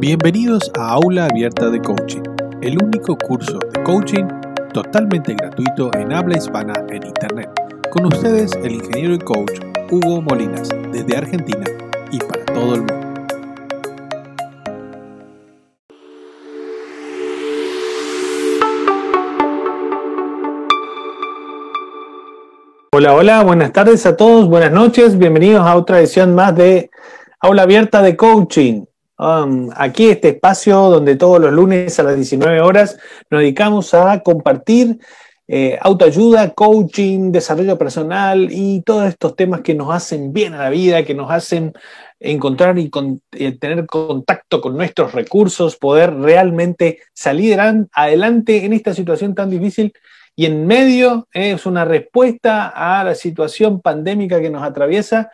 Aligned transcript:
Bienvenidos 0.00 0.70
a 0.78 0.90
Aula 0.90 1.26
Abierta 1.26 1.70
de 1.70 1.82
Coaching, 1.82 2.22
el 2.62 2.80
único 2.80 3.18
curso 3.18 3.58
de 3.58 3.82
coaching 3.82 4.26
totalmente 4.72 5.34
gratuito 5.34 5.90
en 5.94 6.12
habla 6.12 6.38
hispana 6.38 6.72
en 6.88 7.04
Internet. 7.04 7.50
Con 7.90 8.06
ustedes 8.06 8.52
el 8.62 8.74
ingeniero 8.74 9.14
y 9.14 9.18
coach 9.18 9.58
Hugo 9.90 10.22
Molinas, 10.22 10.68
desde 10.92 11.16
Argentina 11.16 11.64
y 12.12 12.18
para 12.20 12.44
todo 12.44 12.74
el 12.76 12.82
mundo. 12.82 12.94
Hola, 22.92 23.14
hola, 23.14 23.42
buenas 23.42 23.72
tardes 23.72 24.06
a 24.06 24.16
todos, 24.16 24.48
buenas 24.48 24.70
noches, 24.70 25.18
bienvenidos 25.18 25.66
a 25.66 25.74
otra 25.74 25.98
edición 25.98 26.36
más 26.36 26.54
de 26.54 26.88
Aula 27.40 27.62
Abierta 27.62 28.00
de 28.00 28.16
Coaching. 28.16 28.87
Um, 29.18 29.70
aquí 29.74 30.10
este 30.10 30.28
espacio 30.28 30.90
donde 30.90 31.16
todos 31.16 31.40
los 31.40 31.52
lunes 31.52 31.98
a 31.98 32.04
las 32.04 32.14
19 32.14 32.60
horas 32.60 32.98
nos 33.30 33.40
dedicamos 33.40 33.92
a 33.92 34.20
compartir 34.20 35.00
eh, 35.48 35.78
autoayuda, 35.80 36.50
coaching, 36.50 37.32
desarrollo 37.32 37.76
personal 37.76 38.48
y 38.50 38.82
todos 38.82 39.08
estos 39.08 39.34
temas 39.34 39.62
que 39.62 39.74
nos 39.74 39.92
hacen 39.92 40.32
bien 40.32 40.54
a 40.54 40.64
la 40.64 40.70
vida, 40.70 41.04
que 41.04 41.14
nos 41.14 41.30
hacen 41.30 41.72
encontrar 42.20 42.78
y 42.78 42.90
eh, 43.32 43.58
tener 43.58 43.86
contacto 43.86 44.60
con 44.60 44.76
nuestros 44.76 45.12
recursos, 45.12 45.76
poder 45.76 46.14
realmente 46.14 47.00
salir 47.14 47.58
adelante 47.92 48.64
en 48.66 48.74
esta 48.74 48.92
situación 48.92 49.34
tan 49.34 49.48
difícil. 49.48 49.92
Y 50.36 50.46
en 50.46 50.66
medio 50.66 51.26
es 51.32 51.66
una 51.66 51.84
respuesta 51.84 52.68
a 52.68 53.02
la 53.02 53.14
situación 53.14 53.80
pandémica 53.80 54.40
que 54.40 54.50
nos 54.50 54.62
atraviesa, 54.62 55.32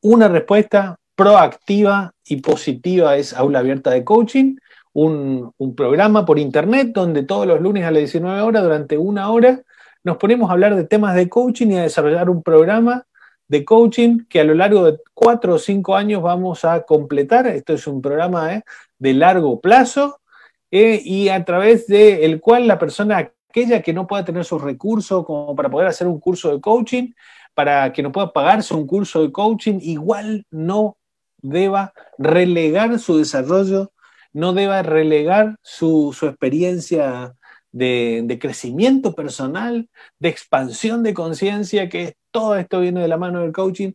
una 0.00 0.28
respuesta 0.28 0.99
proactiva 1.20 2.14
y 2.24 2.36
positiva 2.36 3.14
es 3.18 3.34
Aula 3.34 3.58
Abierta 3.58 3.90
de 3.90 4.04
Coaching, 4.04 4.56
un, 4.94 5.52
programa 5.76 6.24
por 6.24 6.38
internet 6.38 6.92
donde 6.94 7.24
todos 7.24 7.46
los 7.46 7.60
lunes 7.60 7.84
a 7.84 7.90
las 7.90 7.98
19 7.98 8.40
horas, 8.40 8.62
durante 8.62 8.96
una 8.96 9.30
hora, 9.30 9.60
nos 10.02 10.16
ponemos 10.16 10.48
a 10.48 10.54
hablar 10.54 10.76
de 10.76 10.84
temas 10.84 11.14
de 11.14 11.28
coaching 11.28 11.66
y 11.72 11.76
a 11.76 11.82
desarrollar 11.82 12.30
un 12.30 12.42
programa 12.42 13.06
de 13.48 13.66
coaching 13.66 14.20
que 14.30 14.40
a 14.40 14.44
lo 14.44 14.54
largo 14.54 14.86
de 14.86 14.98
cuatro 15.12 15.56
o 15.56 15.58
cinco 15.58 15.94
años 15.94 16.22
vamos 16.22 16.64
a 16.64 16.84
completar. 16.84 17.46
Esto 17.48 17.74
es 17.74 17.86
un 17.86 18.00
programa 18.00 18.54
eh, 18.54 18.62
de 18.98 19.12
largo 19.12 19.60
plazo 19.60 20.22
eh, 20.70 21.02
y 21.04 21.28
a 21.28 21.44
través 21.44 21.86
del 21.86 22.40
cual 22.40 22.66
la 22.66 22.78
persona, 22.78 23.30
aquella 23.50 23.82
que 23.82 23.92
no 23.92 24.06
pueda 24.06 24.24
tener 24.24 24.46
sus 24.46 24.62
recursos 24.62 25.26
como 25.26 25.54
para 25.54 25.68
poder 25.68 25.88
hacer 25.88 26.06
un 26.06 26.18
curso 26.18 26.50
de 26.50 26.62
coaching, 26.62 27.12
para 27.52 27.92
que 27.92 28.02
no 28.02 28.10
pueda 28.10 28.32
pagarse 28.32 28.72
un 28.72 28.86
curso 28.86 29.20
de 29.20 29.30
coaching, 29.30 29.80
igual 29.82 30.46
no 30.50 30.96
deba 31.42 31.92
relegar 32.18 32.98
su 32.98 33.18
desarrollo, 33.18 33.92
no 34.32 34.52
deba 34.52 34.82
relegar 34.82 35.56
su, 35.62 36.16
experiencia 36.22 37.34
de, 37.72 38.38
crecimiento 38.40 39.14
personal, 39.14 39.88
de 40.18 40.28
expansión 40.28 41.02
de 41.02 41.14
conciencia, 41.14 41.88
que 41.88 42.16
todo 42.30 42.56
esto 42.56 42.80
viene 42.80 43.00
de 43.00 43.08
la 43.08 43.16
mano 43.16 43.40
del 43.40 43.52
coaching, 43.52 43.92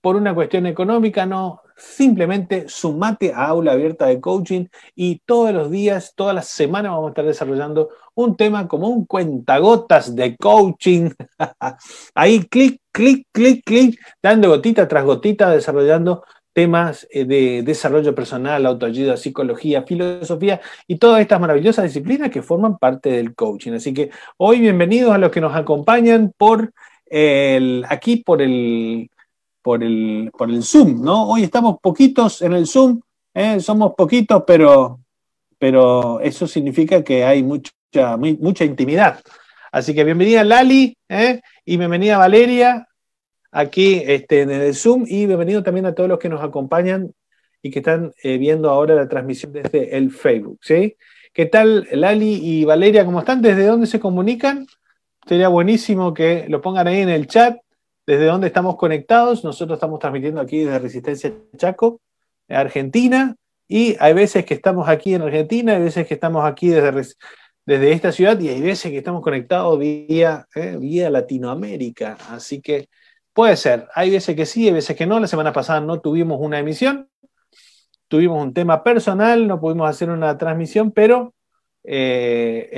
por 0.00 0.16
una 0.16 0.34
cuestión 0.34 0.66
económica, 0.66 1.26
no, 1.26 1.62
simplemente 1.76 2.68
sumate 2.68 3.32
a 3.32 3.46
aula 3.46 3.72
abierta 3.72 4.06
de 4.06 4.20
coaching 4.20 4.66
y 4.94 5.20
todos 5.24 5.52
los 5.52 5.70
días, 5.70 6.12
todas 6.14 6.34
las 6.34 6.48
semanas 6.48 6.92
vamos 6.92 7.06
a 7.06 7.10
estar 7.10 7.24
desarrollando 7.24 7.90
un 8.14 8.36
tema 8.36 8.68
como 8.68 8.88
un 8.88 9.06
cuentagotas 9.06 10.14
de 10.14 10.36
coaching. 10.36 11.10
Ahí 12.14 12.44
clic, 12.44 12.80
clic, 12.92 13.26
clic, 13.32 13.64
clic, 13.64 14.00
dando 14.22 14.48
gotita 14.48 14.86
tras 14.86 15.04
gotita, 15.04 15.50
desarrollando 15.50 16.24
temas 16.54 17.06
eh, 17.10 17.24
de 17.24 17.62
desarrollo 17.62 18.14
personal, 18.14 18.64
autoayuda, 18.64 19.16
psicología, 19.16 19.82
filosofía 19.82 20.60
y 20.86 20.96
todas 20.96 21.20
estas 21.20 21.40
maravillosas 21.40 21.84
disciplinas 21.84 22.30
que 22.30 22.42
forman 22.42 22.78
parte 22.78 23.10
del 23.10 23.34
coaching. 23.34 23.72
Así 23.72 23.92
que 23.92 24.10
hoy 24.38 24.60
bienvenidos 24.60 25.12
a 25.12 25.18
los 25.18 25.30
que 25.30 25.40
nos 25.40 25.54
acompañan 25.54 26.32
por 26.38 26.72
el, 27.06 27.84
aquí 27.88 28.16
por 28.16 28.40
el, 28.40 29.10
por 29.60 29.82
el, 29.82 30.30
por 30.36 30.48
el 30.48 30.62
Zoom, 30.62 31.02
¿no? 31.02 31.28
Hoy 31.28 31.42
estamos 31.42 31.78
poquitos 31.82 32.40
en 32.40 32.52
el 32.54 32.66
Zoom, 32.66 33.00
¿eh? 33.34 33.60
somos 33.60 33.94
poquitos, 33.94 34.44
pero, 34.46 35.00
pero 35.58 36.20
eso 36.20 36.46
significa 36.46 37.02
que 37.02 37.24
hay 37.24 37.42
mucha, 37.42 37.72
mucha 38.16 38.64
intimidad. 38.64 39.20
Así 39.72 39.92
que 39.92 40.04
bienvenida 40.04 40.44
Lali 40.44 40.96
¿eh? 41.08 41.40
y 41.64 41.76
bienvenida 41.76 42.16
Valeria 42.16 42.86
aquí 43.54 44.02
este, 44.04 44.46
desde 44.46 44.74
Zoom 44.74 45.04
y 45.06 45.26
bienvenido 45.26 45.62
también 45.62 45.86
a 45.86 45.94
todos 45.94 46.08
los 46.08 46.18
que 46.18 46.28
nos 46.28 46.42
acompañan 46.42 47.14
y 47.62 47.70
que 47.70 47.78
están 47.78 48.12
eh, 48.22 48.36
viendo 48.36 48.68
ahora 48.68 48.96
la 48.96 49.08
transmisión 49.08 49.52
desde 49.52 49.96
el 49.96 50.10
Facebook. 50.10 50.58
¿sí? 50.60 50.96
¿Qué 51.32 51.46
tal 51.46 51.86
Lali 51.92 52.40
y 52.42 52.64
Valeria? 52.64 53.04
¿Cómo 53.04 53.20
están? 53.20 53.40
¿Desde 53.40 53.64
dónde 53.66 53.86
se 53.86 54.00
comunican? 54.00 54.66
Sería 55.26 55.48
buenísimo 55.48 56.12
que 56.12 56.46
lo 56.48 56.60
pongan 56.60 56.88
ahí 56.88 57.00
en 57.00 57.08
el 57.08 57.28
chat, 57.28 57.56
desde 58.04 58.26
dónde 58.26 58.48
estamos 58.48 58.76
conectados. 58.76 59.44
Nosotros 59.44 59.76
estamos 59.76 60.00
transmitiendo 60.00 60.40
aquí 60.40 60.64
desde 60.64 60.80
Resistencia 60.80 61.32
Chaco, 61.56 62.00
Argentina, 62.48 63.36
y 63.68 63.96
hay 64.00 64.14
veces 64.14 64.44
que 64.44 64.54
estamos 64.54 64.88
aquí 64.88 65.14
en 65.14 65.22
Argentina, 65.22 65.76
hay 65.76 65.82
veces 65.82 66.06
que 66.06 66.14
estamos 66.14 66.44
aquí 66.44 66.68
desde, 66.68 67.14
desde 67.64 67.92
esta 67.92 68.10
ciudad 68.10 68.38
y 68.38 68.48
hay 68.48 68.60
veces 68.60 68.90
que 68.90 68.98
estamos 68.98 69.22
conectados 69.22 69.78
vía, 69.78 70.44
eh, 70.56 70.76
vía 70.78 71.08
Latinoamérica. 71.08 72.18
Así 72.28 72.60
que 72.60 72.88
Puede 73.34 73.56
ser, 73.56 73.88
hay 73.94 74.10
veces 74.10 74.36
que 74.36 74.46
sí, 74.46 74.68
hay 74.68 74.74
veces 74.74 74.96
que 74.96 75.06
no. 75.06 75.18
La 75.18 75.26
semana 75.26 75.52
pasada 75.52 75.80
no 75.80 76.00
tuvimos 76.00 76.38
una 76.40 76.60
emisión, 76.60 77.08
tuvimos 78.06 78.40
un 78.40 78.54
tema 78.54 78.84
personal, 78.84 79.48
no 79.48 79.60
pudimos 79.60 79.90
hacer 79.90 80.08
una 80.08 80.38
transmisión, 80.38 80.92
pero 80.92 81.34
eh, 81.82 82.70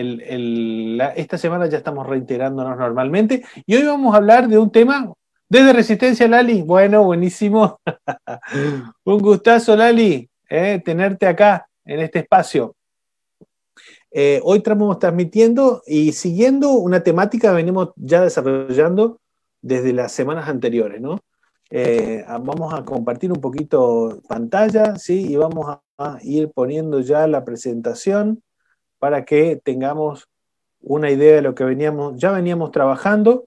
esta 1.17 1.37
semana 1.37 1.67
ya 1.67 1.77
estamos 1.77 2.07
reintegrándonos 2.07 2.79
normalmente. 2.79 3.45
Y 3.67 3.77
hoy 3.77 3.85
vamos 3.85 4.15
a 4.15 4.17
hablar 4.17 4.49
de 4.49 4.57
un 4.57 4.73
tema 4.73 5.13
desde 5.47 5.75
Resistencia, 5.75 6.27
Lali. 6.27 6.63
Bueno, 6.63 7.05
buenísimo. 7.05 7.79
un 9.05 9.19
gustazo, 9.19 9.77
Lali, 9.77 10.27
eh, 10.49 10.81
tenerte 10.83 11.27
acá 11.27 11.69
en 11.85 12.01
este 12.01 12.21
espacio. 12.21 12.75
Eh, 14.11 14.41
hoy 14.43 14.59
estamos 14.59 14.99
transmitiendo 14.99 15.83
y 15.87 16.13
siguiendo 16.13 16.71
una 16.71 17.03
temática 17.03 17.51
que 17.51 17.57
venimos 17.57 17.91
ya 17.97 18.23
desarrollando 18.23 19.21
desde 19.67 19.93
las 19.93 20.13
semanas 20.13 20.49
anteriores, 20.49 21.01
¿no? 21.01 21.19
Eh, 21.71 22.25
vamos 22.29 22.73
a 22.73 22.85
compartir 22.85 23.33
un 23.33 23.41
poquito 23.41 24.23
pantalla, 24.29 24.95
¿sí? 24.97 25.33
Y 25.33 25.37
vamos 25.37 25.79
a, 25.99 26.19
ir 26.23 26.51
poniendo 26.53 27.01
ya 27.01 27.27
la 27.27 27.45
presentación 27.45 28.43
para 28.99 29.25
que 29.25 29.57
tengamos 29.57 30.29
una 30.81 31.11
idea 31.11 31.37
de 31.37 31.43
lo 31.43 31.55
que 31.55 31.65
veníamos, 31.65 32.21
ya 32.21 32.31
veníamos 32.33 32.71
trabajando. 32.71 33.47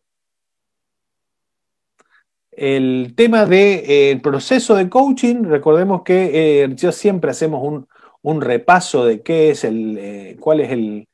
El 2.52 3.13
tema 3.16 3.41
del 3.46 3.50
de, 3.50 4.12
eh, 4.12 4.19
proceso 4.19 4.75
de 4.75 4.90
coaching, 4.90 5.44
recordemos 5.44 6.02
que 6.02 6.63
eh, 6.63 6.91
siempre 6.91 7.31
hacemos 7.31 7.62
un, 7.63 7.88
un, 8.24 8.41
repaso 8.41 9.06
de 9.06 9.22
qué 9.22 9.52
es 9.52 9.63
el, 9.63 10.38
cuál 10.40 10.62
es 10.62 10.72
el, 10.72 11.08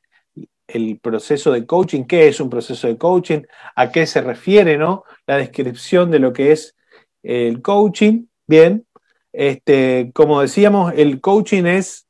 el 0.68 1.00
proceso 1.00 1.52
de 1.52 1.66
coaching, 1.66 2.04
qué 2.04 2.28
es 2.28 2.40
un 2.40 2.50
proceso 2.50 2.88
de 2.88 2.98
coaching, 2.98 3.42
a 3.76 3.92
qué 3.92 4.06
se 4.06 4.22
refiere, 4.22 4.78
¿no? 4.78 5.04
La 5.28 5.38
descripción 5.38 6.12
de 6.12 6.20
lo 6.20 6.34
que 6.34 6.52
es 6.52 6.76
el 7.24 7.62
coaching. 7.62 8.26
Bien, 8.48 8.86
este, 9.34 10.12
como 10.14 10.42
decíamos, 10.42 10.94
el 10.96 11.20
coaching 11.20 11.66
es 11.66 12.08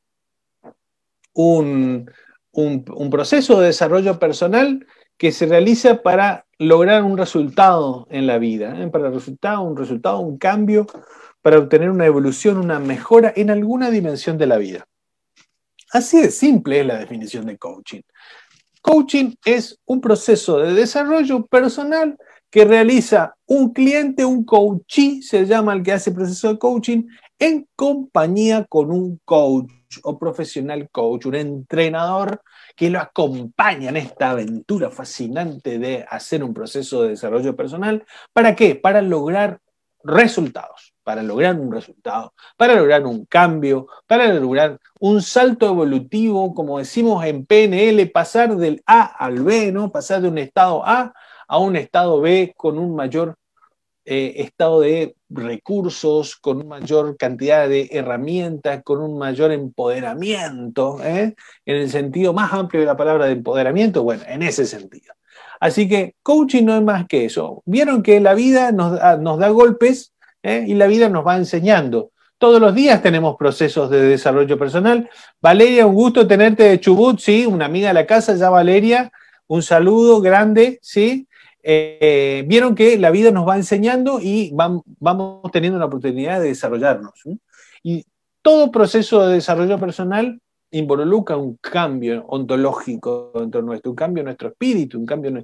un, 1.34 2.12
proceso 3.12 3.60
de 3.60 3.68
desarrollo 3.68 4.20
personal 4.20 4.86
que 5.18 5.32
se 5.32 5.46
realiza 5.46 6.02
para 6.02 6.46
lograr 6.58 7.04
un 7.04 7.18
resultado 7.18 8.08
en 8.10 8.28
la 8.28 8.38
vida, 8.38 8.82
¿eh? 8.82 8.88
para 8.88 9.10
resultado, 9.10 9.62
un 9.62 9.78
resultado, 9.78 10.20
un 10.20 10.38
cambio, 10.38 10.86
para 11.42 11.60
obtener 11.60 11.90
una 11.90 12.06
evolución, 12.06 12.58
una 12.58 12.80
mejora 12.80 13.34
en 13.36 13.50
alguna 13.50 13.90
dimensión 13.90 14.38
de 14.38 14.48
la 14.48 14.58
vida. 14.58 14.86
Así 15.92 16.22
de 16.22 16.32
simple 16.32 16.82
es 16.82 16.86
la 16.86 16.98
definición 16.98 17.46
de 17.46 17.58
coaching. 17.58 18.02
Coaching 18.86 19.34
es 19.44 19.80
un 19.86 20.00
proceso 20.00 20.60
de 20.60 20.76
desarrollo 20.76 21.48
personal 21.48 22.20
que 22.52 22.66
realiza 22.66 23.36
un 23.48 23.74
cliente, 23.74 24.24
un 24.24 24.46
coachee, 24.46 25.24
se 25.24 25.48
llama 25.48 25.74
el 25.74 25.82
que 25.82 25.92
hace 25.92 26.12
el 26.12 26.16
proceso 26.16 26.50
de 26.50 26.60
coaching, 26.60 27.08
en 27.40 27.68
compañía 27.76 28.64
con 28.70 28.92
un 28.92 29.20
coach 29.26 29.72
o 30.04 30.20
profesional 30.20 30.88
coach, 30.92 31.26
un 31.26 31.34
entrenador 31.34 32.44
que 32.76 32.92
lo 32.92 33.00
acompaña 33.00 33.90
en 33.90 33.98
esta 33.98 34.30
aventura 34.30 34.92
fascinante 34.92 35.80
de 35.80 36.06
hacer 36.08 36.44
un 36.44 36.54
proceso 36.54 37.02
de 37.02 37.10
desarrollo 37.10 37.56
personal. 37.56 38.06
¿Para 38.34 38.56
qué? 38.56 38.76
Para 38.76 39.02
lograr 39.02 39.62
resultados 40.04 40.85
para 41.06 41.24
lograr 41.24 41.58
un 41.58 41.72
resultado, 41.72 42.34
para 42.58 42.76
lograr 42.76 43.06
un 43.06 43.26
cambio, 43.26 43.88
para 44.08 44.34
lograr 44.34 44.80
un 45.00 45.22
salto 45.22 45.68
evolutivo, 45.68 46.54
como 46.54 46.80
decimos 46.80 47.24
en 47.26 47.46
PNL, 47.46 48.10
pasar 48.12 48.58
del 48.58 48.82
A 48.88 49.04
al 49.04 49.44
B, 49.44 49.72
¿no? 49.72 49.92
Pasar 49.92 50.22
de 50.22 50.28
un 50.30 50.40
estado 50.40 50.86
A 50.86 51.14
a 51.48 51.58
un 51.60 51.76
estado 51.76 52.20
B 52.22 52.54
con 52.58 52.80
un 52.80 52.96
mayor 52.96 53.38
eh, 54.04 54.34
estado 54.38 54.82
de 54.82 55.16
recursos, 55.30 56.36
con 56.38 56.58
una 56.58 56.80
mayor 56.80 57.18
cantidad 57.18 57.70
de 57.70 57.90
herramientas, 57.92 58.84
con 58.84 59.00
un 59.02 59.18
mayor 59.18 59.52
empoderamiento, 59.52 60.98
¿eh? 61.04 61.36
en 61.66 61.76
el 61.76 61.90
sentido 61.90 62.34
más 62.34 62.52
amplio 62.52 62.82
de 62.82 62.88
la 62.88 62.98
palabra 62.98 63.26
de 63.26 63.34
empoderamiento, 63.34 64.04
bueno, 64.04 64.24
en 64.28 64.42
ese 64.42 64.66
sentido. 64.66 65.14
Así 65.60 65.88
que 65.88 66.16
coaching 66.22 66.64
no 66.64 66.76
es 66.76 66.84
más 66.84 67.08
que 67.08 67.26
eso. 67.26 67.64
Vieron 67.66 68.04
que 68.04 68.20
la 68.20 68.34
vida 68.34 68.72
nos, 68.72 69.00
da 69.00 69.50
golpes 69.50 70.14
¿eh? 70.46 70.64
y 70.68 70.76
la 70.76 70.88
vida 70.88 71.10
nos 71.10 71.26
va 71.26 71.36
enseñando. 71.36 72.12
Todos 72.38 72.62
los 72.62 72.76
días 72.76 73.02
tenemos 73.02 73.36
procesos 73.38 73.90
de 73.90 74.02
desarrollo 74.02 74.58
personal. 74.58 75.10
Valeria, 75.42 75.88
un 75.88 75.96
gusto 75.96 76.28
tenerte 76.28 76.64
de 76.64 76.80
Chubut, 76.80 77.20
sí, 77.20 77.46
una 77.46 77.66
amiga 77.66 77.88
de 77.88 77.94
la 77.96 78.06
casa, 78.06 78.36
ya 78.36 78.50
Valeria, 78.50 79.12
un 79.48 79.64
saludo 79.64 80.22
grande, 80.22 80.80
sí. 80.82 81.28
Eh, 81.64 82.44
vieron 82.48 82.76
que 82.76 82.98
la 83.00 83.10
vida 83.10 83.32
nos 83.32 83.48
va 83.48 83.56
enseñando 83.56 84.20
y 84.22 84.52
vamos, 84.54 84.84
teniendo 85.52 85.80
la 85.80 85.86
oportunidad 85.86 86.40
de 86.40 86.50
desarrollarnos. 86.50 87.14
Y 87.82 88.06
todo 88.44 88.72
proceso 88.72 89.26
de 89.26 89.36
desarrollo 89.36 89.80
personal 89.80 90.40
involucra 90.70 91.38
un 91.38 91.58
cambio 91.58 92.26
ontológico 92.28 93.32
dentro 93.34 93.62
nuestro, 93.64 93.92
un 93.92 93.96
cambio 93.96 94.22
en 94.22 94.26
nuestro 94.26 94.50
espíritu, 94.50 95.00
un 95.00 95.06
cambio 95.06 95.30
en 95.30 95.36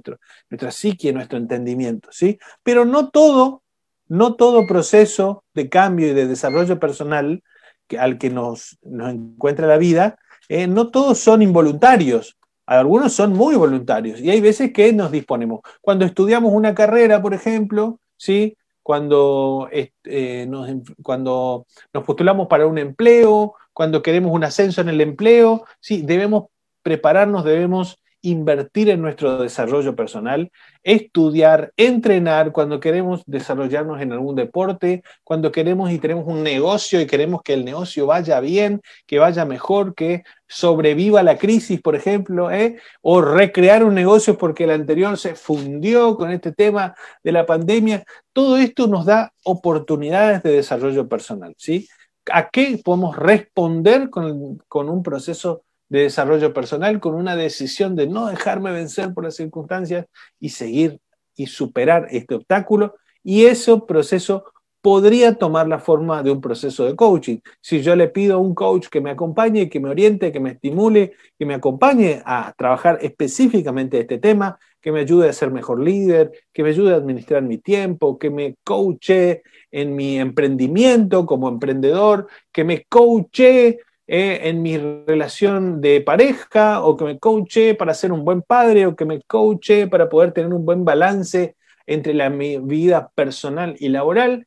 nuestra 0.50 0.70
psique, 0.70 1.12
nuestro 1.12 1.38
entendimiento, 1.38 2.10
¿sí? 2.12 2.38
Pero 2.62 2.84
no 2.84 3.08
todo, 3.08 3.62
no 4.12 4.34
todo 4.34 4.66
proceso 4.66 5.42
de 5.54 5.70
cambio 5.70 6.08
y 6.08 6.12
de 6.12 6.26
desarrollo 6.26 6.78
personal 6.78 7.42
que, 7.86 7.98
al 7.98 8.18
que 8.18 8.28
nos, 8.28 8.78
encuentra 8.82 9.66
la 9.66 9.78
vida, 9.78 10.18
eh, 10.50 10.66
no 10.66 10.90
todos 10.90 11.18
son 11.18 11.40
involuntarios. 11.40 12.36
Algunos 12.66 13.14
son 13.14 13.32
muy 13.32 13.54
voluntarios 13.54 14.20
y 14.20 14.28
hay 14.28 14.42
veces 14.42 14.70
que 14.70 14.92
nos 14.92 15.10
disponemos. 15.10 15.60
Cuando 15.80 16.04
estudiamos 16.04 16.52
una 16.52 16.74
carrera, 16.74 17.22
por 17.22 17.32
ejemplo, 17.32 18.00
¿sí? 18.18 18.54
cuando, 18.82 19.70
eh, 19.72 20.46
nos, 20.46 20.68
cuando 21.02 21.66
nos 21.94 22.04
postulamos 22.04 22.48
para 22.48 22.66
un 22.66 22.76
empleo, 22.76 23.54
cuando 23.72 24.02
queremos 24.02 24.30
un 24.32 24.44
ascenso 24.44 24.82
en 24.82 24.90
el 24.90 25.00
empleo, 25.00 25.64
sí, 25.80 26.02
debemos 26.02 26.48
prepararnos, 26.82 27.44
debemos 27.44 28.01
invertir 28.22 28.88
en 28.88 29.02
nuestro 29.02 29.38
desarrollo 29.38 29.94
personal, 29.96 30.50
estudiar, 30.84 31.72
entrenar 31.76 32.52
cuando 32.52 32.80
queremos 32.80 33.22
desarrollarnos 33.26 34.00
en 34.00 34.12
algún 34.12 34.36
deporte, 34.36 35.02
cuando 35.24 35.52
queremos 35.52 35.90
y 35.90 35.98
tenemos 35.98 36.26
un 36.26 36.42
negocio 36.42 37.00
y 37.00 37.06
queremos 37.06 37.42
que 37.42 37.54
el 37.54 37.64
negocio 37.64 38.06
vaya 38.06 38.40
bien, 38.40 38.80
que 39.06 39.18
vaya 39.18 39.44
mejor, 39.44 39.94
que 39.94 40.22
sobreviva 40.46 41.22
la 41.22 41.36
crisis, 41.36 41.80
por 41.80 41.96
ejemplo, 41.96 42.50
¿eh? 42.50 42.78
o 43.00 43.20
recrear 43.20 43.84
un 43.84 43.94
negocio 43.94 44.38
porque 44.38 44.64
el 44.64 44.70
anterior 44.70 45.18
se 45.18 45.34
fundió 45.34 46.16
con 46.16 46.30
este 46.30 46.52
tema 46.52 46.94
de 47.24 47.32
la 47.32 47.44
pandemia. 47.44 48.04
Todo 48.32 48.56
esto 48.56 48.86
nos 48.86 49.04
da 49.04 49.32
oportunidades 49.44 50.42
de 50.42 50.52
desarrollo 50.52 51.08
personal, 51.08 51.54
¿sí? 51.58 51.88
¿A 52.30 52.50
qué 52.50 52.80
podemos 52.84 53.16
responder 53.16 54.08
con, 54.08 54.58
con 54.68 54.88
un 54.88 55.02
proceso 55.02 55.64
de 55.92 56.04
desarrollo 56.04 56.54
personal 56.54 57.00
con 57.00 57.14
una 57.14 57.36
decisión 57.36 57.94
de 57.94 58.06
no 58.06 58.26
dejarme 58.26 58.72
vencer 58.72 59.12
por 59.12 59.24
las 59.24 59.36
circunstancias 59.36 60.06
y 60.40 60.48
seguir 60.48 60.98
y 61.36 61.48
superar 61.48 62.06
este 62.10 62.34
obstáculo. 62.34 62.94
Y 63.22 63.44
ese 63.44 63.78
proceso 63.86 64.46
podría 64.80 65.34
tomar 65.34 65.68
la 65.68 65.78
forma 65.78 66.22
de 66.22 66.30
un 66.30 66.40
proceso 66.40 66.86
de 66.86 66.96
coaching. 66.96 67.40
Si 67.60 67.82
yo 67.82 67.94
le 67.94 68.08
pido 68.08 68.36
a 68.36 68.38
un 68.38 68.54
coach 68.54 68.86
que 68.88 69.02
me 69.02 69.10
acompañe, 69.10 69.68
que 69.68 69.80
me 69.80 69.90
oriente, 69.90 70.32
que 70.32 70.40
me 70.40 70.52
estimule, 70.52 71.12
que 71.38 71.44
me 71.44 71.52
acompañe 71.52 72.22
a 72.24 72.54
trabajar 72.56 72.98
específicamente 73.02 74.00
este 74.00 74.16
tema, 74.16 74.58
que 74.80 74.92
me 74.92 75.00
ayude 75.00 75.28
a 75.28 75.34
ser 75.34 75.50
mejor 75.50 75.78
líder, 75.78 76.32
que 76.54 76.62
me 76.62 76.70
ayude 76.70 76.94
a 76.94 76.96
administrar 76.96 77.42
mi 77.42 77.58
tiempo, 77.58 78.18
que 78.18 78.30
me 78.30 78.56
coache 78.64 79.42
en 79.70 79.94
mi 79.94 80.18
emprendimiento 80.18 81.26
como 81.26 81.50
emprendedor, 81.50 82.28
que 82.50 82.64
me 82.64 82.86
coache 82.86 83.78
eh, 84.06 84.48
en 84.48 84.62
mi 84.62 84.76
relación 84.78 85.80
de 85.80 86.00
pareja 86.00 86.82
o 86.82 86.96
que 86.96 87.04
me 87.04 87.18
coache 87.18 87.74
para 87.74 87.94
ser 87.94 88.10
un 88.12 88.24
buen 88.24 88.42
padre 88.42 88.86
o 88.86 88.96
que 88.96 89.04
me 89.04 89.22
coache 89.22 89.86
para 89.86 90.08
poder 90.08 90.32
tener 90.32 90.52
un 90.52 90.64
buen 90.64 90.84
balance 90.84 91.56
entre 91.86 92.12
la, 92.12 92.28
mi 92.28 92.58
vida 92.58 93.10
personal 93.14 93.76
y 93.78 93.88
laboral. 93.88 94.46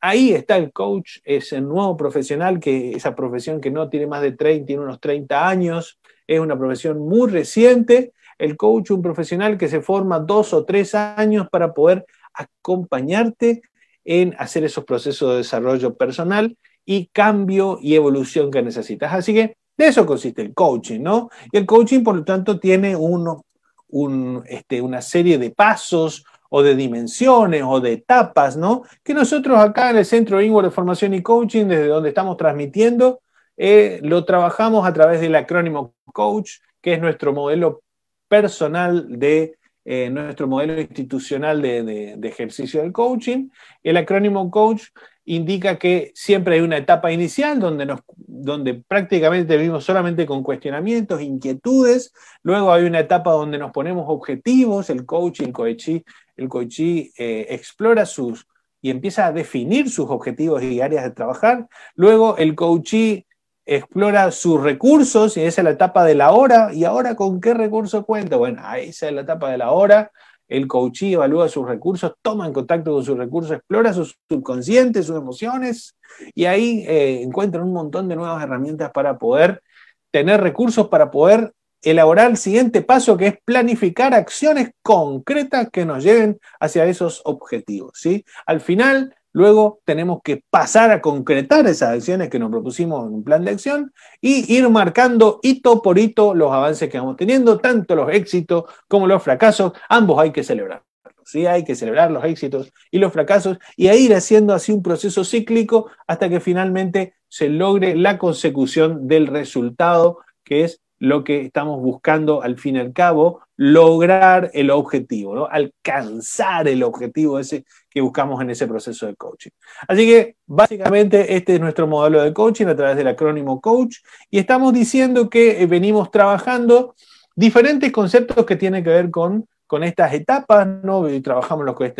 Ahí 0.00 0.32
está 0.32 0.56
el 0.56 0.72
coach, 0.72 1.18
es 1.24 1.52
nuevo 1.52 1.96
profesional, 1.96 2.58
que 2.58 2.92
esa 2.92 3.14
profesión 3.14 3.60
que 3.60 3.70
no 3.70 3.88
tiene 3.90 4.06
más 4.06 4.22
de 4.22 4.32
30, 4.32 4.66
tiene 4.66 4.82
unos 4.82 4.98
30 4.98 5.48
años, 5.48 6.00
es 6.26 6.40
una 6.40 6.58
profesión 6.58 6.98
muy 6.98 7.30
reciente. 7.30 8.12
El 8.38 8.56
coach, 8.56 8.90
un 8.90 9.02
profesional 9.02 9.58
que 9.58 9.68
se 9.68 9.82
forma 9.82 10.18
dos 10.18 10.54
o 10.54 10.64
tres 10.64 10.94
años 10.94 11.48
para 11.50 11.74
poder 11.74 12.06
acompañarte 12.32 13.62
en 14.04 14.34
hacer 14.38 14.64
esos 14.64 14.84
procesos 14.84 15.30
de 15.30 15.36
desarrollo 15.38 15.94
personal 15.94 16.56
y 16.84 17.06
cambio 17.06 17.78
y 17.80 17.94
evolución 17.94 18.50
que 18.50 18.62
necesitas. 18.62 19.12
Así 19.12 19.34
que 19.34 19.56
de 19.76 19.86
eso 19.86 20.04
consiste 20.04 20.42
el 20.42 20.54
coaching, 20.54 21.00
¿no? 21.00 21.30
Y 21.50 21.58
el 21.58 21.66
coaching, 21.66 22.02
por 22.02 22.16
lo 22.16 22.24
tanto, 22.24 22.58
tiene 22.58 22.94
uno, 22.96 23.44
un, 23.88 24.42
este, 24.46 24.80
una 24.80 25.00
serie 25.00 25.38
de 25.38 25.50
pasos 25.50 26.24
o 26.50 26.62
de 26.62 26.74
dimensiones 26.74 27.62
o 27.64 27.80
de 27.80 27.92
etapas, 27.92 28.56
¿no? 28.56 28.82
Que 29.02 29.14
nosotros 29.14 29.58
acá 29.58 29.90
en 29.90 29.98
el 29.98 30.04
Centro 30.04 30.42
Inward 30.42 30.66
de 30.66 30.70
Formación 30.70 31.14
y 31.14 31.22
Coaching, 31.22 31.66
desde 31.66 31.86
donde 31.86 32.10
estamos 32.10 32.36
transmitiendo, 32.36 33.20
eh, 33.56 34.00
lo 34.02 34.24
trabajamos 34.24 34.86
a 34.86 34.92
través 34.92 35.20
del 35.20 35.34
acrónimo 35.34 35.94
COACH, 36.12 36.60
que 36.80 36.94
es 36.94 37.00
nuestro 37.00 37.32
modelo 37.32 37.82
personal 38.26 39.18
de 39.18 39.58
eh, 39.84 40.10
nuestro 40.10 40.46
modelo 40.46 40.80
institucional 40.80 41.62
de, 41.62 42.18
ejercicio 42.22 42.80
del 42.82 42.92
coaching. 42.92 43.48
El 43.82 43.96
acrónimo 43.96 44.50
COACH 44.50 44.88
indica 45.30 45.78
que 45.78 46.10
siempre 46.16 46.56
hay 46.56 46.60
una 46.60 46.76
etapa 46.76 47.12
inicial 47.12 47.60
donde, 47.60 47.86
nos, 47.86 48.00
donde 48.16 48.74
prácticamente 48.74 49.56
vivimos 49.56 49.84
solamente 49.84 50.26
con 50.26 50.42
cuestionamientos, 50.42 51.22
inquietudes, 51.22 52.12
luego 52.42 52.72
hay 52.72 52.82
una 52.82 52.98
etapa 52.98 53.30
donde 53.30 53.56
nos 53.56 53.70
ponemos 53.70 54.06
objetivos, 54.08 54.90
el 54.90 55.06
coach, 55.06 55.40
el 55.40 55.52
coachí, 55.52 56.04
el 56.36 56.48
coachí 56.48 57.12
eh, 57.16 57.46
explora 57.50 58.06
sus 58.06 58.48
y 58.82 58.90
empieza 58.90 59.26
a 59.26 59.32
definir 59.32 59.88
sus 59.88 60.10
objetivos 60.10 60.64
y 60.64 60.80
áreas 60.80 61.04
de 61.04 61.10
trabajar, 61.12 61.68
luego 61.94 62.36
el 62.36 62.56
coachí 62.56 63.24
explora 63.64 64.32
sus 64.32 64.60
recursos 64.60 65.36
y 65.36 65.42
esa 65.42 65.60
es 65.60 65.64
la 65.64 65.70
etapa 65.70 66.04
de 66.04 66.16
la 66.16 66.32
hora, 66.32 66.74
y 66.74 66.82
ahora 66.82 67.14
con 67.14 67.40
qué 67.40 67.54
recurso 67.54 68.04
cuenta, 68.04 68.36
bueno, 68.36 68.62
esa 68.74 69.06
es 69.06 69.12
la 69.12 69.20
etapa 69.20 69.48
de 69.48 69.58
la 69.58 69.70
hora, 69.70 70.10
el 70.50 70.66
coachí 70.66 71.14
evalúa 71.14 71.48
sus 71.48 71.66
recursos, 71.66 72.12
toma 72.20 72.46
en 72.46 72.52
contacto 72.52 72.92
con 72.92 73.04
sus 73.04 73.16
recursos, 73.16 73.52
explora 73.52 73.92
sus 73.92 74.18
subconscientes, 74.28 75.06
sus 75.06 75.16
emociones, 75.16 75.96
y 76.34 76.44
ahí 76.44 76.84
eh, 76.86 77.22
encuentran 77.22 77.64
un 77.64 77.72
montón 77.72 78.08
de 78.08 78.16
nuevas 78.16 78.42
herramientas 78.42 78.90
para 78.90 79.16
poder 79.16 79.62
tener 80.10 80.40
recursos, 80.40 80.88
para 80.88 81.10
poder 81.10 81.52
elaborar 81.82 82.30
el 82.30 82.36
siguiente 82.36 82.82
paso, 82.82 83.16
que 83.16 83.28
es 83.28 83.38
planificar 83.44 84.12
acciones 84.12 84.72
concretas 84.82 85.70
que 85.70 85.86
nos 85.86 86.02
lleven 86.02 86.38
hacia 86.58 86.84
esos 86.84 87.22
objetivos. 87.24 87.92
¿sí? 87.94 88.24
Al 88.44 88.60
final, 88.60 89.14
Luego 89.32 89.80
tenemos 89.84 90.20
que 90.22 90.42
pasar 90.50 90.90
a 90.90 91.00
concretar 91.00 91.66
esas 91.66 91.90
acciones 91.90 92.30
que 92.30 92.38
nos 92.38 92.50
propusimos 92.50 93.06
en 93.06 93.14
un 93.14 93.24
plan 93.24 93.44
de 93.44 93.52
acción 93.52 93.92
y 94.20 94.52
ir 94.52 94.68
marcando 94.68 95.38
hito 95.42 95.82
por 95.82 95.98
hito 95.98 96.34
los 96.34 96.52
avances 96.52 96.88
que 96.88 96.98
vamos 96.98 97.16
teniendo, 97.16 97.58
tanto 97.58 97.94
los 97.94 98.10
éxitos 98.10 98.64
como 98.88 99.06
los 99.06 99.22
fracasos, 99.22 99.72
ambos 99.88 100.18
hay 100.18 100.32
que 100.32 100.42
celebrarlos. 100.42 100.86
¿sí? 101.24 101.46
Hay 101.46 101.64
que 101.64 101.76
celebrar 101.76 102.10
los 102.10 102.24
éxitos 102.24 102.72
y 102.90 102.98
los 102.98 103.12
fracasos 103.12 103.58
y 103.76 103.88
a 103.88 103.94
ir 103.94 104.14
haciendo 104.14 104.52
así 104.52 104.72
un 104.72 104.82
proceso 104.82 105.24
cíclico 105.24 105.90
hasta 106.06 106.28
que 106.28 106.40
finalmente 106.40 107.14
se 107.28 107.48
logre 107.48 107.94
la 107.94 108.18
consecución 108.18 109.06
del 109.06 109.28
resultado 109.28 110.18
que 110.44 110.64
es 110.64 110.80
lo 110.98 111.24
que 111.24 111.40
estamos 111.40 111.80
buscando 111.80 112.42
al 112.42 112.58
fin 112.58 112.76
y 112.76 112.80
al 112.80 112.92
cabo, 112.92 113.40
lograr 113.56 114.50
el 114.52 114.70
objetivo, 114.70 115.34
¿no? 115.34 115.46
alcanzar 115.46 116.68
el 116.68 116.82
objetivo 116.82 117.38
ese 117.38 117.64
que 117.90 118.00
buscamos 118.00 118.40
en 118.40 118.50
ese 118.50 118.66
proceso 118.66 119.06
de 119.06 119.16
coaching. 119.16 119.50
Así 119.88 120.06
que 120.06 120.36
básicamente 120.46 121.36
este 121.36 121.54
es 121.54 121.60
nuestro 121.60 121.86
modelo 121.86 122.22
de 122.22 122.32
coaching 122.32 122.66
a 122.66 122.76
través 122.76 122.96
del 122.96 123.08
acrónimo 123.08 123.60
coach 123.60 123.96
y 124.30 124.38
estamos 124.38 124.72
diciendo 124.72 125.28
que 125.28 125.60
eh, 125.62 125.66
venimos 125.66 126.10
trabajando 126.10 126.94
diferentes 127.34 127.90
conceptos 127.90 128.46
que 128.46 128.56
tienen 128.56 128.84
que 128.84 128.90
ver 128.90 129.10
con, 129.10 129.46
con 129.66 129.82
estas 129.82 130.14
etapas, 130.14 130.66
¿no? 130.66 131.08
Y 131.08 131.20
trabajamos 131.20 131.64
lo 131.64 131.74
que 131.74 131.86
es 131.86 131.94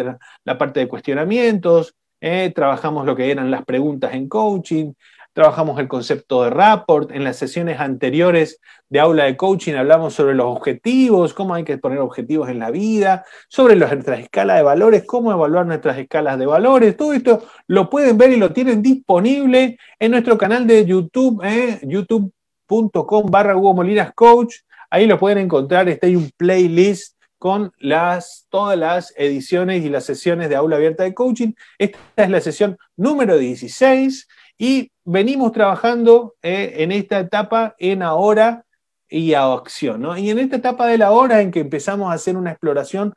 la 0.44 0.56
parte 0.56 0.80
de 0.80 0.88
cuestionamientos, 0.88 1.94
eh, 2.20 2.52
trabajamos 2.54 3.06
lo 3.06 3.16
que 3.16 3.30
eran 3.30 3.50
las 3.50 3.64
preguntas 3.64 4.14
en 4.14 4.28
coaching, 4.28 4.92
trabajamos 5.32 5.78
el 5.78 5.88
concepto 5.88 6.42
de 6.42 6.50
rapport. 6.50 7.10
En 7.12 7.24
las 7.24 7.36
sesiones 7.36 7.80
anteriores 7.80 8.60
de 8.88 9.00
aula 9.00 9.24
de 9.24 9.36
coaching 9.36 9.74
hablamos 9.74 10.14
sobre 10.14 10.34
los 10.34 10.46
objetivos, 10.46 11.34
cómo 11.34 11.54
hay 11.54 11.64
que 11.64 11.78
poner 11.78 11.98
objetivos 11.98 12.48
en 12.48 12.58
la 12.58 12.70
vida, 12.70 13.24
sobre 13.48 13.76
nuestras 13.76 14.20
escalas 14.20 14.56
de 14.56 14.62
valores, 14.62 15.04
cómo 15.04 15.32
evaluar 15.32 15.66
nuestras 15.66 15.98
escalas 15.98 16.38
de 16.38 16.46
valores. 16.46 16.96
Todo 16.96 17.12
esto 17.12 17.44
lo 17.66 17.88
pueden 17.88 18.18
ver 18.18 18.32
y 18.32 18.36
lo 18.36 18.52
tienen 18.52 18.82
disponible 18.82 19.78
en 19.98 20.10
nuestro 20.10 20.36
canal 20.36 20.66
de 20.66 20.84
YouTube, 20.84 21.42
eh, 21.44 21.80
youtube.com 21.82 23.30
barra 23.30 23.56
Hugo 23.56 23.74
Molinas 23.74 24.12
Coach. 24.14 24.56
Ahí 24.90 25.06
lo 25.06 25.18
pueden 25.18 25.38
encontrar, 25.38 25.88
está 25.88 26.06
ahí 26.06 26.16
un 26.16 26.30
playlist 26.36 27.16
con 27.38 27.72
las, 27.78 28.46
todas 28.50 28.76
las 28.76 29.14
ediciones 29.16 29.82
y 29.82 29.88
las 29.88 30.04
sesiones 30.04 30.50
de 30.50 30.56
aula 30.56 30.76
abierta 30.76 31.04
de 31.04 31.14
coaching. 31.14 31.52
Esta 31.78 31.98
es 32.16 32.28
la 32.28 32.40
sesión 32.40 32.76
número 32.96 33.38
16 33.38 34.28
y 34.60 34.92
venimos 35.06 35.52
trabajando 35.52 36.34
eh, 36.42 36.74
en 36.76 36.92
esta 36.92 37.18
etapa 37.18 37.74
en 37.78 38.02
ahora 38.02 38.66
y 39.08 39.32
a 39.32 39.50
acción. 39.54 40.02
¿no? 40.02 40.18
Y 40.18 40.28
en 40.28 40.38
esta 40.38 40.56
etapa 40.56 40.86
de 40.86 40.98
la 40.98 41.12
hora 41.12 41.40
en 41.40 41.50
que 41.50 41.60
empezamos 41.60 42.10
a 42.10 42.14
hacer 42.14 42.36
una 42.36 42.50
exploración 42.50 43.14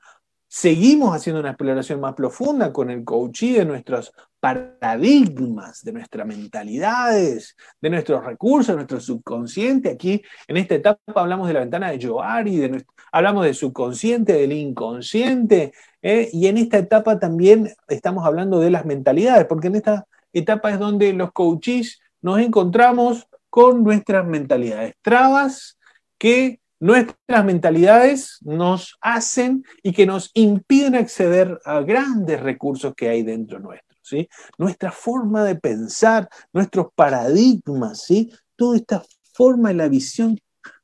Seguimos 0.55 1.15
haciendo 1.15 1.39
una 1.39 1.49
exploración 1.49 1.99
más 1.99 2.13
profunda 2.13 2.71
con 2.71 2.91
el 2.91 3.03
coaching 3.03 3.53
de 3.53 3.65
nuestros 3.65 4.13
paradigmas, 4.39 5.83
de 5.83 5.93
nuestras 5.93 6.27
mentalidades, 6.27 7.57
de 7.81 7.89
nuestros 7.89 8.23
recursos, 8.23 8.67
de 8.67 8.75
nuestro 8.75 8.99
subconsciente. 8.99 9.89
Aquí 9.89 10.21
en 10.47 10.57
esta 10.57 10.75
etapa 10.75 11.01
hablamos 11.15 11.47
de 11.47 11.55
la 11.55 11.61
ventana 11.61 11.89
de 11.89 11.99
Johari, 11.99 12.57
de 12.57 12.85
hablamos 13.11 13.45
del 13.45 13.55
subconsciente, 13.55 14.33
del 14.33 14.51
inconsciente, 14.51 15.73
¿eh? 16.03 16.29
y 16.31 16.45
en 16.45 16.59
esta 16.59 16.77
etapa 16.77 17.17
también 17.17 17.73
estamos 17.87 18.23
hablando 18.23 18.59
de 18.59 18.69
las 18.69 18.85
mentalidades, 18.85 19.47
porque 19.47 19.69
en 19.69 19.77
esta 19.77 20.05
etapa 20.33 20.71
es 20.71 20.79
donde 20.79 21.13
los 21.13 21.31
coaches 21.31 21.99
nos 22.21 22.39
encontramos 22.39 23.27
con 23.49 23.83
nuestras 23.83 24.25
mentalidades, 24.25 24.95
trabas 25.01 25.77
que 26.17 26.59
nuestras 26.79 27.45
mentalidades 27.45 28.39
nos 28.41 28.97
hacen 28.99 29.63
y 29.83 29.93
que 29.93 30.05
nos 30.05 30.31
impiden 30.33 30.95
acceder 30.95 31.59
a 31.63 31.79
grandes 31.81 32.41
recursos 32.41 32.93
que 32.95 33.07
hay 33.09 33.23
dentro 33.23 33.59
nuestro. 33.59 33.95
¿sí? 34.01 34.27
Nuestra 34.57 34.91
forma 34.91 35.43
de 35.43 35.55
pensar, 35.55 36.27
nuestros 36.51 36.87
paradigmas, 36.93 38.01
¿sí? 38.03 38.33
toda 38.55 38.75
esta 38.75 39.03
forma 39.33 39.71
y 39.71 39.75
la 39.75 39.87
visión 39.87 40.37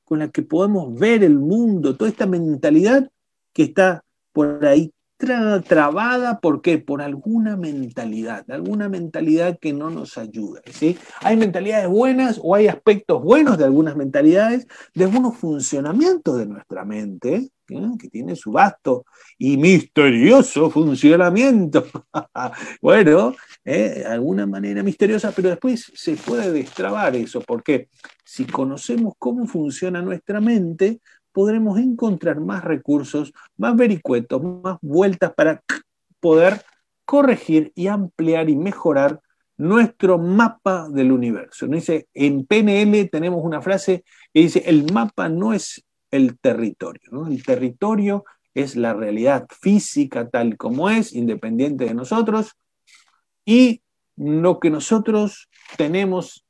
con 0.06 0.20
la 0.20 0.30
que 0.30 0.42
podemos 0.42 0.98
ver 0.98 1.24
el 1.24 1.38
mundo, 1.38 1.96
toda 1.98 2.10
esta 2.10 2.26
mentalidad 2.26 3.10
que 3.52 3.64
está 3.64 4.04
por 4.32 4.66
ahí 4.66 4.94
trabada, 5.20 6.40
¿por 6.40 6.62
qué? 6.62 6.78
Por 6.78 7.02
alguna 7.02 7.58
mentalidad, 7.58 8.50
alguna 8.50 8.88
mentalidad 8.88 9.60
que 9.60 9.74
no 9.74 9.90
nos 9.90 10.18
ayuda. 10.18 10.62
¿sí? 10.72 10.98
Hay 11.22 11.36
mentalidades 11.36 11.90
buenas 11.90 12.40
o 12.42 12.56
hay 12.56 12.68
aspectos 12.68 13.22
buenos 13.22 13.58
de 13.58 13.66
algunas 13.66 13.96
mentalidades, 13.96 14.68
de 14.94 15.04
algunos 15.04 15.38
funcionamientos 15.38 16.38
de 16.38 16.46
nuestra 16.46 16.86
mente, 16.86 17.52
que 18.00 18.10
tiene 18.10 18.36
su 18.36 18.52
vasto 18.52 19.06
y 19.38 19.58
misterioso 19.58 20.70
funcionamiento. 20.70 21.86
bueno, 22.82 23.36
de 23.64 24.02
¿eh? 24.02 24.06
alguna 24.08 24.48
manera 24.48 24.82
misteriosa, 24.82 25.32
pero 25.36 25.50
después 25.50 25.92
se 25.94 26.16
puede 26.16 26.52
destrabar 26.52 27.16
eso, 27.16 27.42
porque 27.42 27.90
si 28.24 28.46
conocemos 28.46 29.14
cómo 29.20 29.46
funciona 29.46 30.02
nuestra 30.02 30.42
mente, 30.42 31.00
podremos 31.32 31.80
encontrar 31.80 32.40
más 32.40 32.64
recursos, 32.64 33.34
más 33.58 33.76
vericuetos, 33.76 34.42
más 34.42 34.78
vueltas 34.82 35.34
para 35.34 35.64
poder 36.20 36.62
corregir 37.06 37.72
y 37.76 37.88
ampliar 37.88 38.50
y 38.50 38.56
mejorar 38.56 39.22
nuestro 39.58 40.18
mapa 40.18 40.88
del 40.90 41.12
universo. 41.12 41.68
Dice, 41.68 42.08
en 42.14 42.46
PNL 42.46 43.10
tenemos 43.10 43.44
una 43.44 43.62
frase 43.62 44.04
que 44.34 44.42
dice, 44.42 44.64
el 44.66 44.92
mapa 44.94 45.28
no 45.28 45.54
es 45.54 45.86
el 46.12 46.40
territorio, 46.40 47.28
el 47.28 47.44
territorio 47.44 48.24
es 48.54 48.76
la 48.76 48.94
realidad 48.94 49.48
física 49.60 50.30
tal 50.30 50.58
como 50.58 50.90
es, 50.90 51.14
independiente 51.14 51.86
de 51.86 51.94
nosotros, 51.94 52.56
y 53.46 53.82
lo 54.16 54.60
que 54.60 54.70
nosotros 54.70 55.50
tenemos 55.78 56.46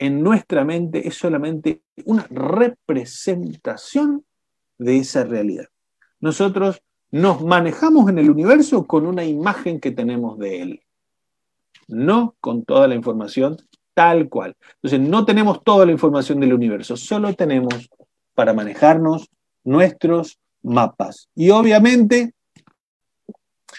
en 0.00 0.22
nuestra 0.22 0.64
mente 0.64 1.06
es 1.06 1.14
solamente 1.14 1.82
una 2.06 2.26
representación 2.30 4.24
de 4.78 4.96
esa 4.96 5.24
realidad. 5.24 5.66
Nosotros 6.20 6.82
nos 7.10 7.42
manejamos 7.42 8.08
en 8.08 8.18
el 8.18 8.30
universo 8.30 8.86
con 8.86 9.06
una 9.06 9.24
imagen 9.24 9.78
que 9.78 9.90
tenemos 9.90 10.38
de 10.38 10.62
él, 10.62 10.82
no 11.86 12.34
con 12.40 12.64
toda 12.64 12.88
la 12.88 12.94
información 12.94 13.58
tal 13.92 14.30
cual. 14.30 14.56
Entonces, 14.76 15.00
no 15.00 15.26
tenemos 15.26 15.62
toda 15.62 15.84
la 15.84 15.92
información 15.92 16.40
del 16.40 16.54
universo, 16.54 16.96
solo 16.96 17.34
tenemos 17.34 17.90
para 18.34 18.54
manejarnos 18.54 19.28
nuestros 19.64 20.38
mapas. 20.62 21.28
Y 21.34 21.50
obviamente, 21.50 22.32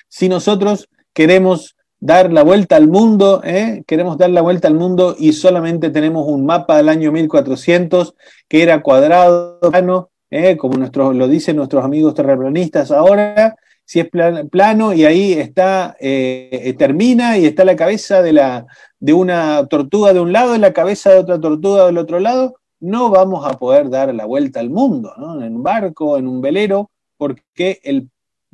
si 0.08 0.30
nosotros 0.30 0.88
queremos 1.14 1.76
dar 2.02 2.34
la 2.34 2.44
vuelta 2.44 2.76
al 2.76 2.88
mundo, 2.88 3.42
¿eh? 3.44 3.84
queremos 3.86 4.18
dar 4.18 4.32
la 4.32 4.42
vuelta 4.42 4.68
al 4.68 4.74
mundo 4.74 5.16
y 5.18 5.34
solamente 5.34 5.92
tenemos 5.92 6.28
un 6.28 6.46
mapa 6.46 6.78
del 6.78 6.90
año 6.90 7.12
1400 7.12 8.16
que 8.50 8.64
era 8.64 8.82
cuadrado, 8.82 9.60
plano, 9.60 10.10
¿eh? 10.32 10.58
como 10.58 10.78
lo 11.14 11.28
dicen 11.28 11.58
nuestros 11.58 11.86
amigos 11.86 12.16
terraplanistas 12.16 12.90
ahora, 12.90 13.56
si 13.86 14.00
es 14.00 14.10
plano 14.50 14.94
y 14.94 15.06
ahí 15.06 15.34
está, 15.34 15.96
eh, 16.00 16.74
termina 16.78 17.38
y 17.38 17.46
está 17.46 17.66
la 17.66 17.76
cabeza 17.76 18.24
de, 18.24 18.34
la, 18.34 18.66
de 19.00 19.14
una 19.14 19.68
tortuga 19.68 20.12
de 20.12 20.22
un 20.22 20.34
lado 20.34 20.56
y 20.56 20.60
la 20.60 20.74
cabeza 20.74 21.12
de 21.12 21.20
otra 21.20 21.40
tortuga 21.40 21.86
del 21.86 22.00
otro 22.00 22.20
lado, 22.20 22.56
no 22.80 23.12
vamos 23.12 23.46
a 23.46 23.60
poder 23.60 23.92
dar 23.92 24.14
la 24.16 24.26
vuelta 24.26 24.60
al 24.60 24.72
mundo, 24.72 25.14
en 25.40 25.56
un 25.56 25.62
barco, 25.62 26.18
en 26.18 26.28
un 26.28 26.42
velero, 26.42 26.90
porque 27.16 27.80
el 27.84 28.10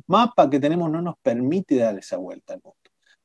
mapa 0.06 0.50
que 0.50 0.60
tenemos 0.60 0.90
no 0.90 1.00
nos 1.00 1.14
permite 1.22 1.76
dar 1.76 1.96
esa 1.98 2.18
vuelta 2.18 2.52
al 2.54 2.60
mundo. 2.62 2.77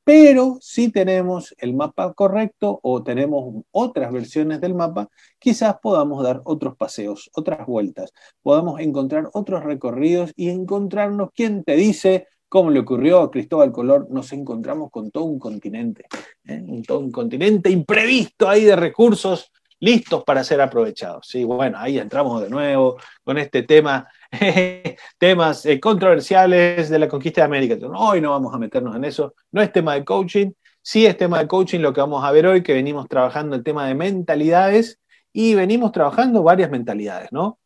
Pero 0.04 0.58
si 0.60 0.92
tenemos 0.92 1.54
el 1.58 1.74
mapa 1.74 2.12
correcto 2.12 2.78
o 2.82 3.02
tenemos 3.02 3.64
otras 3.70 4.12
versiones 4.12 4.60
del 4.60 4.74
mapa, 4.74 5.08
quizás 5.38 5.76
podamos 5.82 6.22
dar 6.22 6.42
otros 6.44 6.76
paseos, 6.76 7.30
otras 7.34 7.66
vueltas, 7.66 8.12
podamos 8.42 8.80
encontrar 8.80 9.30
otros 9.32 9.64
recorridos 9.64 10.32
y 10.36 10.50
encontrarnos, 10.50 11.30
¿quién 11.34 11.64
te 11.64 11.74
dice? 11.76 12.28
Como 12.50 12.70
le 12.70 12.80
ocurrió 12.80 13.20
a 13.20 13.30
Cristóbal 13.30 13.72
Color, 13.72 14.08
nos 14.10 14.32
encontramos 14.34 14.90
con 14.90 15.10
todo 15.10 15.24
un 15.24 15.38
continente, 15.38 16.04
¿eh? 16.46 16.62
todo 16.86 16.98
un 17.00 17.10
continente 17.10 17.70
imprevisto 17.70 18.48
ahí 18.48 18.64
de 18.64 18.76
recursos 18.76 19.50
listos 19.80 20.24
para 20.24 20.44
ser 20.44 20.60
aprovechados. 20.60 21.26
Sí, 21.28 21.44
bueno, 21.44 21.78
ahí 21.78 21.98
entramos 21.98 22.42
de 22.42 22.50
nuevo 22.50 22.96
con 23.22 23.38
este 23.38 23.62
tema, 23.62 24.08
temas 25.18 25.66
eh, 25.66 25.80
controversiales 25.80 26.88
de 26.88 26.98
la 26.98 27.08
conquista 27.08 27.42
de 27.42 27.46
América. 27.46 27.76
hoy 27.96 28.20
no 28.20 28.30
vamos 28.30 28.54
a 28.54 28.58
meternos 28.58 28.96
en 28.96 29.04
eso, 29.04 29.34
no 29.52 29.62
es 29.62 29.72
tema 29.72 29.94
de 29.94 30.04
coaching, 30.04 30.52
sí 30.82 31.06
es 31.06 31.16
tema 31.16 31.38
de 31.38 31.48
coaching 31.48 31.80
lo 31.80 31.92
que 31.92 32.00
vamos 32.00 32.24
a 32.24 32.32
ver 32.32 32.46
hoy, 32.46 32.62
que 32.62 32.74
venimos 32.74 33.08
trabajando 33.08 33.56
el 33.56 33.64
tema 33.64 33.86
de 33.86 33.94
mentalidades 33.94 35.00
y 35.32 35.54
venimos 35.54 35.92
trabajando 35.92 36.42
varias 36.42 36.70
mentalidades, 36.70 37.32
¿no? 37.32 37.58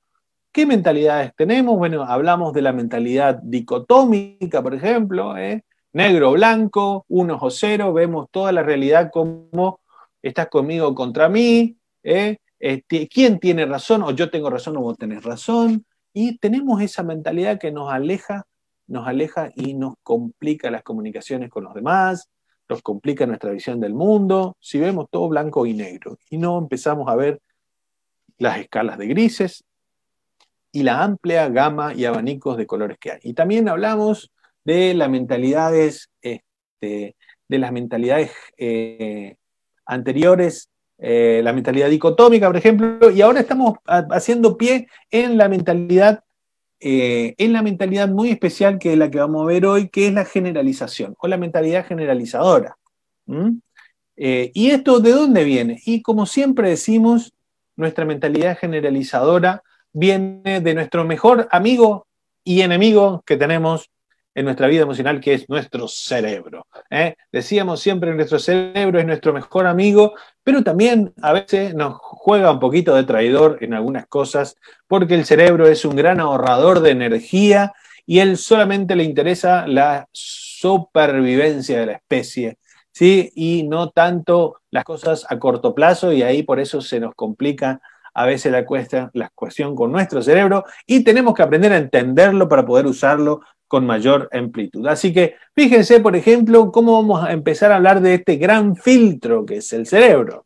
¿Qué 0.53 0.67
mentalidades 0.67 1.33
tenemos? 1.37 1.77
Bueno, 1.77 2.03
hablamos 2.03 2.53
de 2.53 2.63
la 2.63 2.73
mentalidad 2.73 3.39
dicotómica, 3.43 4.63
por 4.63 4.75
ejemplo, 4.75 5.37
¿eh? 5.37 5.65
negro, 5.93 6.33
blanco, 6.33 7.05
uno 7.09 7.39
o 7.41 7.51
cero, 7.51 7.93
vemos 7.93 8.29
toda 8.31 8.53
la 8.53 8.63
realidad 8.63 9.11
como 9.13 9.81
estás 10.23 10.49
conmigo 10.49 10.95
contra 10.95 11.29
mí, 11.29 11.77
¿eh? 12.03 12.39
Este, 12.59 13.07
quién 13.09 13.39
tiene 13.39 13.67
razón 13.67 14.03
o 14.03 14.11
yo 14.11 14.31
tengo 14.31 14.51
razón 14.51 14.77
o 14.77 14.81
vos 14.81 14.99
tenés 14.99 15.23
razón. 15.23 15.85
Y 16.13 16.39
tenemos 16.39 16.81
esa 16.83 17.03
mentalidad 17.03 17.59
que 17.59 17.71
nos 17.71 17.93
aleja, 17.93 18.45
nos 18.87 19.07
aleja 19.07 19.51
y 19.55 19.75
nos 19.75 19.95
complica 20.03 20.71
las 20.71 20.83
comunicaciones 20.83 21.51
con 21.51 21.65
los 21.65 21.75
demás, 21.75 22.29
nos 22.69 22.83
complica 22.83 23.27
nuestra 23.27 23.51
visión 23.51 23.81
del 23.81 23.95
mundo, 23.95 24.57
si 24.61 24.79
vemos 24.79 25.07
todo 25.11 25.29
blanco 25.29 25.67
y 25.67 25.75
negro 25.75 26.19
y 26.31 26.39
no 26.39 26.59
empezamos 26.59 27.09
a 27.09 27.17
ver 27.17 27.41
las 28.37 28.59
escalas 28.59 28.99
de 28.99 29.07
grises 29.07 29.65
y 30.71 30.83
la 30.83 31.03
amplia 31.03 31.49
gama 31.49 31.95
y 31.95 32.05
abanicos 32.05 32.57
de 32.57 32.67
colores 32.67 32.99
que 32.99 33.13
hay. 33.13 33.21
Y 33.23 33.35
también 33.35 33.69
hablamos 33.69 34.31
de 34.65 34.95
las 34.95 35.09
mentalidades, 35.09 36.11
este, 36.21 37.17
de 37.49 37.59
las 37.59 37.73
mentalidades 37.73 38.33
eh, 38.59 39.37
anteriores 39.87 40.69
eh, 40.99 41.41
la 41.45 41.53
mentalidad 41.53 41.89
dicotómica, 41.89 42.49
por 42.49 42.57
ejemplo, 42.57 43.11
y 43.11 43.21
ahora 43.21 43.41
estamos 43.41 43.79
haciendo 43.87 44.57
pie 44.57 44.89
en 45.11 45.37
la 45.37 45.49
mentalidad, 45.49 46.25
eh, 46.81 47.35
en 47.39 47.53
la 47.53 47.63
mentalidad 47.63 48.09
muy 48.09 48.31
especial 48.31 48.79
que 48.79 48.93
es 48.93 48.99
la 48.99 49.11
que 49.11 49.19
vamos 49.19 49.43
a 49.43 49.47
ver 49.47 49.65
hoy, 49.65 49.89
que 49.89 50.09
es 50.09 50.13
la 50.13 50.25
generalización, 50.25 51.15
o 51.19 51.29
la 51.29 51.37
mentalidad 51.37 51.87
generalizadora. 51.87 52.77
Eh, 54.17 54.51
¿Y 54.53 54.71
esto 54.71 54.99
de 54.99 55.13
dónde 55.13 55.45
viene? 55.45 55.81
Y 55.87 56.03
como 56.03 56.27
siempre 56.27 56.71
decimos, 56.71 57.33
nuestra 57.77 58.05
mentalidad 58.05 58.59
generalizadora 58.59 59.63
viene 59.93 60.61
de 60.61 60.75
nuestro 60.75 61.05
mejor 61.05 61.47
amigo 61.53 62.09
y 62.43 62.63
enemigo 62.63 63.23
que 63.25 63.37
tenemos 63.37 63.91
en 64.39 64.45
nuestra 64.45 64.69
vida 64.69 64.83
emocional, 64.83 65.21
que 65.21 65.35
es 65.35 65.49
nuestro 65.49 65.89
cerebro. 65.89 66.69
¿eh? 66.91 67.17
Decíamos 67.33 67.81
siempre, 67.81 68.15
nuestro 68.15 68.39
cerebro 68.39 69.01
es 69.01 69.05
nuestro 69.05 69.33
mejor 69.33 69.67
amigo, 69.67 70.15
pero 70.45 70.63
también 70.63 71.13
a 71.21 71.33
veces 71.33 71.75
nos 71.75 71.97
juega 71.99 72.53
un 72.53 72.61
poquito 72.61 72.95
de 72.95 73.03
traidor 73.03 73.59
en 73.63 73.75
algunas 73.75 74.07
cosas, 74.07 74.57
porque 74.87 75.17
el 75.17 75.25
cerebro 75.25 75.67
es 75.67 75.85
un 75.85 75.97
gran 75.97 76.21
ahorrador 76.21 76.79
de 76.81 76.91
energía 76.91 77.73
y 78.07 78.21
él 78.21 78.37
solamente 78.37 78.95
le 78.95 79.03
interesa 79.03 79.67
la 79.67 80.07
supervivencia 80.13 81.81
de 81.81 81.87
la 81.87 81.93
especie. 81.95 82.59
¿Sí? 82.93 83.33
Y 83.35 83.65
no 83.65 83.91
tanto 83.91 84.61
las 84.71 84.85
cosas 84.85 85.27
a 85.29 85.39
corto 85.39 85.75
plazo 85.75 86.13
y 86.13 86.23
ahí 86.23 86.43
por 86.45 86.59
eso 86.59 86.81
se 86.81 86.99
nos 86.99 87.15
complica 87.15 87.81
a 88.15 88.27
veces 88.27 88.51
la, 88.51 88.65
cuesta, 88.65 89.11
la 89.15 89.31
cuestión 89.35 89.77
con 89.77 89.93
nuestro 89.93 90.21
cerebro 90.23 90.65
y 90.87 91.05
tenemos 91.05 91.35
que 91.35 91.43
aprender 91.43 91.73
a 91.73 91.77
entenderlo 91.77 92.49
para 92.49 92.67
poder 92.67 92.87
usarlo 92.87 93.43
con 93.69 93.87
mayor 93.87 94.29
amplitud. 94.33 94.87
Así 94.87 95.13
que 95.13 95.37
fíjense, 95.55 96.01
por 96.01 96.17
ejemplo, 96.17 96.73
cómo 96.73 96.95
vamos 96.95 97.23
a 97.23 97.33
empezar 97.33 97.71
a 97.71 97.77
hablar 97.77 98.01
de 98.01 98.15
este 98.15 98.37
gran 98.37 98.75
filtro 98.75 99.45
que 99.45 99.59
es 99.59 99.73
el 99.73 99.87
cerebro. 99.87 100.45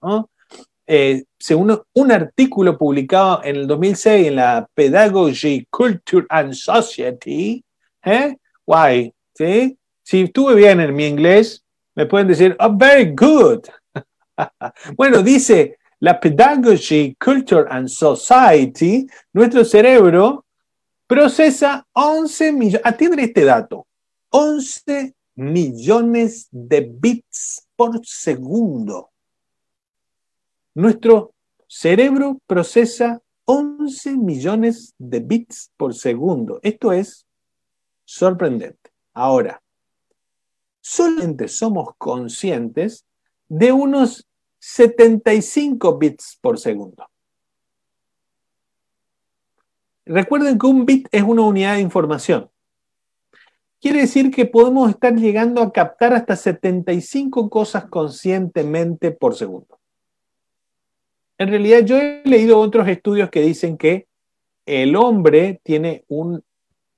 Eh, 0.86 1.24
según 1.38 1.80
un 1.94 2.12
artículo 2.12 2.76
publicado 2.76 3.40
en 3.44 3.56
el 3.56 3.66
2006 3.66 4.26
en 4.28 4.36
la 4.36 4.68
Pedagogy, 4.74 5.66
Culture 5.70 6.26
and 6.28 6.52
Society, 6.52 7.64
¿eh? 8.04 8.36
Why? 8.66 9.14
¿Sí? 9.34 9.78
Si 10.02 10.22
estuve 10.22 10.56
bien 10.56 10.80
en 10.80 10.94
mi 10.94 11.06
inglés, 11.06 11.64
me 11.94 12.06
pueden 12.06 12.28
decir, 12.28 12.56
oh, 12.58 12.76
very 12.76 13.14
good. 13.14 13.60
bueno, 14.96 15.22
dice 15.22 15.78
la 16.00 16.18
Pedagogy, 16.18 17.14
Culture 17.14 17.64
and 17.70 17.88
Society, 17.88 19.06
nuestro 19.32 19.64
cerebro 19.64 20.41
procesa 21.12 21.86
11 21.92 22.52
millones, 22.52 22.80
atienden 22.86 23.20
este 23.20 23.44
dato, 23.44 23.86
11 24.30 25.14
millones 25.34 26.48
de 26.50 26.80
bits 26.80 27.68
por 27.76 28.00
segundo. 28.02 29.10
Nuestro 30.72 31.34
cerebro 31.68 32.40
procesa 32.46 33.20
11 33.44 34.16
millones 34.16 34.94
de 34.96 35.20
bits 35.20 35.70
por 35.76 35.92
segundo. 35.94 36.60
Esto 36.62 36.94
es 36.94 37.26
sorprendente. 38.06 38.90
Ahora, 39.12 39.62
solamente 40.80 41.46
somos 41.48 41.90
conscientes 41.98 43.04
de 43.50 43.70
unos 43.70 44.26
75 44.60 45.98
bits 45.98 46.38
por 46.40 46.58
segundo. 46.58 47.06
Recuerden 50.04 50.58
que 50.58 50.66
un 50.66 50.84
bit 50.84 51.08
es 51.12 51.22
una 51.22 51.42
unidad 51.42 51.74
de 51.74 51.80
información. 51.80 52.50
Quiere 53.80 54.00
decir 54.00 54.30
que 54.30 54.46
podemos 54.46 54.90
estar 54.90 55.14
llegando 55.14 55.60
a 55.60 55.72
captar 55.72 56.12
hasta 56.14 56.36
75 56.36 57.50
cosas 57.50 57.86
conscientemente 57.86 59.10
por 59.10 59.34
segundo. 59.34 59.80
En 61.38 61.48
realidad 61.48 61.80
yo 61.80 61.96
he 61.96 62.22
leído 62.24 62.60
otros 62.60 62.86
estudios 62.86 63.30
que 63.30 63.40
dicen 63.40 63.76
que 63.76 64.06
el 64.66 64.94
hombre 64.94 65.60
tiene 65.64 66.04
un 66.06 66.44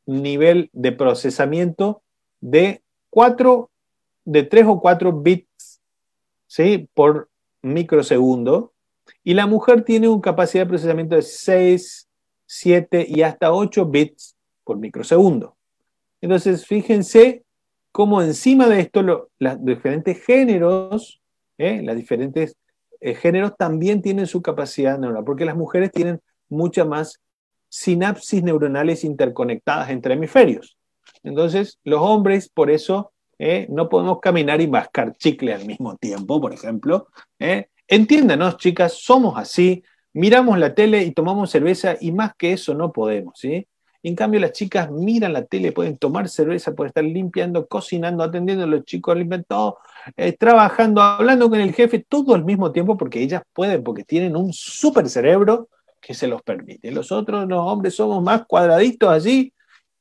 nivel 0.04 0.68
de 0.75 0.92
procesamiento 0.92 2.02
de 2.40 2.82
4, 3.08 3.70
de 4.26 4.42
3 4.42 4.66
o 4.68 4.80
4 4.80 5.23
bits 5.23 5.80
¿sí? 6.46 6.88
por 6.92 7.30
microsegundo 7.62 8.73
y 9.23 9.34
la 9.34 9.46
mujer 9.46 9.82
tiene 9.82 10.08
una 10.08 10.20
capacidad 10.20 10.64
de 10.64 10.68
procesamiento 10.68 11.16
de 11.16 11.23
6, 11.23 12.08
7 12.56 13.04
y 13.08 13.23
hasta 13.23 13.52
8 13.52 13.87
bits 13.87 14.37
por 14.62 14.78
microsegundo. 14.78 15.56
Entonces, 16.20 16.66
fíjense 16.66 17.44
cómo 17.90 18.23
encima 18.23 18.68
de 18.68 18.80
esto 18.80 19.02
los 19.02 19.64
diferentes 19.64 20.25
géneros, 20.25 21.20
¿eh? 21.58 21.82
los 21.82 21.96
diferentes 21.96 22.56
eh, 23.00 23.14
géneros 23.14 23.56
también 23.58 24.02
tienen 24.02 24.26
su 24.26 24.40
capacidad 24.40 24.99
neuronal, 24.99 25.25
porque 25.25 25.44
las 25.44 25.56
mujeres 25.56 25.90
tienen 25.90 26.20
muchas 26.49 26.87
más 26.87 27.20
sinapsis 27.68 28.42
neuronales 28.42 29.02
interconectadas 29.02 29.90
entre 29.90 30.14
hemisferios. 30.14 30.78
Entonces, 31.25 31.80
los 31.82 32.00
hombres, 32.00 32.49
por 32.49 32.70
eso, 32.70 33.12
¿eh? 33.38 33.66
no 33.68 33.88
podemos 33.88 34.20
caminar 34.20 34.61
y 34.61 34.68
mascar 34.68 35.16
chicle 35.16 35.52
al 35.52 35.66
mismo 35.66 35.96
tiempo, 35.96 36.40
por 36.40 36.54
ejemplo. 36.54 37.08
Entiéndanos, 37.88 38.56
chicas, 38.58 38.92
somos 38.94 39.37
así, 39.37 39.82
miramos 40.14 40.59
la 40.59 40.75
tele 40.75 41.02
y 41.04 41.12
tomamos 41.12 41.50
cerveza 41.50 41.97
y 42.00 42.12
más 42.12 42.35
que 42.37 42.52
eso 42.52 42.75
no 42.75 42.92
podemos, 42.92 43.38
¿sí? 43.38 43.66
En 44.02 44.14
cambio, 44.14 44.38
las 44.38 44.52
chicas 44.52 44.90
miran 44.90 45.33
la 45.33 45.47
tele, 45.47 45.73
pueden 45.73 45.97
tomar 45.97 46.28
cerveza, 46.28 46.75
pueden 46.75 46.88
estar 46.88 47.04
limpiando, 47.04 47.66
cocinando, 47.66 48.23
atendiendo 48.23 48.64
a 48.64 48.66
los 48.66 48.85
chicos 48.85 49.14
alimentados, 49.14 49.75
eh, 50.16 50.33
trabajando, 50.37 51.00
hablando 51.00 51.49
con 51.49 51.59
el 51.59 51.73
jefe, 51.73 52.04
todo 52.06 52.35
al 52.35 52.44
mismo 52.44 52.71
tiempo 52.71 52.99
porque 52.99 53.23
ellas 53.23 53.42
pueden, 53.54 53.83
porque 53.83 54.04
tienen 54.04 54.37
un 54.37 54.52
super 54.52 55.09
cerebro 55.09 55.68
que 56.02 56.12
se 56.12 56.26
los 56.28 56.42
permite. 56.42 56.90
Los 56.90 57.11
otros, 57.12 57.49
los 57.49 57.61
hombres, 57.61 57.94
somos 57.94 58.23
más 58.23 58.44
cuadraditos 58.47 59.08
allí. 59.08 59.54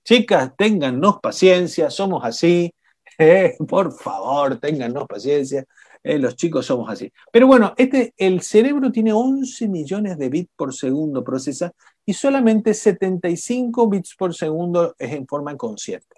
Chicas, 0.03 0.51
téngannos 0.57 1.19
paciencia, 1.21 1.89
somos 1.89 2.23
así. 2.23 2.73
Eh, 3.19 3.55
por 3.69 3.93
favor, 3.93 4.57
téngannos 4.59 5.07
paciencia. 5.07 5.63
Eh, 6.03 6.19
los 6.19 6.35
chicos 6.35 6.65
somos 6.65 6.89
así. 6.89 7.13
Pero 7.31 7.47
bueno, 7.47 7.73
este, 7.77 8.13
el 8.17 8.41
cerebro 8.41 8.91
tiene 8.91 9.13
11 9.13 9.69
millones 9.69 10.17
de 10.17 10.27
bits 10.29 10.51
por 10.55 10.73
segundo 10.73 11.23
procesa 11.23 11.71
y 12.05 12.11
solamente 12.13 12.73
75 12.73 13.89
bits 13.89 14.15
por 14.15 14.35
segundo 14.35 14.93
es 14.99 15.13
en 15.13 15.25
forma 15.25 15.55
consciente. 15.55 16.17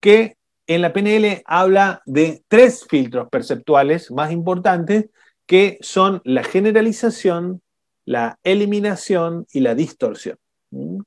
que 0.00 0.38
en 0.66 0.82
la 0.82 0.92
PNL 0.92 1.42
habla 1.44 2.02
de 2.06 2.42
tres 2.48 2.86
filtros 2.88 3.28
perceptuales 3.28 4.10
más 4.10 4.32
importantes, 4.32 5.10
que 5.46 5.78
son 5.80 6.20
la 6.24 6.44
generalización, 6.44 7.62
la 8.04 8.38
eliminación 8.44 9.46
y 9.52 9.60
la 9.60 9.74
distorsión. 9.74 10.38
¿Mm? 10.70 11.00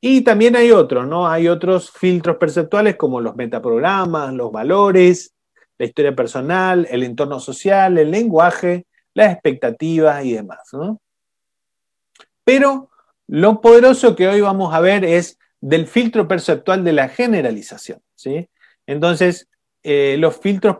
Y 0.00 0.20
también 0.20 0.54
hay 0.54 0.70
otros, 0.70 1.08
¿no? 1.08 1.26
Hay 1.26 1.48
otros 1.48 1.90
filtros 1.90 2.36
perceptuales 2.36 2.96
como 2.96 3.20
los 3.20 3.34
metaprogramas, 3.34 4.32
los 4.32 4.52
valores, 4.52 5.34
la 5.76 5.86
historia 5.86 6.14
personal, 6.14 6.86
el 6.90 7.02
entorno 7.02 7.40
social, 7.40 7.98
el 7.98 8.10
lenguaje, 8.10 8.86
las 9.14 9.32
expectativas 9.32 10.24
y 10.24 10.34
demás, 10.34 10.60
¿no? 10.72 11.00
Pero 12.44 12.90
lo 13.26 13.60
poderoso 13.60 14.14
que 14.16 14.28
hoy 14.28 14.40
vamos 14.40 14.72
a 14.72 14.80
ver 14.80 15.04
es 15.04 15.38
del 15.60 15.86
filtro 15.86 16.28
perceptual 16.28 16.84
de 16.84 16.92
la 16.92 17.08
generalización. 17.08 18.00
¿sí? 18.14 18.48
Entonces, 18.88 19.48
eh, 19.82 20.16
los 20.18 20.38
filtros 20.38 20.76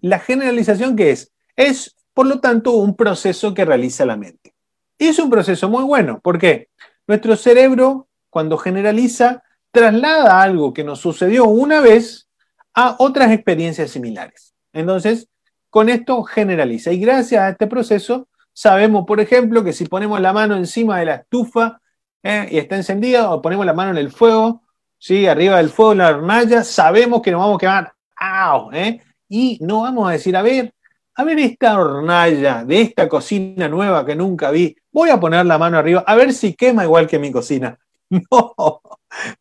la 0.00 0.18
generalización, 0.18 0.94
¿qué 0.94 1.10
es? 1.10 1.32
Es, 1.56 1.96
por 2.12 2.26
lo 2.26 2.38
tanto, 2.38 2.72
un 2.72 2.94
proceso 2.94 3.54
que 3.54 3.64
realiza 3.64 4.04
la 4.04 4.16
mente. 4.16 4.54
Y 4.98 5.08
es 5.08 5.18
un 5.18 5.30
proceso 5.30 5.68
muy 5.70 5.82
bueno. 5.82 6.20
¿Por 6.20 6.38
qué? 6.38 6.68
Nuestro 7.06 7.34
cerebro, 7.34 8.08
cuando 8.28 8.58
generaliza, 8.58 9.42
traslada 9.70 10.42
algo 10.42 10.74
que 10.74 10.84
nos 10.84 11.00
sucedió 11.00 11.46
una 11.46 11.80
vez 11.80 12.28
a 12.74 12.96
otras 12.98 13.32
experiencias 13.32 13.90
similares. 13.90 14.54
Entonces, 14.74 15.28
con 15.70 15.88
esto 15.88 16.22
generaliza. 16.24 16.92
Y 16.92 16.98
gracias 16.98 17.40
a 17.40 17.48
este 17.48 17.66
proceso, 17.66 18.28
sabemos, 18.52 19.06
por 19.06 19.18
ejemplo, 19.18 19.64
que 19.64 19.72
si 19.72 19.86
ponemos 19.86 20.20
la 20.20 20.34
mano 20.34 20.56
encima 20.56 20.98
de 20.98 21.06
la 21.06 21.14
estufa 21.14 21.80
¿eh? 22.22 22.48
y 22.50 22.58
está 22.58 22.76
encendida, 22.76 23.30
o 23.30 23.40
ponemos 23.40 23.64
la 23.64 23.72
mano 23.72 23.92
en 23.92 23.98
el 23.98 24.10
fuego, 24.10 24.62
¿sí? 24.98 25.26
arriba 25.26 25.58
del 25.58 25.70
fuego, 25.70 25.94
la 25.94 26.10
hornalla, 26.10 26.64
sabemos 26.64 27.22
que 27.22 27.30
nos 27.30 27.40
vamos 27.40 27.56
a 27.56 27.58
quemar. 27.58 27.92
¡Au! 28.16 28.72
¿eh? 28.72 29.02
Y 29.28 29.58
no 29.60 29.82
vamos 29.82 30.08
a 30.08 30.12
decir, 30.12 30.36
a 30.36 30.42
ver, 30.42 30.72
a 31.14 31.24
ver 31.24 31.38
esta 31.38 31.78
hornalla 31.78 32.64
de 32.64 32.82
esta 32.82 33.08
cocina 33.08 33.68
nueva 33.68 34.04
que 34.04 34.14
nunca 34.14 34.50
vi, 34.50 34.76
voy 34.92 35.10
a 35.10 35.18
poner 35.18 35.46
la 35.46 35.58
mano 35.58 35.78
arriba, 35.78 36.04
a 36.06 36.14
ver 36.14 36.32
si 36.32 36.54
quema 36.54 36.84
igual 36.84 37.06
que 37.06 37.18
mi 37.18 37.32
cocina. 37.32 37.78
No, 38.08 38.54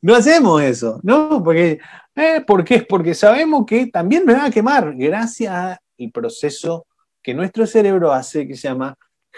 no 0.02 0.16
hacemos 0.16 0.62
eso, 0.64 1.00
¿no? 1.04 1.44
Porque, 1.44 1.80
eh, 2.16 2.42
¿Por 2.48 2.64
qué? 2.64 2.82
Porque 2.82 3.14
sabemos 3.14 3.64
que 3.68 3.88
también 3.88 4.26
me 4.26 4.34
va 4.34 4.46
a 4.46 4.50
quemar 4.50 4.96
gracias 4.96 5.54
al 5.54 5.80
proceso 6.12 6.88
que 7.22 7.34
nuestro 7.34 7.68
cerebro 7.68 8.12
hace 8.12 8.48
que 8.48 8.56
se 8.56 8.68
llama 8.68 8.96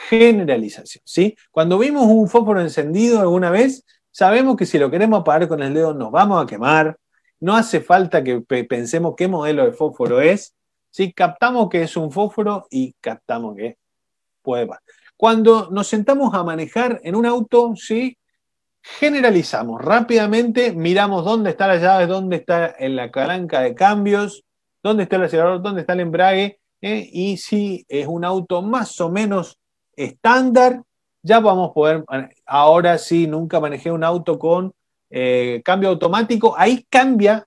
generalización. 0.10 1.01
¿sí? 1.06 1.36
Cuando 1.51 1.80
vimos 1.80 2.06
un 2.06 2.27
fósforo 2.27 2.62
encendido 2.62 3.19
alguna 3.19 3.49
vez, 3.49 3.84
sabemos 4.17 4.56
que 4.56 4.65
si 4.65 4.80
lo 4.80 4.89
queremos 4.89 5.19
apagar 5.19 5.47
con 5.47 5.62
el 5.62 5.75
dedo 5.75 5.93
nos 5.93 6.12
vamos 6.12 6.43
a 6.43 6.47
quemar. 6.47 6.97
No 7.39 7.56
hace 7.56 7.82
falta 7.82 8.23
que 8.23 8.41
pensemos 8.41 9.13
qué 9.15 9.27
modelo 9.27 9.63
de 9.63 9.73
fósforo 9.73 10.19
es. 10.21 10.56
¿sí? 10.89 11.13
Captamos 11.13 11.69
que 11.69 11.84
es 11.84 11.95
un 11.95 12.12
fósforo 12.12 12.65
y 12.71 12.93
captamos 12.99 13.56
que 13.56 13.77
puede 14.41 14.65
pasar. 14.65 14.82
Cuando 15.15 15.69
nos 15.69 15.88
sentamos 15.88 16.34
a 16.34 16.43
manejar 16.43 16.99
en 17.03 17.13
un 17.13 17.27
auto, 17.27 17.75
¿sí? 17.75 18.17
generalizamos 18.82 19.80
rápidamente, 19.80 20.71
miramos 20.71 21.23
dónde 21.23 21.51
está 21.51 21.67
la 21.67 21.77
llave, 21.77 22.08
dónde 22.08 22.38
está 22.38 22.73
en 22.80 22.95
la 22.95 23.12
calanca 23.12 23.62
de 23.62 23.75
cambios, 23.75 24.45
dónde 24.82 25.03
está 25.03 25.17
el 25.17 25.25
acelerador, 25.25 25.62
dónde 25.62 25.82
está 25.82 25.93
el 25.93 25.99
embrague, 25.99 26.60
¿eh? 26.82 27.08
y 27.13 27.38
si 27.38 27.86
es 27.88 28.08
un 28.08 28.25
auto 28.25 28.63
más 28.63 28.99
o 28.99 29.12
menos 29.12 29.60
estándar, 29.95 30.82
ya 31.28 31.42
vamos 31.42 31.70
a 31.70 31.74
poder, 31.74 32.06
ahora 32.46 32.98
sí, 32.98 33.28
nunca 33.28 33.60
manejé 33.60 33.92
un 33.92 34.04
auto 34.04 34.40
con 34.40 34.74
eh, 35.10 35.62
cambio 35.63 35.90
automático, 35.90 36.56
ahí 36.58 36.86
cambia, 36.90 37.46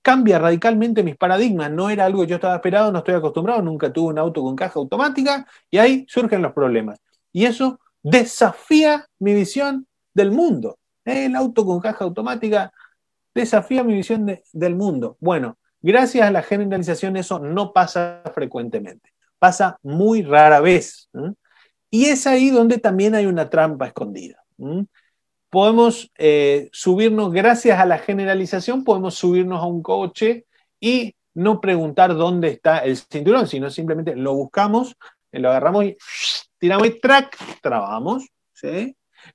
cambia 0.00 0.38
radicalmente 0.38 1.02
mis 1.02 1.16
paradigmas, 1.16 1.70
no 1.70 1.90
era 1.90 2.06
algo 2.06 2.22
que 2.22 2.28
yo 2.28 2.36
estaba 2.36 2.54
esperado, 2.54 2.90
no 2.90 2.98
estoy 3.00 3.14
acostumbrado, 3.14 3.60
nunca 3.60 3.92
tuve 3.92 4.12
un 4.12 4.18
auto 4.18 4.42
con 4.42 4.56
caja 4.56 4.80
automática, 4.80 5.46
y 5.70 5.76
ahí 5.76 6.06
surgen 6.08 6.40
los 6.40 6.54
problemas. 6.54 6.98
Y 7.32 7.44
eso 7.44 7.80
desafía 8.02 9.06
mi 9.18 9.34
visión 9.34 9.86
del 10.14 10.30
mundo. 10.30 10.78
El 11.04 11.36
auto 11.36 11.66
con 11.66 11.80
caja 11.80 12.04
automática 12.04 12.72
desafía 13.34 13.84
mi 13.84 13.92
visión 13.92 14.40
del 14.52 14.74
mundo. 14.74 15.18
Bueno, 15.20 15.58
gracias 15.82 16.26
a 16.26 16.30
la 16.30 16.42
generalización 16.42 17.18
eso 17.18 17.38
no 17.40 17.74
pasa 17.74 18.22
frecuentemente, 18.34 19.12
pasa 19.38 19.78
muy 19.82 20.22
rara 20.22 20.60
vez. 20.60 21.10
Y 21.96 22.04
es 22.10 22.26
ahí 22.26 22.50
donde 22.50 22.76
también 22.76 23.14
hay 23.14 23.24
una 23.24 23.48
trampa 23.48 23.86
escondida. 23.86 24.44
Podemos 25.48 26.12
eh, 26.18 26.68
subirnos, 26.70 27.32
gracias 27.32 27.80
a 27.80 27.86
la 27.86 27.96
generalización, 27.96 28.84
podemos 28.84 29.14
subirnos 29.14 29.62
a 29.62 29.66
un 29.66 29.82
coche 29.82 30.44
y 30.78 31.16
no 31.32 31.58
preguntar 31.58 32.14
dónde 32.14 32.48
está 32.48 32.80
el 32.80 32.98
cinturón, 32.98 33.48
sino 33.48 33.70
simplemente 33.70 34.14
lo 34.14 34.34
buscamos, 34.34 34.94
lo 35.32 35.48
agarramos 35.48 35.86
y 35.86 35.96
tiramos 36.58 36.86
y 36.86 37.00
track, 37.00 37.34
trabamos. 37.62 38.26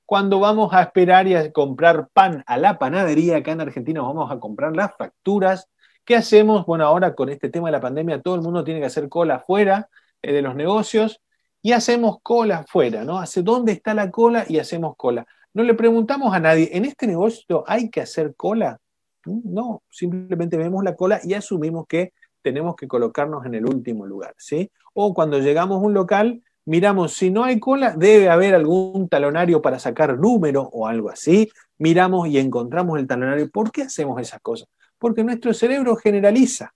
Cuando 0.06 0.40
vamos 0.40 0.72
a 0.72 0.84
esperar 0.84 1.26
y 1.28 1.34
a 1.34 1.52
comprar 1.52 2.10
pan 2.14 2.44
a 2.46 2.60
la 2.60 2.78
panadería, 2.78 3.38
acá 3.38 3.54
en 3.54 3.62
Argentina 3.62 4.04
vamos 4.04 4.32
a 4.32 4.40
comprar 4.40 4.76
las 4.76 4.96
facturas. 4.96 5.68
¿Qué 6.06 6.16
hacemos? 6.16 6.68
Bueno, 6.68 6.86
ahora 6.86 7.16
con 7.16 7.30
este 7.30 7.50
tema 7.50 7.70
de 7.70 7.72
la 7.72 7.82
pandemia, 7.82 8.22
todo 8.22 8.36
el 8.36 8.42
mundo 8.42 8.64
tiene 8.64 8.82
que 8.82 8.86
hacer 8.86 9.10
cola 9.10 9.38
afuera 9.38 9.90
eh, 10.22 10.32
de 10.32 10.44
los 10.44 10.54
negocios 10.54 11.22
y 11.62 11.74
hacemos 11.74 12.18
cola 12.22 12.60
afuera, 12.60 13.04
¿no? 13.04 13.20
Hace 13.20 13.44
dónde 13.44 13.72
está 13.72 13.94
la 13.94 14.10
cola 14.10 14.46
y 14.48 14.60
hacemos 14.60 14.96
cola. 14.98 15.26
No 15.54 15.64
le 15.64 15.74
preguntamos 15.74 16.34
a 16.34 16.40
nadie, 16.40 16.70
¿en 16.74 16.86
este 16.86 17.08
negocio 17.08 17.64
hay 17.68 17.90
que 17.90 18.02
hacer 18.02 18.36
cola? 18.36 18.80
¿Mm? 19.26 19.54
No, 19.54 19.84
simplemente 19.90 20.58
vemos 20.58 20.84
la 20.84 20.96
cola 20.96 21.20
y 21.24 21.34
asumimos 21.34 21.86
que 21.88 22.14
tenemos 22.42 22.76
que 22.76 22.88
colocarnos 22.88 23.46
en 23.46 23.56
el 23.56 23.66
último 23.66 24.06
lugar, 24.06 24.34
¿sí? 24.38 24.72
O 24.94 25.14
cuando 25.14 25.40
llegamos 25.40 25.78
a 25.78 25.86
un 25.86 25.94
local, 25.94 26.42
miramos 26.66 27.14
si 27.14 27.30
no 27.30 27.44
hay 27.44 27.60
cola, 27.60 27.94
debe 27.96 28.30
haber 28.30 28.56
algún 28.56 29.08
talonario 29.10 29.62
para 29.62 29.78
sacar 29.78 30.18
número 30.18 30.64
o 30.64 30.88
algo 30.88 31.10
así. 31.10 31.50
Miramos 31.78 32.28
y 32.28 32.38
encontramos 32.40 33.00
el 33.00 33.08
talonario. 33.08 33.50
¿Por 33.50 33.72
qué 33.72 33.84
hacemos 33.84 34.20
esas 34.22 34.40
cosas? 34.42 34.68
Porque 34.98 35.24
nuestro 35.24 35.54
cerebro 35.54 35.96
generaliza. 35.96 36.74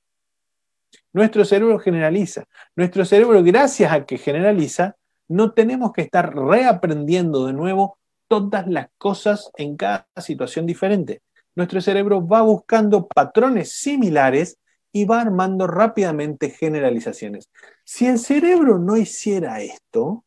Nuestro 1.16 1.46
cerebro 1.46 1.80
generaliza. 1.80 2.44
Nuestro 2.76 3.06
cerebro, 3.06 3.42
gracias 3.42 3.90
a 3.94 4.06
que 4.06 4.18
generaliza, 4.18 4.98
no 5.30 5.54
tenemos 5.54 5.94
que 5.94 6.02
estar 6.02 6.36
reaprendiendo 6.36 7.46
de 7.46 7.54
nuevo 7.54 7.98
todas 8.28 8.68
las 8.68 8.90
cosas 8.98 9.50
en 9.56 9.78
cada 9.78 10.10
situación 10.18 10.66
diferente. 10.66 11.22
Nuestro 11.56 11.80
cerebro 11.80 12.28
va 12.28 12.42
buscando 12.42 13.08
patrones 13.08 13.72
similares 13.72 14.58
y 14.92 15.06
va 15.06 15.22
armando 15.22 15.68
rápidamente 15.68 16.50
generalizaciones. 16.50 17.50
Si 17.86 18.08
el 18.08 18.20
cerebro 18.20 18.78
no 18.78 18.98
hiciera 18.98 19.62
esto, 19.62 20.26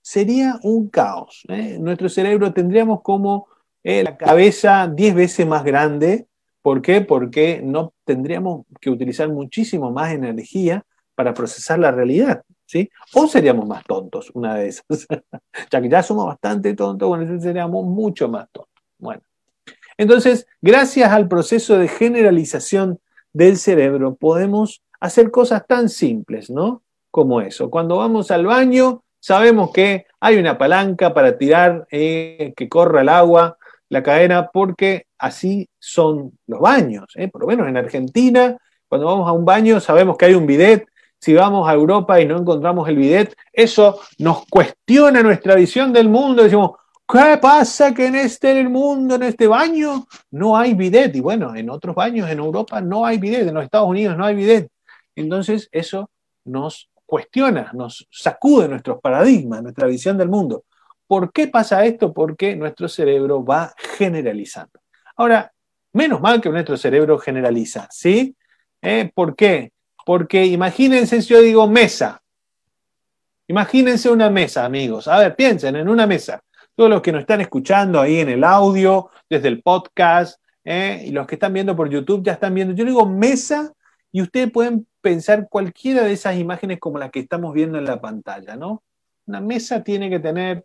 sería 0.00 0.60
un 0.62 0.88
caos. 0.88 1.42
¿eh? 1.48 1.78
Nuestro 1.80 2.08
cerebro 2.08 2.52
tendríamos 2.52 3.02
como 3.02 3.48
eh, 3.82 4.04
la 4.04 4.16
cabeza 4.16 4.86
10 4.86 5.16
veces 5.16 5.48
más 5.48 5.64
grande. 5.64 6.28
¿Por 6.62 6.82
qué? 6.82 7.00
Porque 7.00 7.60
no 7.62 7.94
tendríamos 8.04 8.66
que 8.80 8.90
utilizar 8.90 9.28
muchísimo 9.28 9.90
más 9.90 10.12
energía 10.12 10.84
para 11.14 11.34
procesar 11.34 11.78
la 11.78 11.90
realidad. 11.90 12.42
¿sí? 12.66 12.90
O 13.14 13.26
seríamos 13.26 13.66
más 13.66 13.84
tontos, 13.84 14.30
una 14.34 14.54
de 14.54 14.68
esas. 14.68 14.84
ya 15.70 15.80
que 15.80 15.88
ya 15.88 16.02
somos 16.02 16.26
bastante 16.26 16.74
tontos, 16.74 17.08
bueno, 17.08 17.40
seríamos 17.40 17.84
mucho 17.84 18.28
más 18.28 18.48
tontos. 18.52 18.70
Bueno. 18.98 19.22
Entonces, 19.96 20.46
gracias 20.62 21.10
al 21.10 21.28
proceso 21.28 21.78
de 21.78 21.88
generalización 21.88 23.00
del 23.32 23.56
cerebro 23.56 24.14
podemos 24.14 24.82
hacer 25.00 25.30
cosas 25.30 25.66
tan 25.66 25.88
simples, 25.88 26.50
¿no? 26.50 26.82
Como 27.10 27.40
eso. 27.40 27.70
Cuando 27.70 27.96
vamos 27.96 28.30
al 28.30 28.46
baño, 28.46 29.02
sabemos 29.18 29.72
que 29.72 30.06
hay 30.20 30.36
una 30.36 30.56
palanca 30.56 31.12
para 31.12 31.36
tirar 31.36 31.86
eh, 31.90 32.52
que 32.56 32.68
corra 32.68 33.00
el 33.00 33.08
agua, 33.08 33.58
la 33.90 34.02
cadena, 34.02 34.48
porque 34.50 35.06
así 35.18 35.68
son 35.78 36.32
los 36.46 36.60
baños. 36.60 37.04
¿eh? 37.16 37.28
Por 37.28 37.42
lo 37.42 37.48
menos 37.48 37.68
en 37.68 37.76
Argentina, 37.76 38.56
cuando 38.88 39.06
vamos 39.06 39.28
a 39.28 39.32
un 39.32 39.44
baño, 39.44 39.78
sabemos 39.80 40.16
que 40.16 40.24
hay 40.26 40.34
un 40.34 40.46
bidet. 40.46 40.86
Si 41.18 41.34
vamos 41.34 41.68
a 41.68 41.74
Europa 41.74 42.18
y 42.18 42.26
no 42.26 42.38
encontramos 42.38 42.88
el 42.88 42.96
bidet, 42.96 43.36
eso 43.52 44.00
nos 44.18 44.46
cuestiona 44.46 45.22
nuestra 45.22 45.54
visión 45.54 45.92
del 45.92 46.08
mundo. 46.08 46.42
Decimos, 46.42 46.72
¿Qué 47.12 47.38
pasa 47.42 47.92
que 47.92 48.06
en 48.06 48.14
este 48.14 48.62
mundo, 48.68 49.16
en 49.16 49.24
este 49.24 49.48
baño, 49.48 50.06
no 50.30 50.56
hay 50.56 50.74
bidet? 50.74 51.16
Y 51.16 51.20
bueno, 51.20 51.56
en 51.56 51.68
otros 51.68 51.96
baños 51.96 52.30
en 52.30 52.38
Europa 52.38 52.80
no 52.80 53.04
hay 53.04 53.18
bidet, 53.18 53.48
en 53.48 53.54
los 53.54 53.64
Estados 53.64 53.88
Unidos 53.88 54.16
no 54.16 54.24
hay 54.24 54.36
bidet. 54.36 54.70
Entonces 55.16 55.68
eso 55.72 56.08
nos 56.44 56.88
cuestiona, 57.04 57.72
nos 57.74 58.06
sacude 58.12 58.68
nuestros 58.68 59.00
paradigmas, 59.00 59.60
nuestra 59.60 59.88
visión 59.88 60.16
del 60.16 60.28
mundo. 60.28 60.62
¿Por 61.10 61.32
qué 61.32 61.48
pasa 61.48 61.84
esto? 61.84 62.12
Porque 62.12 62.54
nuestro 62.54 62.86
cerebro 62.88 63.44
va 63.44 63.74
generalizando. 63.98 64.78
Ahora, 65.16 65.52
menos 65.92 66.20
mal 66.20 66.40
que 66.40 66.50
nuestro 66.50 66.76
cerebro 66.76 67.18
generaliza, 67.18 67.88
¿sí? 67.90 68.36
¿Eh? 68.80 69.10
¿Por 69.12 69.34
qué? 69.34 69.72
Porque 70.06 70.46
imagínense 70.46 71.20
si 71.20 71.30
yo 71.30 71.40
digo 71.40 71.66
mesa. 71.66 72.22
Imagínense 73.48 74.08
una 74.08 74.30
mesa, 74.30 74.64
amigos. 74.64 75.08
A 75.08 75.18
ver, 75.18 75.34
piensen 75.34 75.74
en 75.74 75.88
una 75.88 76.06
mesa 76.06 76.40
todos 76.76 76.88
los 76.88 77.02
que 77.02 77.10
nos 77.10 77.22
están 77.22 77.40
escuchando 77.40 78.00
ahí 78.00 78.20
en 78.20 78.28
el 78.28 78.44
audio, 78.44 79.10
desde 79.28 79.48
el 79.48 79.62
podcast, 79.62 80.40
¿eh? 80.62 81.02
y 81.04 81.10
los 81.10 81.26
que 81.26 81.34
están 81.34 81.52
viendo 81.52 81.74
por 81.74 81.90
YouTube 81.90 82.22
ya 82.22 82.34
están 82.34 82.54
viendo. 82.54 82.72
Yo 82.72 82.84
digo 82.84 83.04
mesa 83.04 83.72
y 84.12 84.22
ustedes 84.22 84.52
pueden 84.52 84.86
pensar 85.00 85.48
cualquiera 85.50 86.04
de 86.04 86.12
esas 86.12 86.38
imágenes 86.38 86.78
como 86.78 87.00
las 87.00 87.10
que 87.10 87.18
estamos 87.18 87.52
viendo 87.52 87.78
en 87.78 87.86
la 87.86 88.00
pantalla, 88.00 88.54
¿no? 88.54 88.84
Una 89.26 89.40
mesa 89.40 89.82
tiene 89.82 90.08
que 90.08 90.20
tener 90.20 90.64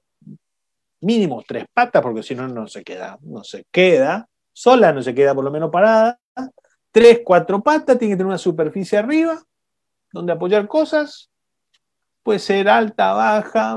mínimo 1.05 1.43
tres 1.47 1.65
patas, 1.71 2.01
porque 2.01 2.23
si 2.23 2.33
no, 2.33 2.47
no 2.47 2.67
se 2.67 2.83
queda, 2.83 3.19
no 3.21 3.43
se 3.43 3.65
queda, 3.71 4.27
sola 4.51 4.91
no 4.91 5.03
se 5.03 5.13
queda 5.13 5.35
por 5.35 5.43
lo 5.43 5.51
menos 5.51 5.69
parada. 5.69 6.19
Tres, 6.91 7.21
cuatro 7.23 7.61
patas, 7.61 7.99
tiene 7.99 8.13
que 8.13 8.17
tener 8.17 8.27
una 8.27 8.37
superficie 8.37 8.97
arriba, 8.97 9.43
donde 10.11 10.33
apoyar 10.33 10.67
cosas. 10.67 11.29
Puede 12.23 12.39
ser 12.39 12.67
alta, 12.67 13.13
baja, 13.13 13.75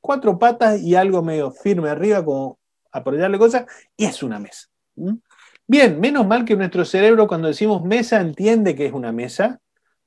cuatro 0.00 0.38
patas 0.38 0.80
y 0.80 0.94
algo 0.94 1.22
medio 1.22 1.50
firme 1.50 1.90
arriba, 1.90 2.24
como 2.24 2.58
apoyarle 2.90 3.38
cosas, 3.38 3.66
y 3.96 4.06
es 4.06 4.22
una 4.22 4.38
mesa. 4.38 4.68
Bien, 5.66 6.00
menos 6.00 6.26
mal 6.26 6.44
que 6.46 6.56
nuestro 6.56 6.84
cerebro 6.84 7.26
cuando 7.26 7.48
decimos 7.48 7.84
mesa 7.84 8.20
entiende 8.20 8.74
que 8.74 8.86
es 8.86 8.92
una 8.92 9.12
mesa, 9.12 9.60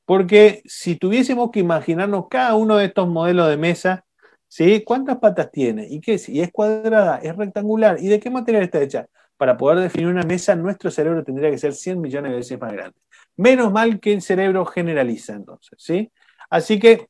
porque 0.05 0.63
si 0.65 0.95
tuviésemos 0.95 1.51
que 1.51 1.59
imaginarnos 1.59 2.25
cada 2.29 2.55
uno 2.55 2.77
de 2.77 2.85
estos 2.85 3.07
modelos 3.07 3.47
de 3.47 3.57
mesa, 3.57 4.05
¿sí? 4.53 4.83
¿cuántas 4.83 5.17
patas 5.17 5.51
tiene? 5.51 5.87
¿Y 5.89 5.99
qué 5.99 6.15
es? 6.15 6.29
¿Y 6.29 6.41
es 6.41 6.51
cuadrada? 6.51 7.17
¿Es 7.17 7.35
rectangular? 7.35 7.97
¿Y 7.99 8.07
de 8.07 8.19
qué 8.19 8.29
material 8.29 8.63
está 8.63 8.81
hecha? 8.81 9.07
Para 9.37 9.57
poder 9.57 9.79
definir 9.79 10.07
una 10.07 10.23
mesa, 10.23 10.55
nuestro 10.55 10.91
cerebro 10.91 11.23
tendría 11.23 11.49
que 11.49 11.57
ser 11.57 11.73
100 11.73 11.99
millones 11.99 12.31
de 12.31 12.37
veces 12.37 12.59
más 12.59 12.71
grande. 12.71 12.97
Menos 13.35 13.71
mal 13.71 13.99
que 13.99 14.13
el 14.13 14.21
cerebro 14.21 14.65
generaliza 14.65 15.33
entonces, 15.33 15.77
¿sí? 15.79 16.11
Así 16.49 16.79
que 16.79 17.07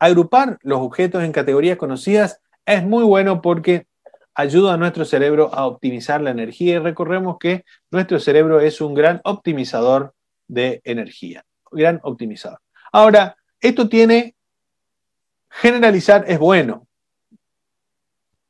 Agrupar 0.00 0.58
los 0.62 0.80
objetos 0.80 1.22
en 1.22 1.30
categorías 1.30 1.76
conocidas 1.76 2.40
es 2.64 2.82
muy 2.82 3.04
bueno 3.04 3.42
porque 3.42 3.86
ayuda 4.34 4.72
a 4.72 4.76
nuestro 4.78 5.04
cerebro 5.04 5.54
a 5.54 5.66
optimizar 5.66 6.22
la 6.22 6.30
energía 6.30 6.76
y 6.76 6.78
recordemos 6.78 7.36
que 7.38 7.66
nuestro 7.90 8.18
cerebro 8.18 8.60
es 8.60 8.80
un 8.80 8.94
gran 8.94 9.20
optimizador 9.24 10.14
de 10.48 10.80
energía, 10.84 11.44
gran 11.70 12.00
optimizador. 12.02 12.60
Ahora, 12.90 13.36
esto 13.60 13.90
tiene, 13.90 14.36
generalizar 15.50 16.24
es 16.28 16.38
bueno, 16.38 16.86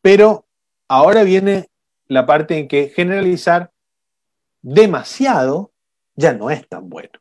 pero 0.01 0.47
ahora 0.89 1.25
viene 1.25 1.69
la 2.07 2.27
parte 2.27 2.59
en 2.59 2.69
que 2.69 2.89
generalizar 2.89 3.73
demasiado 4.63 5.73
ya 6.15 6.33
no 6.33 6.51
es 6.51 6.69
tan 6.69 6.89
bueno. 6.89 7.19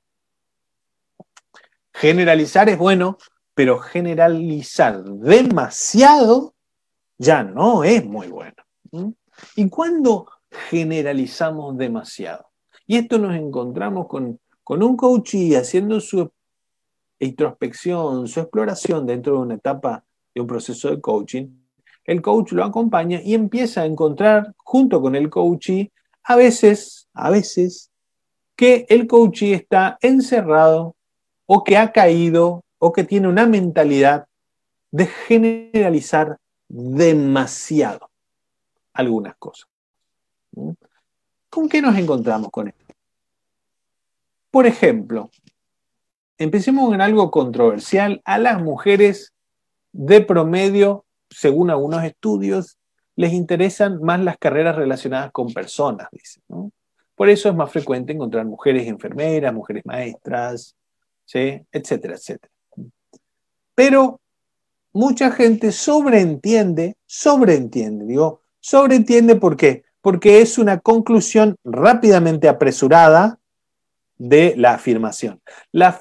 Generalizar 1.94 2.70
es 2.70 2.78
bueno 2.78 3.18
pero 3.60 3.78
generalizar 3.78 5.04
demasiado 5.04 6.54
ya 7.18 7.44
no 7.44 7.84
es 7.84 8.06
muy 8.06 8.30
bueno. 8.30 8.56
¿Y 9.58 9.68
cuando 9.68 10.30
generalizamos 10.50 11.78
demasiado? 11.78 12.52
Y 12.88 12.96
esto 12.96 13.18
nos 13.18 13.36
encontramos 13.36 14.08
con, 14.08 14.40
un 14.66 14.96
coach 14.96 15.34
y 15.34 15.56
haciendo 15.56 16.00
su 16.00 16.32
introspección, 17.20 18.28
su 18.28 18.40
exploración 18.40 19.06
dentro 19.06 19.34
de 19.34 19.40
una 19.40 19.56
etapa 19.56 20.04
de 20.34 20.42
un 20.42 20.48
proceso 20.48 20.90
de 20.90 21.02
coaching, 21.02 21.48
el 22.06 22.22
coach 22.22 22.54
lo 22.54 22.64
acompaña 22.64 23.22
y 23.22 23.34
empieza 23.34 23.82
a 23.82 23.86
encontrar 23.86 24.54
junto 24.58 25.02
con 25.02 25.16
el 25.16 25.30
coachee 25.30 25.92
a 26.24 26.36
veces, 26.36 27.08
a 27.14 27.30
veces, 27.30 27.92
que 28.56 28.86
el 28.90 29.08
coachee 29.08 29.54
está 29.54 29.98
encerrado 30.02 30.96
o 31.46 31.64
que 31.64 31.78
ha 31.78 31.92
caído 31.92 32.64
o 32.78 32.94
que 32.94 33.04
tiene 33.04 33.28
una 33.28 33.46
mentalidad 33.46 34.28
de 34.92 35.06
generalizar 35.06 36.38
demasiado 36.68 38.10
algunas 38.94 39.36
cosas. 39.36 39.68
¿Mm? 40.52 40.72
¿Con 41.50 41.70
qué 41.70 41.82
nos 41.82 41.98
encontramos 41.98 42.50
con 42.52 42.68
esto? 42.68 42.94
Por 44.52 44.66
ejemplo, 44.66 45.30
empecemos 46.40 46.94
en 46.94 47.02
algo 47.02 47.30
controversial. 47.30 48.22
A 48.26 48.40
las 48.40 48.62
mujeres 48.62 49.34
de 49.92 50.22
promedio, 50.22 51.06
según 51.30 51.70
algunos 51.70 52.04
estudios, 52.04 52.78
les 53.16 53.34
interesan 53.34 54.02
más 54.02 54.20
las 54.22 54.38
carreras 54.38 54.76
relacionadas 54.76 55.32
con 55.32 55.54
personas, 55.54 56.08
dicen. 56.12 56.42
Por 57.16 57.30
eso 57.30 57.50
es 57.50 57.56
más 57.56 57.70
frecuente 57.70 58.14
encontrar 58.14 58.46
mujeres 58.46 58.88
enfermeras, 58.88 59.54
mujeres 59.54 59.86
maestras, 59.86 60.74
¿sí? 61.26 61.62
etcétera, 61.72 62.16
etcétera. 62.16 62.52
Pero 63.76 64.22
mucha 64.94 65.32
gente 65.32 65.74
sobreentiende, 65.74 66.96
sobreentiende, 67.06 68.06
digo, 68.06 68.42
sobreentiende 68.62 69.36
por 69.36 69.58
qué, 69.58 69.84
porque 70.02 70.40
es 70.42 70.58
una 70.58 70.80
conclusión 70.80 71.58
rápidamente 71.66 72.48
apresurada 72.48 73.40
de 74.18 74.54
la 74.58 74.74
afirmación. 74.74 75.42
La 75.72 76.00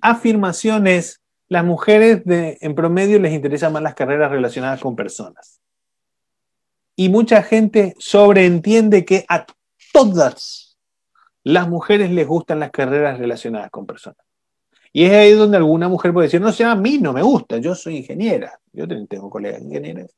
afirmación 0.00 0.86
es, 0.86 1.20
las 1.48 1.64
mujeres 1.64 2.24
de, 2.24 2.58
en 2.60 2.74
promedio 2.74 3.18
les 3.18 3.32
interesan 3.32 3.72
más 3.72 3.82
las 3.82 3.94
carreras 3.94 4.30
relacionadas 4.30 4.80
con 4.80 4.96
personas. 4.96 5.60
Y 6.94 7.08
mucha 7.08 7.42
gente 7.42 7.94
sobreentiende 7.98 9.04
que 9.04 9.24
a 9.28 9.46
todas 9.92 10.76
las 11.44 11.68
mujeres 11.68 12.10
les 12.10 12.26
gustan 12.26 12.60
las 12.60 12.70
carreras 12.70 13.18
relacionadas 13.18 13.70
con 13.70 13.86
personas. 13.86 14.18
Y 14.92 15.04
es 15.04 15.12
ahí 15.12 15.32
donde 15.32 15.56
alguna 15.56 15.88
mujer 15.88 16.12
puede 16.12 16.26
decir, 16.26 16.40
no 16.40 16.52
sé, 16.52 16.64
a 16.64 16.74
mí 16.74 16.98
no 16.98 17.12
me 17.12 17.22
gusta, 17.22 17.58
yo 17.58 17.74
soy 17.74 17.98
ingeniera, 17.98 18.58
yo 18.72 18.86
tengo 19.06 19.30
colegas 19.30 19.62
ingenieras. 19.62 20.10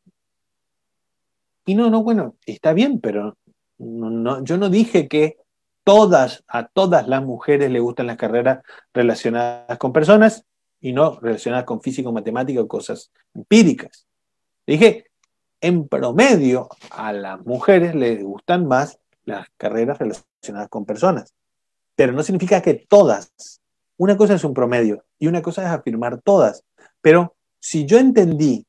Y 1.67 1.75
no, 1.75 1.91
no, 1.91 2.03
bueno, 2.03 2.37
está 2.47 2.73
bien, 2.73 3.01
pero 3.01 3.37
no, 3.79 4.43
yo 4.45 4.57
no 4.57 4.69
dije 4.71 5.09
que 5.09 5.37
todas, 5.85 6.45
a 6.49 6.67
todas 6.67 7.09
las 7.09 7.23
mujeres 7.23 7.71
le 7.71 7.81
gustan 7.81 8.07
las 8.07 8.17
carreras 8.17 8.63
relacionadas 8.93 9.79
con 9.79 9.93
personas 9.93 10.45
y 10.81 10.93
no 10.93 11.19
relacionadas 11.21 11.65
con 11.65 11.81
físico, 11.81 12.13
matemática 12.13 12.61
o 12.61 12.69
cosas 12.69 13.11
empíricas. 13.35 14.07
Dije, 14.67 15.07
en 15.61 15.89
promedio 15.89 16.69
a 16.91 17.13
las 17.13 17.45
mujeres 17.45 17.95
les 17.95 18.23
gustan 18.23 18.67
más 18.67 18.99
las 19.25 19.49
carreras 19.57 19.99
relacionadas 19.99 20.69
con 20.69 20.87
personas, 20.87 21.35
pero 21.95 22.13
no 22.13 22.23
significa 22.23 22.63
que 22.63 22.75
todas 22.75 23.61
una 24.01 24.17
cosa 24.17 24.33
es 24.33 24.45
un 24.45 24.55
promedio 24.55 25.05
y 25.19 25.27
una 25.27 25.43
cosa 25.43 25.61
es 25.63 25.69
afirmar 25.69 26.23
todas. 26.23 26.65
Pero 27.03 27.37
si 27.59 27.85
yo 27.85 27.99
entendí 27.99 28.67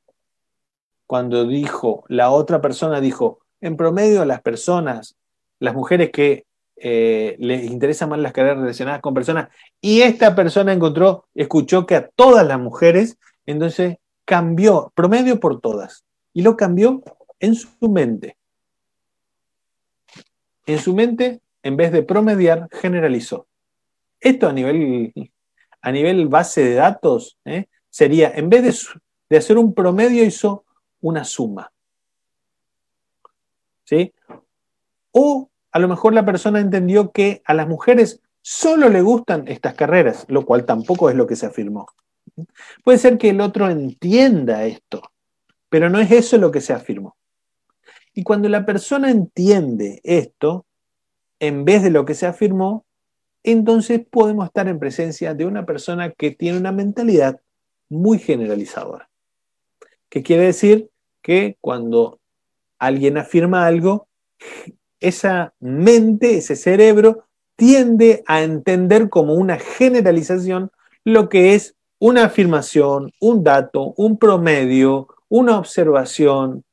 cuando 1.07 1.47
dijo, 1.47 2.03
la 2.09 2.31
otra 2.31 2.59
persona 2.59 2.99
dijo, 2.99 3.39
en 3.61 3.77
promedio 3.77 4.25
las 4.25 4.41
personas, 4.41 5.15
las 5.59 5.73
mujeres 5.73 6.11
que 6.11 6.45
eh, 6.83 7.35
les 7.37 7.69
interesan 7.69 8.09
más 8.09 8.19
las 8.19 8.33
carreras 8.33 8.57
relacionadas 8.57 9.01
con 9.01 9.13
personas, 9.13 9.49
y 9.79 10.01
esta 10.01 10.33
persona 10.33 10.73
encontró, 10.73 11.27
escuchó 11.35 11.85
que 11.85 11.95
a 11.95 12.07
todas 12.07 12.45
las 12.47 12.59
mujeres, 12.59 13.19
entonces 13.45 13.97
cambió 14.25 14.91
promedio 14.95 15.39
por 15.39 15.61
todas. 15.61 16.05
Y 16.33 16.41
lo 16.41 16.57
cambió 16.57 17.03
en 17.39 17.53
su 17.53 17.87
mente. 17.87 18.37
En 20.65 20.79
su 20.79 20.95
mente, 20.95 21.41
en 21.61 21.77
vez 21.77 21.91
de 21.91 22.01
promediar, 22.01 22.67
generalizó. 22.71 23.45
Esto 24.19 24.47
a 24.49 24.53
nivel, 24.53 25.13
a 25.81 25.91
nivel 25.91 26.27
base 26.29 26.63
de 26.63 26.73
datos 26.75 27.37
¿eh? 27.45 27.67
sería, 27.91 28.31
en 28.33 28.49
vez 28.49 28.63
de, 28.63 29.01
de, 29.29 29.37
hacer 29.37 29.57
un 29.59 29.73
promedio, 29.75 30.23
hizo 30.23 30.65
una 31.01 31.23
suma. 31.25 31.71
¿Sí? 33.83 34.13
O 35.11 35.50
a 35.71 35.79
lo 35.79 35.87
mejor 35.87 36.13
la 36.13 36.25
persona 36.25 36.59
entendió 36.59 37.11
que 37.11 37.41
a 37.45 37.53
las 37.53 37.67
mujeres 37.67 38.21
solo 38.41 38.89
le 38.89 39.01
gustan 39.01 39.47
estas 39.47 39.73
carreras, 39.75 40.25
lo 40.27 40.45
cual 40.45 40.65
tampoco 40.65 41.09
es 41.09 41.15
lo 41.15 41.27
que 41.27 41.35
se 41.35 41.45
afirmó. 41.45 41.87
Puede 42.83 42.97
ser 42.97 43.17
que 43.17 43.29
el 43.29 43.41
otro 43.41 43.69
entienda 43.69 44.65
esto, 44.65 45.01
pero 45.69 45.89
no 45.89 45.99
es 45.99 46.11
eso 46.11 46.37
lo 46.37 46.51
que 46.51 46.61
se 46.61 46.73
afirmó. 46.73 47.15
Y 48.13 48.23
cuando 48.23 48.49
la 48.49 48.65
persona 48.65 49.09
entiende 49.09 50.01
esto, 50.03 50.65
en 51.39 51.65
vez 51.65 51.83
de 51.83 51.91
lo 51.91 52.05
que 52.05 52.13
se 52.13 52.25
afirmó, 52.25 52.85
entonces 53.43 54.01
podemos 54.07 54.45
estar 54.45 54.67
en 54.67 54.79
presencia 54.79 55.33
de 55.33 55.45
una 55.45 55.65
persona 55.65 56.11
que 56.11 56.31
tiene 56.31 56.57
una 56.57 56.71
mentalidad 56.71 57.41
muy 57.89 58.19
generalizadora. 58.19 59.09
¿Qué 60.09 60.23
quiere 60.23 60.45
decir? 60.45 60.89
Que 61.21 61.57
cuando 61.61 62.19
alguien 62.77 63.17
afirma 63.17 63.65
algo, 63.65 64.07
esa 65.01 65.53
mente, 65.59 66.37
ese 66.37 66.55
cerebro, 66.55 67.25
tiende 67.57 68.23
a 68.27 68.41
entender 68.41 69.09
como 69.09 69.33
una 69.33 69.59
generalización 69.59 70.71
lo 71.03 71.27
que 71.29 71.55
es 71.55 71.75
una 71.99 72.25
afirmación, 72.25 73.11
un 73.19 73.43
dato, 73.43 73.93
un 73.97 74.17
promedio, 74.17 75.07
una 75.29 75.59
observación, 75.59 76.63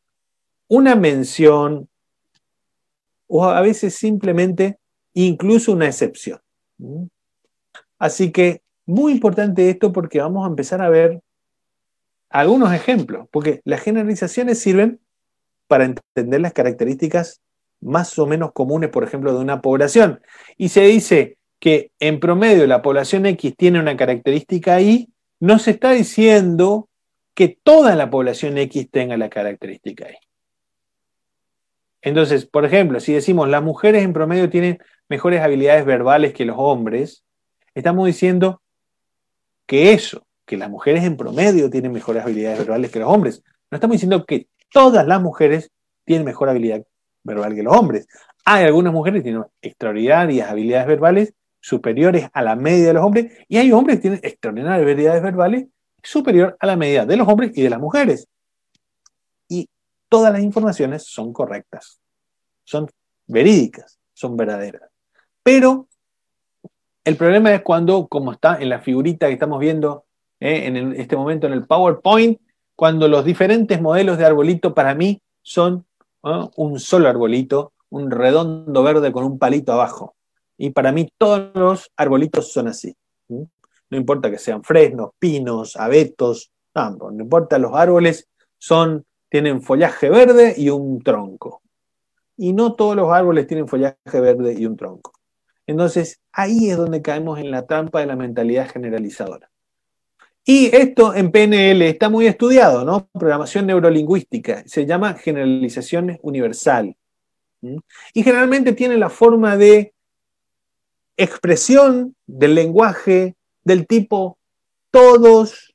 una 0.68 0.94
mención, 0.94 1.88
o 3.26 3.44
a 3.44 3.60
veces 3.60 3.94
simplemente 3.94 4.78
incluso 5.12 5.72
una 5.72 5.86
excepción. 5.86 6.40
Así 7.98 8.32
que 8.32 8.62
muy 8.86 9.12
importante 9.12 9.68
esto 9.68 9.92
porque 9.92 10.20
vamos 10.20 10.46
a 10.46 10.48
empezar 10.48 10.80
a 10.80 10.88
ver 10.88 11.20
algunos 12.30 12.72
ejemplos, 12.72 13.28
porque 13.30 13.60
las 13.64 13.82
generalizaciones 13.82 14.58
sirven 14.58 15.00
para 15.66 15.84
entender 15.84 16.40
las 16.40 16.52
características 16.52 17.42
más 17.80 18.18
o 18.18 18.26
menos 18.26 18.52
comunes, 18.52 18.90
por 18.90 19.04
ejemplo, 19.04 19.32
de 19.32 19.40
una 19.40 19.60
población. 19.60 20.20
Y 20.56 20.68
se 20.68 20.82
dice 20.82 21.36
que 21.58 21.90
en 22.00 22.20
promedio 22.20 22.66
la 22.66 22.82
población 22.82 23.26
X 23.26 23.54
tiene 23.56 23.80
una 23.80 23.96
característica 23.96 24.80
Y, 24.80 25.10
no 25.40 25.58
se 25.58 25.72
está 25.72 25.92
diciendo 25.92 26.88
que 27.34 27.58
toda 27.62 27.94
la 27.94 28.10
población 28.10 28.58
X 28.58 28.90
tenga 28.90 29.16
la 29.16 29.28
característica 29.28 30.10
Y. 30.10 30.16
Entonces, 32.02 32.46
por 32.46 32.64
ejemplo, 32.64 33.00
si 33.00 33.12
decimos 33.12 33.48
las 33.48 33.62
mujeres 33.62 34.04
en 34.04 34.12
promedio 34.12 34.48
tienen 34.48 34.78
mejores 35.08 35.40
habilidades 35.40 35.84
verbales 35.84 36.32
que 36.32 36.44
los 36.44 36.56
hombres, 36.58 37.24
estamos 37.74 38.06
diciendo 38.06 38.62
que 39.66 39.92
eso, 39.92 40.26
que 40.46 40.56
las 40.56 40.70
mujeres 40.70 41.04
en 41.04 41.16
promedio 41.16 41.70
tienen 41.70 41.92
mejores 41.92 42.22
habilidades 42.22 42.58
verbales 42.58 42.90
que 42.90 43.00
los 43.00 43.08
hombres. 43.08 43.42
No 43.70 43.76
estamos 43.76 43.94
diciendo 43.94 44.24
que 44.24 44.48
todas 44.72 45.06
las 45.06 45.20
mujeres 45.20 45.70
tienen 46.04 46.24
mejor 46.24 46.48
habilidad 46.48 46.84
verbal 47.28 47.54
que 47.54 47.62
los 47.62 47.76
hombres. 47.76 48.08
Hay 48.44 48.64
algunas 48.64 48.92
mujeres 48.92 49.20
que 49.20 49.24
tienen 49.24 49.44
extraordinarias 49.62 50.50
habilidades 50.50 50.86
verbales 50.86 51.34
superiores 51.60 52.28
a 52.32 52.42
la 52.42 52.56
media 52.56 52.88
de 52.88 52.92
los 52.94 53.04
hombres 53.04 53.32
y 53.48 53.58
hay 53.58 53.72
hombres 53.72 53.96
que 53.96 54.02
tienen 54.02 54.20
extraordinarias 54.22 54.82
habilidades 54.82 55.22
verbales 55.22 55.66
superior 56.02 56.56
a 56.58 56.66
la 56.66 56.76
media 56.76 57.04
de 57.04 57.16
los 57.16 57.28
hombres 57.28 57.52
y 57.54 57.62
de 57.62 57.70
las 57.70 57.80
mujeres. 57.80 58.26
Y 59.48 59.68
todas 60.08 60.32
las 60.32 60.42
informaciones 60.42 61.04
son 61.04 61.32
correctas, 61.32 62.00
son 62.64 62.88
verídicas, 63.26 63.98
son 64.14 64.36
verdaderas. 64.36 64.90
Pero 65.42 65.88
el 67.04 67.16
problema 67.16 67.54
es 67.54 67.62
cuando, 67.62 68.06
como 68.06 68.32
está 68.32 68.60
en 68.60 68.68
la 68.68 68.80
figurita 68.80 69.26
que 69.26 69.32
estamos 69.34 69.58
viendo 69.60 70.04
eh, 70.40 70.66
en 70.66 70.94
este 70.94 71.16
momento 71.16 71.46
en 71.46 71.52
el 71.52 71.66
PowerPoint, 71.66 72.40
cuando 72.76 73.08
los 73.08 73.24
diferentes 73.24 73.80
modelos 73.80 74.18
de 74.18 74.26
arbolito 74.26 74.74
para 74.74 74.94
mí 74.94 75.20
son 75.42 75.84
un 76.56 76.80
solo 76.80 77.08
arbolito, 77.08 77.72
un 77.90 78.10
redondo 78.10 78.82
verde 78.82 79.12
con 79.12 79.24
un 79.24 79.38
palito 79.38 79.72
abajo. 79.72 80.14
Y 80.56 80.70
para 80.70 80.92
mí 80.92 81.08
todos 81.16 81.50
los 81.54 81.90
arbolitos 81.96 82.52
son 82.52 82.68
así. 82.68 82.94
No 83.28 83.96
importa 83.96 84.30
que 84.30 84.38
sean 84.38 84.62
fresnos, 84.62 85.10
pinos, 85.18 85.76
abetos, 85.76 86.50
no, 86.74 87.10
no 87.10 87.22
importa, 87.22 87.58
los 87.58 87.74
árboles 87.74 88.28
son, 88.58 89.04
tienen 89.28 89.62
follaje 89.62 90.10
verde 90.10 90.54
y 90.56 90.70
un 90.70 91.02
tronco. 91.02 91.62
Y 92.36 92.52
no 92.52 92.74
todos 92.74 92.94
los 92.94 93.10
árboles 93.12 93.46
tienen 93.46 93.66
follaje 93.66 94.20
verde 94.20 94.54
y 94.56 94.66
un 94.66 94.76
tronco. 94.76 95.12
Entonces, 95.66 96.20
ahí 96.32 96.70
es 96.70 96.76
donde 96.76 97.02
caemos 97.02 97.38
en 97.38 97.50
la 97.50 97.66
trampa 97.66 98.00
de 98.00 98.06
la 98.06 98.16
mentalidad 98.16 98.70
generalizadora. 98.70 99.50
Y 100.50 100.74
esto 100.74 101.14
en 101.14 101.30
PNL 101.30 101.82
está 101.82 102.08
muy 102.08 102.26
estudiado, 102.26 102.82
¿no? 102.82 103.06
Programación 103.12 103.66
neurolingüística. 103.66 104.62
Se 104.66 104.86
llama 104.86 105.12
generalización 105.12 106.18
universal. 106.22 106.96
Y 108.14 108.22
generalmente 108.22 108.72
tiene 108.72 108.96
la 108.96 109.10
forma 109.10 109.58
de 109.58 109.92
expresión 111.18 112.16
del 112.26 112.54
lenguaje 112.54 113.36
del 113.62 113.86
tipo 113.86 114.38
todos, 114.90 115.74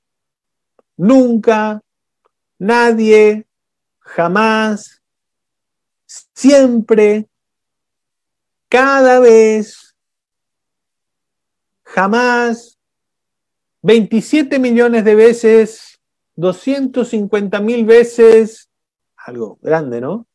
nunca, 0.98 1.84
nadie, 2.58 3.46
jamás, 4.00 5.04
siempre, 6.34 7.28
cada 8.70 9.20
vez, 9.20 9.96
jamás, 11.84 12.80
27 13.84 14.60
millones 14.60 15.04
de 15.04 15.14
veces, 15.14 16.00
250 16.36 17.60
mil 17.60 17.86
veces, 17.86 18.70
algo 19.18 19.60
grande, 19.62 20.00
¿no? 20.00 20.26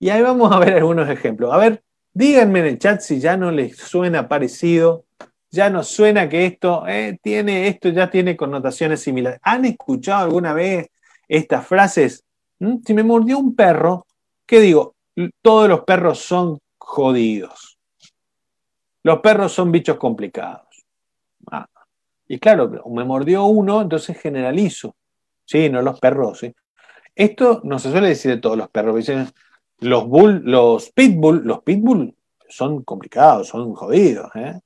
Y 0.00 0.10
ahí 0.10 0.20
vamos 0.22 0.52
a 0.52 0.58
ver 0.58 0.74
algunos 0.74 1.08
ejemplos. 1.08 1.52
A 1.52 1.56
ver, 1.56 1.84
díganme 2.12 2.60
en 2.60 2.66
el 2.66 2.78
chat 2.80 3.00
si 3.00 3.20
ya 3.20 3.36
no 3.36 3.52
les 3.52 3.76
suena 3.76 4.28
parecido, 4.28 5.04
ya 5.50 5.70
no 5.70 5.84
suena 5.84 6.28
que 6.28 6.46
esto 6.46 6.84
eh, 6.88 7.16
tiene, 7.22 7.68
esto 7.68 7.90
ya 7.90 8.10
tiene 8.10 8.36
connotaciones 8.36 9.00
similares. 9.00 9.38
¿Han 9.44 9.64
escuchado 9.66 10.24
alguna 10.24 10.52
vez 10.52 10.88
estas 11.28 11.64
frases? 11.64 12.24
¿Mm? 12.58 12.78
Si 12.84 12.92
me 12.92 13.04
mordió 13.04 13.38
un 13.38 13.54
perro, 13.54 14.04
¿qué 14.44 14.58
digo? 14.58 14.96
Todos 15.42 15.68
los 15.68 15.84
perros 15.84 16.18
son 16.18 16.58
jodidos. 16.76 17.78
Los 19.04 19.20
perros 19.20 19.52
son 19.52 19.70
bichos 19.70 19.96
complicados. 19.96 20.73
Y 22.26 22.38
claro, 22.38 22.70
me 22.90 23.04
mordió 23.04 23.44
uno, 23.44 23.82
entonces 23.82 24.18
generalizo. 24.18 24.96
Sí, 25.44 25.68
no 25.68 25.82
los 25.82 26.00
perros. 26.00 26.38
¿sí? 26.40 26.54
Esto 27.14 27.60
no 27.64 27.78
se 27.78 27.90
suele 27.90 28.08
decir 28.08 28.30
de 28.32 28.40
todos 28.40 28.56
los 28.56 28.68
perros. 28.70 28.96
Dicen, 28.96 29.28
los 29.80 30.06
bull, 30.06 30.42
los 30.44 30.90
pitbull, 30.90 31.42
los 31.44 31.62
pitbull 31.62 32.14
son 32.48 32.82
complicados, 32.82 33.48
son 33.48 33.74
jodidos. 33.74 34.30
¿eh? 34.34 34.60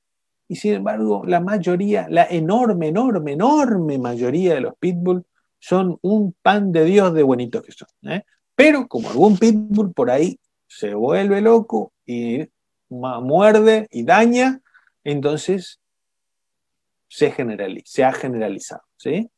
Y 0.47 0.55
sin 0.55 0.75
embargo, 0.75 1.23
la 1.25 1.39
mayoría, 1.39 2.07
la 2.09 2.25
enorme, 2.25 2.87
enorme, 2.87 3.33
enorme 3.33 3.97
mayoría 3.97 4.55
de 4.55 4.61
los 4.61 4.75
pitbull 4.79 5.25
son 5.59 5.97
un 6.01 6.33
pan 6.41 6.71
de 6.71 6.85
Dios 6.85 7.13
de 7.13 7.23
buenitos 7.23 7.61
que 7.61 7.71
son. 7.71 7.89
¿eh? 8.03 8.23
Pero 8.55 8.87
como 8.87 9.09
algún 9.09 9.37
pitbull 9.37 9.93
por 9.93 10.09
ahí 10.09 10.39
se 10.67 10.93
vuelve 10.93 11.41
loco 11.41 11.91
y 12.05 12.47
muerde 12.89 13.87
y 13.91 14.03
daña, 14.03 14.61
entonces 15.03 15.78
se, 17.09 17.35
se 17.85 18.03
ha 18.03 18.13
generalizado. 18.13 18.83
¿sí? 18.95 19.29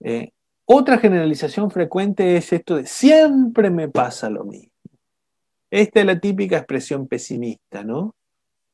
Eh, 0.00 0.30
otra 0.64 0.98
generalización 0.98 1.70
frecuente 1.70 2.36
es 2.36 2.52
esto 2.52 2.76
de 2.76 2.86
siempre 2.86 3.70
me 3.70 3.88
pasa 3.88 4.30
lo 4.30 4.44
mismo. 4.44 4.72
Esta 5.70 6.00
es 6.00 6.06
la 6.06 6.20
típica 6.20 6.58
expresión 6.58 7.08
pesimista, 7.08 7.82
¿no? 7.82 8.14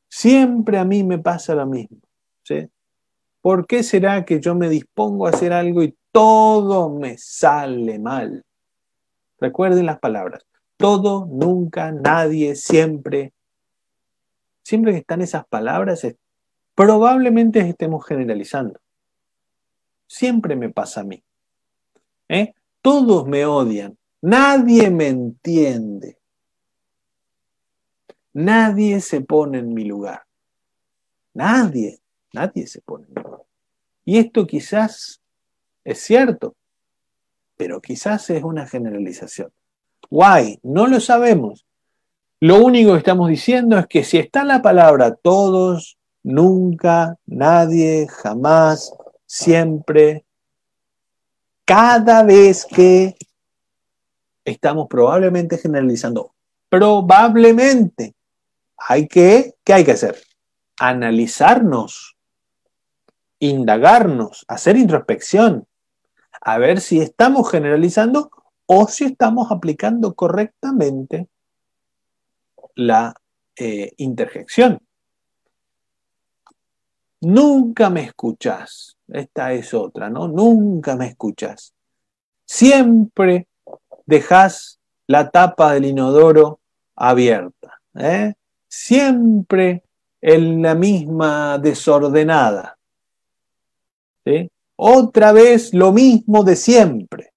Siempre 0.08 0.76
a 0.78 0.84
mí 0.84 1.02
me 1.02 1.18
pasa 1.18 1.54
lo 1.54 1.66
mismo. 1.66 1.98
¿sí? 2.42 2.68
¿Por 3.40 3.66
qué 3.66 3.82
será 3.82 4.24
que 4.24 4.38
yo 4.38 4.54
me 4.54 4.68
dispongo 4.68 5.26
a 5.26 5.30
hacer 5.30 5.52
algo 5.52 5.82
y 5.82 5.96
todo 6.12 6.90
me 6.90 7.16
sale 7.16 7.98
mal? 7.98 8.44
Recuerden 9.38 9.86
las 9.86 9.98
palabras. 9.98 10.46
Todo, 10.76 11.26
nunca, 11.26 11.90
nadie, 11.92 12.54
siempre. 12.54 13.32
Siempre 14.62 14.92
que 14.92 14.98
están 14.98 15.22
esas 15.22 15.46
palabras, 15.46 16.04
probablemente 16.74 17.60
estemos 17.60 18.06
generalizando. 18.06 18.80
Siempre 20.06 20.56
me 20.56 20.70
pasa 20.70 21.02
a 21.02 21.04
mí. 21.04 21.22
¿eh? 22.28 22.54
Todos 22.80 23.26
me 23.26 23.44
odian, 23.44 23.98
nadie 24.22 24.90
me 24.90 25.08
entiende, 25.08 26.18
nadie 28.32 29.00
se 29.00 29.20
pone 29.20 29.58
en 29.58 29.74
mi 29.74 29.84
lugar, 29.84 30.22
nadie, 31.34 32.00
nadie 32.32 32.66
se 32.66 32.80
pone 32.80 33.06
en 33.06 33.14
mi 33.14 33.22
lugar. 33.22 33.42
Y 34.04 34.18
esto 34.18 34.46
quizás 34.46 35.20
es 35.84 36.00
cierto, 36.00 36.54
pero 37.56 37.82
quizás 37.82 38.30
es 38.30 38.42
una 38.42 38.66
generalización. 38.66 39.52
Why? 40.08 40.58
No 40.62 40.86
lo 40.86 41.00
sabemos. 41.00 41.66
Lo 42.40 42.64
único 42.64 42.92
que 42.92 42.98
estamos 42.98 43.28
diciendo 43.28 43.78
es 43.78 43.86
que 43.86 44.02
si 44.02 44.16
está 44.16 44.44
la 44.44 44.62
palabra 44.62 45.14
todos, 45.14 45.98
nunca, 46.22 47.16
nadie, 47.26 48.06
jamás, 48.08 48.92
siempre, 49.26 50.24
cada 51.64 52.22
vez 52.22 52.66
que 52.66 53.16
estamos 54.44 54.88
probablemente 54.88 55.58
generalizando, 55.58 56.34
probablemente 56.68 58.14
hay 58.76 59.06
que, 59.06 59.54
¿qué 59.62 59.74
hay 59.74 59.84
que 59.84 59.92
hacer? 59.92 60.16
Analizarnos, 60.78 62.16
indagarnos, 63.38 64.44
hacer 64.48 64.76
introspección, 64.76 65.66
a 66.40 66.58
ver 66.58 66.80
si 66.80 67.00
estamos 67.00 67.50
generalizando 67.50 68.30
o 68.66 68.88
si 68.88 69.04
estamos 69.04 69.50
aplicando 69.50 70.14
correctamente 70.14 71.28
la 72.74 73.14
eh, 73.56 73.92
interjección. 73.98 74.80
Nunca 77.20 77.90
me 77.90 78.04
escuchas. 78.04 78.96
Esta 79.08 79.52
es 79.52 79.74
otra, 79.74 80.08
¿no? 80.08 80.28
Nunca 80.28 80.96
me 80.96 81.08
escuchas. 81.08 81.74
Siempre 82.44 83.46
dejas 84.06 84.80
la 85.06 85.30
tapa 85.30 85.74
del 85.74 85.86
inodoro 85.86 86.60
abierta. 86.96 87.80
¿eh? 87.94 88.34
Siempre 88.68 89.82
en 90.20 90.62
la 90.62 90.74
misma 90.74 91.58
desordenada. 91.58 92.78
¿sí? 94.24 94.50
Otra 94.76 95.32
vez 95.32 95.74
lo 95.74 95.92
mismo 95.92 96.42
de 96.44 96.56
siempre. 96.56 97.32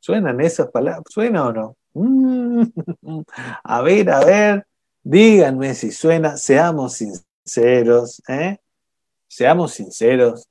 ¿Suenan 0.00 0.40
esas 0.40 0.70
palabras? 0.70 1.04
¿Suena 1.08 1.46
o 1.46 1.52
no? 1.52 1.76
A 3.62 3.82
ver, 3.82 4.10
a 4.10 4.24
ver, 4.24 4.66
díganme 5.02 5.74
si 5.74 5.92
suena, 5.92 6.36
seamos 6.36 6.94
sinceros. 6.94 8.20
¿eh? 8.28 8.58
Seamos 9.34 9.72
sinceros, 9.72 10.48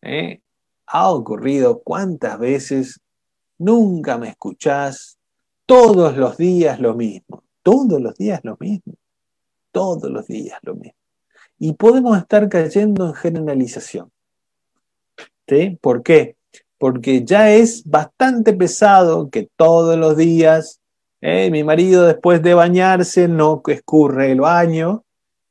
¿eh? 0.00 0.40
ha 0.86 1.10
ocurrido 1.10 1.82
cuántas 1.82 2.38
veces, 2.38 3.00
nunca 3.58 4.16
me 4.16 4.30
escuchás, 4.30 5.18
todos 5.66 6.16
los 6.16 6.38
días 6.38 6.80
lo 6.80 6.94
mismo, 6.94 7.44
todos 7.62 8.00
los 8.00 8.14
días 8.14 8.40
lo 8.44 8.56
mismo, 8.58 8.94
todos 9.72 10.10
los 10.10 10.26
días 10.26 10.58
lo 10.62 10.74
mismo. 10.74 10.98
Y 11.58 11.74
podemos 11.74 12.16
estar 12.16 12.48
cayendo 12.48 13.06
en 13.06 13.14
generalización. 13.14 14.10
¿Sí? 15.46 15.78
¿Por 15.80 16.02
qué? 16.02 16.36
Porque 16.78 17.24
ya 17.26 17.52
es 17.52 17.84
bastante 17.84 18.54
pesado 18.54 19.28
que 19.28 19.50
todos 19.54 19.98
los 19.98 20.16
días 20.16 20.80
¿eh? 21.20 21.50
mi 21.50 21.62
marido 21.62 22.06
después 22.06 22.42
de 22.42 22.54
bañarse 22.54 23.28
no 23.28 23.62
escurre 23.66 24.32
el 24.32 24.40
baño, 24.40 25.01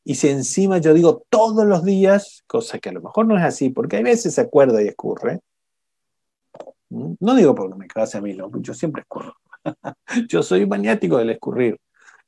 y 0.03 0.15
si 0.15 0.29
encima 0.29 0.79
yo 0.79 0.93
digo 0.93 1.25
todos 1.29 1.65
los 1.65 1.83
días, 1.83 2.43
cosa 2.47 2.79
que 2.79 2.89
a 2.89 2.93
lo 2.93 3.01
mejor 3.01 3.27
no 3.27 3.37
es 3.37 3.43
así, 3.43 3.69
porque 3.69 3.97
hay 3.97 4.03
veces 4.03 4.33
se 4.33 4.41
acuerda 4.41 4.81
y 4.81 4.87
escurre. 4.87 5.39
No 6.89 7.35
digo 7.35 7.55
porque 7.55 7.75
me 7.75 7.87
pase 7.87 8.17
a 8.17 8.21
mí, 8.21 8.33
no, 8.33 8.51
yo 8.61 8.73
siempre 8.73 9.01
escurro. 9.03 9.35
yo 10.27 10.41
soy 10.41 10.65
maniático 10.65 11.17
del 11.17 11.29
escurrir 11.29 11.79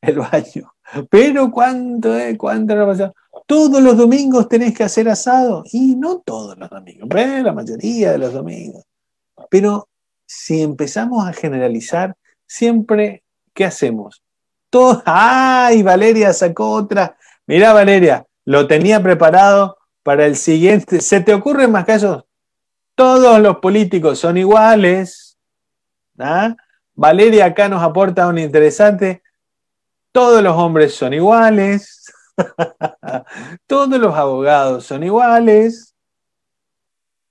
el 0.01 0.19
baño. 0.19 0.73
Pero 1.09 1.51
¿cuánto, 1.51 2.17
eh? 2.17 2.38
¿Cuánto 2.38 2.75
pasa? 2.86 3.13
Todos 3.47 3.81
los 3.81 3.97
domingos 3.97 4.47
tenés 4.47 4.73
que 4.73 4.83
hacer 4.83 5.09
asado. 5.09 5.63
Y 5.71 5.95
no 5.95 6.19
todos 6.19 6.57
los 6.57 6.69
domingos, 6.69 7.07
pero 7.09 7.43
la 7.43 7.53
mayoría 7.53 8.12
de 8.12 8.17
los 8.19 8.33
domingos. 8.33 8.83
Pero 9.49 9.89
si 10.25 10.62
empezamos 10.62 11.27
a 11.27 11.33
generalizar, 11.33 12.15
siempre, 12.45 13.23
¿qué 13.53 13.65
hacemos? 13.65 14.21
Todo, 14.69 15.01
¡ay! 15.05 15.83
Valeria 15.83 16.33
sacó 16.33 16.71
otra 16.71 17.17
Mira, 17.45 17.73
Valeria, 17.73 18.25
lo 18.45 18.67
tenía 18.67 19.01
preparado 19.03 19.77
para 20.01 20.25
el 20.25 20.36
siguiente. 20.36 21.01
¿Se 21.01 21.19
te 21.21 21.34
ocurren 21.34 21.71
más 21.71 21.86
casos? 21.86 22.23
Todos 22.95 23.39
los 23.39 23.58
políticos 23.58 24.19
son 24.19 24.38
iguales. 24.38 25.38
¿ah? 26.19 26.56
Valeria 26.93 27.45
acá 27.45 27.67
nos 27.67 27.82
aporta 27.82 28.27
un 28.27 28.38
interesante. 28.38 29.23
Todos 30.12 30.43
los 30.43 30.56
hombres 30.56 30.93
son 30.93 31.13
iguales. 31.13 32.13
Todos 33.67 33.99
los 33.99 34.15
abogados 34.15 34.86
son 34.86 35.03
iguales. 35.03 35.95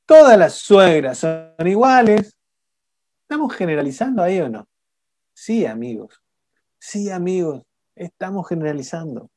Todas 0.04 0.36
las 0.38 0.54
suegras 0.54 1.18
son 1.18 1.54
iguales. 1.64 2.36
¿Estamos 3.22 3.54
generalizando 3.54 4.22
ahí 4.22 4.40
o 4.40 4.48
no? 4.48 4.66
Sí, 5.32 5.64
amigos. 5.64 6.20
Sí, 6.78 7.10
amigos. 7.10 7.62
Estamos 7.94 8.48
generalizando. 8.48 9.30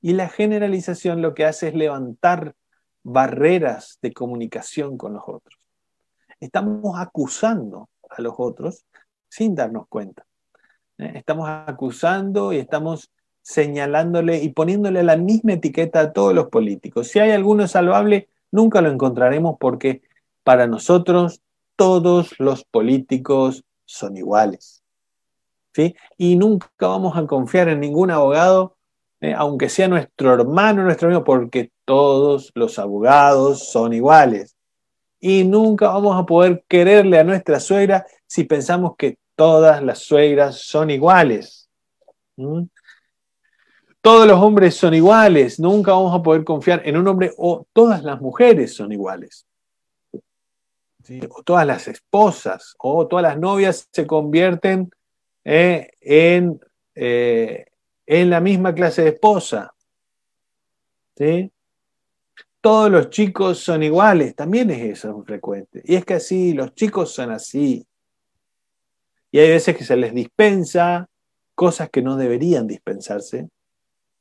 Y 0.00 0.12
la 0.12 0.28
generalización 0.28 1.22
lo 1.22 1.34
que 1.34 1.44
hace 1.44 1.68
es 1.68 1.74
levantar 1.74 2.54
barreras 3.02 3.98
de 4.02 4.12
comunicación 4.12 4.96
con 4.96 5.14
los 5.14 5.22
otros. 5.26 5.58
Estamos 6.40 6.98
acusando 6.98 7.88
a 8.08 8.22
los 8.22 8.34
otros 8.38 8.84
sin 9.28 9.54
darnos 9.54 9.86
cuenta. 9.88 10.24
¿eh? 10.98 11.12
Estamos 11.14 11.48
acusando 11.48 12.52
y 12.52 12.58
estamos 12.58 13.10
señalándole 13.42 14.42
y 14.42 14.50
poniéndole 14.50 15.02
la 15.02 15.16
misma 15.16 15.54
etiqueta 15.54 16.00
a 16.00 16.12
todos 16.12 16.34
los 16.34 16.48
políticos. 16.48 17.08
Si 17.08 17.18
hay 17.18 17.30
alguno 17.30 17.66
salvable, 17.66 18.28
Nunca 18.50 18.80
lo 18.80 18.90
encontraremos 18.90 19.56
porque 19.60 20.02
para 20.42 20.66
nosotros 20.66 21.42
todos 21.76 22.38
los 22.38 22.64
políticos 22.64 23.64
son 23.84 24.16
iguales. 24.16 24.82
¿sí? 25.74 25.94
Y 26.16 26.36
nunca 26.36 26.68
vamos 26.80 27.16
a 27.16 27.26
confiar 27.26 27.68
en 27.68 27.80
ningún 27.80 28.10
abogado, 28.10 28.76
eh, 29.20 29.34
aunque 29.36 29.68
sea 29.68 29.88
nuestro 29.88 30.34
hermano, 30.34 30.84
nuestro 30.84 31.08
amigo, 31.08 31.24
porque 31.24 31.72
todos 31.84 32.52
los 32.54 32.78
abogados 32.78 33.70
son 33.70 33.92
iguales. 33.92 34.56
Y 35.20 35.44
nunca 35.44 35.88
vamos 35.88 36.20
a 36.20 36.24
poder 36.24 36.64
quererle 36.68 37.18
a 37.18 37.24
nuestra 37.24 37.58
suegra 37.58 38.06
si 38.26 38.44
pensamos 38.44 38.94
que 38.96 39.18
todas 39.34 39.82
las 39.82 40.00
suegras 40.00 40.62
son 40.62 40.90
iguales. 40.90 41.68
Todos 44.00 44.26
los 44.28 44.40
hombres 44.40 44.76
son 44.76 44.94
iguales, 44.94 45.58
nunca 45.58 45.92
vamos 45.92 46.14
a 46.14 46.22
poder 46.22 46.44
confiar 46.44 46.82
en 46.84 46.96
un 46.96 47.08
hombre 47.08 47.32
o 47.36 47.66
todas 47.72 48.02
las 48.04 48.20
mujeres 48.20 48.74
son 48.74 48.92
iguales. 48.92 49.46
O 51.30 51.42
todas 51.42 51.66
las 51.66 51.88
esposas 51.88 52.74
o 52.78 53.06
todas 53.06 53.22
las 53.22 53.38
novias 53.38 53.88
se 53.90 54.06
convierten 54.06 54.90
eh, 55.44 55.90
en, 56.00 56.60
eh, 56.94 57.67
en 58.10 58.30
la 58.30 58.40
misma 58.40 58.74
clase 58.74 59.02
de 59.02 59.08
esposa. 59.10 59.74
¿Sí? 61.14 61.52
Todos 62.62 62.90
los 62.90 63.10
chicos 63.10 63.58
son 63.58 63.82
iguales, 63.82 64.34
también 64.34 64.70
es 64.70 64.98
eso 64.98 65.22
frecuente. 65.24 65.82
Y 65.84 65.94
es 65.94 66.06
que 66.06 66.14
así, 66.14 66.54
los 66.54 66.74
chicos 66.74 67.12
son 67.12 67.30
así. 67.32 67.86
Y 69.30 69.38
hay 69.38 69.50
veces 69.50 69.76
que 69.76 69.84
se 69.84 69.94
les 69.96 70.14
dispensa 70.14 71.06
cosas 71.54 71.90
que 71.90 72.00
no 72.00 72.16
deberían 72.16 72.66
dispensarse, 72.66 73.50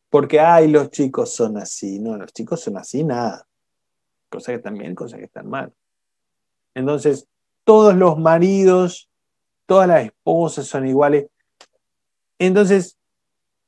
porque, 0.09 0.41
ay, 0.41 0.67
los 0.67 0.89
chicos 0.89 1.33
son 1.33 1.57
así. 1.57 1.99
No, 1.99 2.17
los 2.17 2.33
chicos 2.33 2.59
son 2.59 2.77
así, 2.77 3.05
nada. 3.05 3.47
Cosas 4.29 4.47
que 4.47 4.55
están 4.55 4.77
bien, 4.77 4.95
cosas 4.95 5.19
que 5.19 5.25
están 5.25 5.47
mal. 5.47 5.73
Entonces, 6.73 7.27
todos 7.63 7.95
los 7.95 8.17
maridos, 8.17 9.09
todas 9.65 9.87
las 9.87 10.05
esposas 10.05 10.67
son 10.67 10.87
iguales. 10.87 11.27
Entonces, 12.37 12.96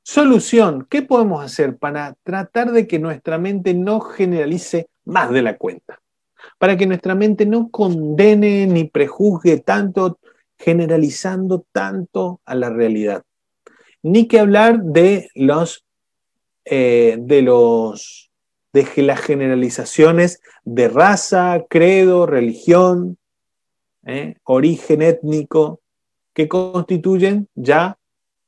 solución, 0.10 0.88
¿qué 0.89 1.03
podemos 1.03 1.45
hacer 1.45 1.78
para 1.78 2.16
tratar 2.24 2.72
de 2.72 2.88
que 2.88 2.97
nuestra 2.97 3.38
mente 3.38 3.76
no 3.76 3.99
generalice 3.99 4.88
más 5.05 5.30
de 5.30 5.43
la 5.43 5.55
cuenta? 5.55 6.01
Para 6.57 6.76
que 6.78 6.88
nuestra 6.88 7.14
mente 7.14 7.45
no 7.45 7.70
condene 7.70 8.66
ni 8.66 8.86
prejuzgue 8.86 9.60
tanto, 9.60 10.18
generalizando 10.57 11.64
tanto 11.72 12.41
a 12.43 12.55
la 12.55 12.72
realidad. 12.72 13.22
Ni 14.01 14.28
que 14.28 14.39
hablar 14.39 14.82
de 14.82 15.30
los 15.36 15.86
eh, 16.66 17.18
de, 17.20 17.43
los, 17.43 18.32
de 18.74 18.88
las 19.03 19.22
generalizaciones 19.22 20.41
de 20.64 20.88
raza, 20.88 21.66
credo, 21.70 22.26
religión, 22.26 23.20
eh, 24.07 24.38
origen 24.43 25.03
étnico, 25.03 25.82
que 26.34 26.47
constituyen 26.47 27.47
ya 27.53 27.97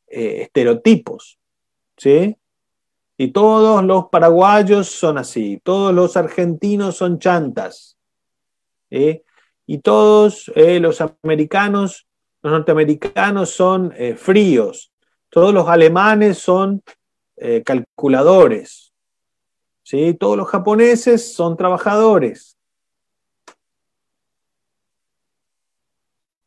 eh, 0.08 0.42
estereotipos. 0.42 1.38
¿Sí? 2.02 2.36
Y 3.16 3.28
todos 3.28 3.84
los 3.84 4.10
paraguayos 4.10 4.90
son 4.90 5.20
así, 5.20 5.62
todos 5.64 5.94
los 5.94 6.18
argentinos 6.18 6.98
son 6.98 7.20
chantas. 7.20 7.96
Y 8.90 9.78
todos 9.78 10.52
los 10.56 11.02
americanos, 11.02 12.08
los 12.42 12.54
norteamericanos 12.54 13.52
son 13.52 13.94
fríos, 14.18 14.92
todos 15.30 15.54
los 15.54 15.68
alemanes 15.70 16.40
son 16.40 16.82
eh, 17.38 17.62
calculadores. 17.64 18.92
¿sí? 19.84 20.16
Todos 20.16 20.38
los 20.38 20.50
japoneses 20.50 21.34
son 21.36 21.56
trabajadores. 21.56 22.58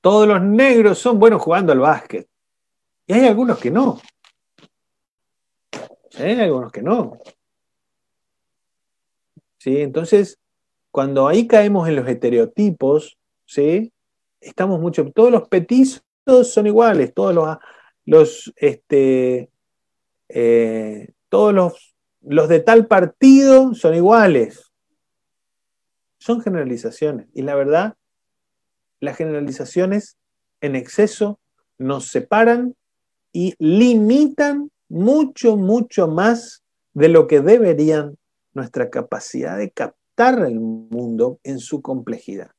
Todos 0.00 0.26
los 0.26 0.42
negros 0.42 0.98
son 0.98 1.20
buenos 1.20 1.40
jugando 1.40 1.72
al 1.72 1.78
básquet. 1.78 2.28
Y 3.06 3.12
hay 3.12 3.28
algunos 3.28 3.58
que 3.58 3.70
no. 3.70 4.00
Hay 6.18 6.40
algunos 6.40 6.72
que 6.72 6.82
no. 6.82 7.18
¿Sí? 9.58 9.80
Entonces, 9.80 10.38
cuando 10.90 11.26
ahí 11.26 11.46
caemos 11.46 11.88
en 11.88 11.96
los 11.96 12.08
estereotipos, 12.08 13.18
¿sí? 13.46 13.92
estamos 14.40 14.80
mucho. 14.80 15.10
Todos 15.10 15.30
los 15.30 15.48
petizos 15.48 16.02
son 16.42 16.66
iguales, 16.66 17.12
todos 17.14 17.34
los, 17.34 17.56
los 18.04 18.52
este, 18.56 19.50
eh, 20.28 21.12
todos 21.28 21.54
los, 21.54 21.94
los 22.20 22.48
de 22.48 22.60
tal 22.60 22.86
partido 22.86 23.74
son 23.74 23.94
iguales. 23.94 24.72
Son 26.18 26.40
generalizaciones. 26.40 27.28
Y 27.34 27.42
la 27.42 27.54
verdad, 27.54 27.96
las 29.00 29.16
generalizaciones 29.16 30.16
en 30.60 30.76
exceso 30.76 31.38
nos 31.76 32.06
separan 32.06 32.76
y 33.32 33.54
limitan 33.58 34.70
mucho, 34.88 35.56
mucho 35.56 36.08
más 36.08 36.62
de 36.92 37.08
lo 37.08 37.26
que 37.26 37.40
deberían 37.40 38.16
nuestra 38.52 38.90
capacidad 38.90 39.58
de 39.58 39.70
captar 39.70 40.44
el 40.44 40.60
mundo 40.60 41.40
en 41.42 41.58
su 41.58 41.82
complejidad. 41.82 42.50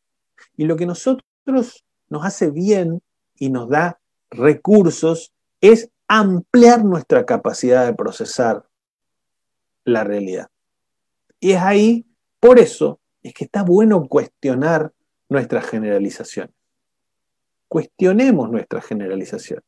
Y 0.57 0.65
lo 0.65 0.75
que 0.75 0.85
nosotros 0.85 1.85
nos 2.09 2.25
hace 2.25 2.51
bien 2.51 3.01
y 3.37 3.49
nos 3.49 3.69
da 3.69 3.99
recursos 4.29 5.33
es 5.61 5.89
ampliar 6.07 6.83
nuestra 6.83 7.25
capacidad 7.25 7.85
de 7.85 7.93
procesar 7.93 8.65
la 9.83 10.03
realidad. 10.03 10.49
Y 11.39 11.51
es 11.51 11.61
ahí, 11.61 12.05
por 12.39 12.59
eso, 12.59 12.99
es 13.23 13.33
que 13.33 13.45
está 13.45 13.63
bueno 13.63 14.07
cuestionar 14.07 14.93
nuestras 15.29 15.65
generalizaciones. 15.67 16.53
Cuestionemos 17.67 18.51
nuestras 18.51 18.85
generalizaciones. 18.85 19.65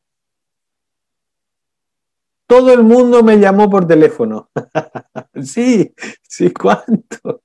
Todo 2.48 2.74
el 2.74 2.84
mundo 2.84 3.24
me 3.24 3.38
llamó 3.38 3.70
por 3.70 3.86
teléfono. 3.86 4.50
sí, 5.44 5.94
sí, 6.24 6.52
¿cuánto? 6.52 7.42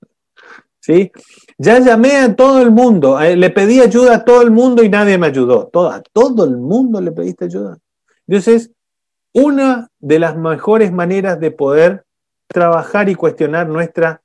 Sí, 0.80 1.12
ya 1.58 1.78
llamé 1.78 2.16
a 2.16 2.34
todo 2.34 2.60
el 2.60 2.72
mundo, 2.72 3.20
eh, 3.20 3.36
le 3.36 3.50
pedí 3.50 3.80
ayuda 3.80 4.16
a 4.16 4.24
todo 4.24 4.42
el 4.42 4.50
mundo 4.50 4.82
y 4.82 4.88
nadie 4.88 5.16
me 5.16 5.28
ayudó. 5.28 5.68
Todo, 5.68 5.90
a 5.90 6.02
todo 6.02 6.44
el 6.44 6.56
mundo 6.56 7.00
le 7.00 7.12
pediste 7.12 7.44
ayuda. 7.44 7.78
Entonces, 8.26 8.72
una 9.32 9.88
de 9.98 10.18
las 10.18 10.36
mejores 10.36 10.92
maneras 10.92 11.38
de 11.38 11.50
poder 11.52 12.04
trabajar 12.48 13.08
y 13.08 13.14
cuestionar 13.14 13.68
nuestras 13.68 14.20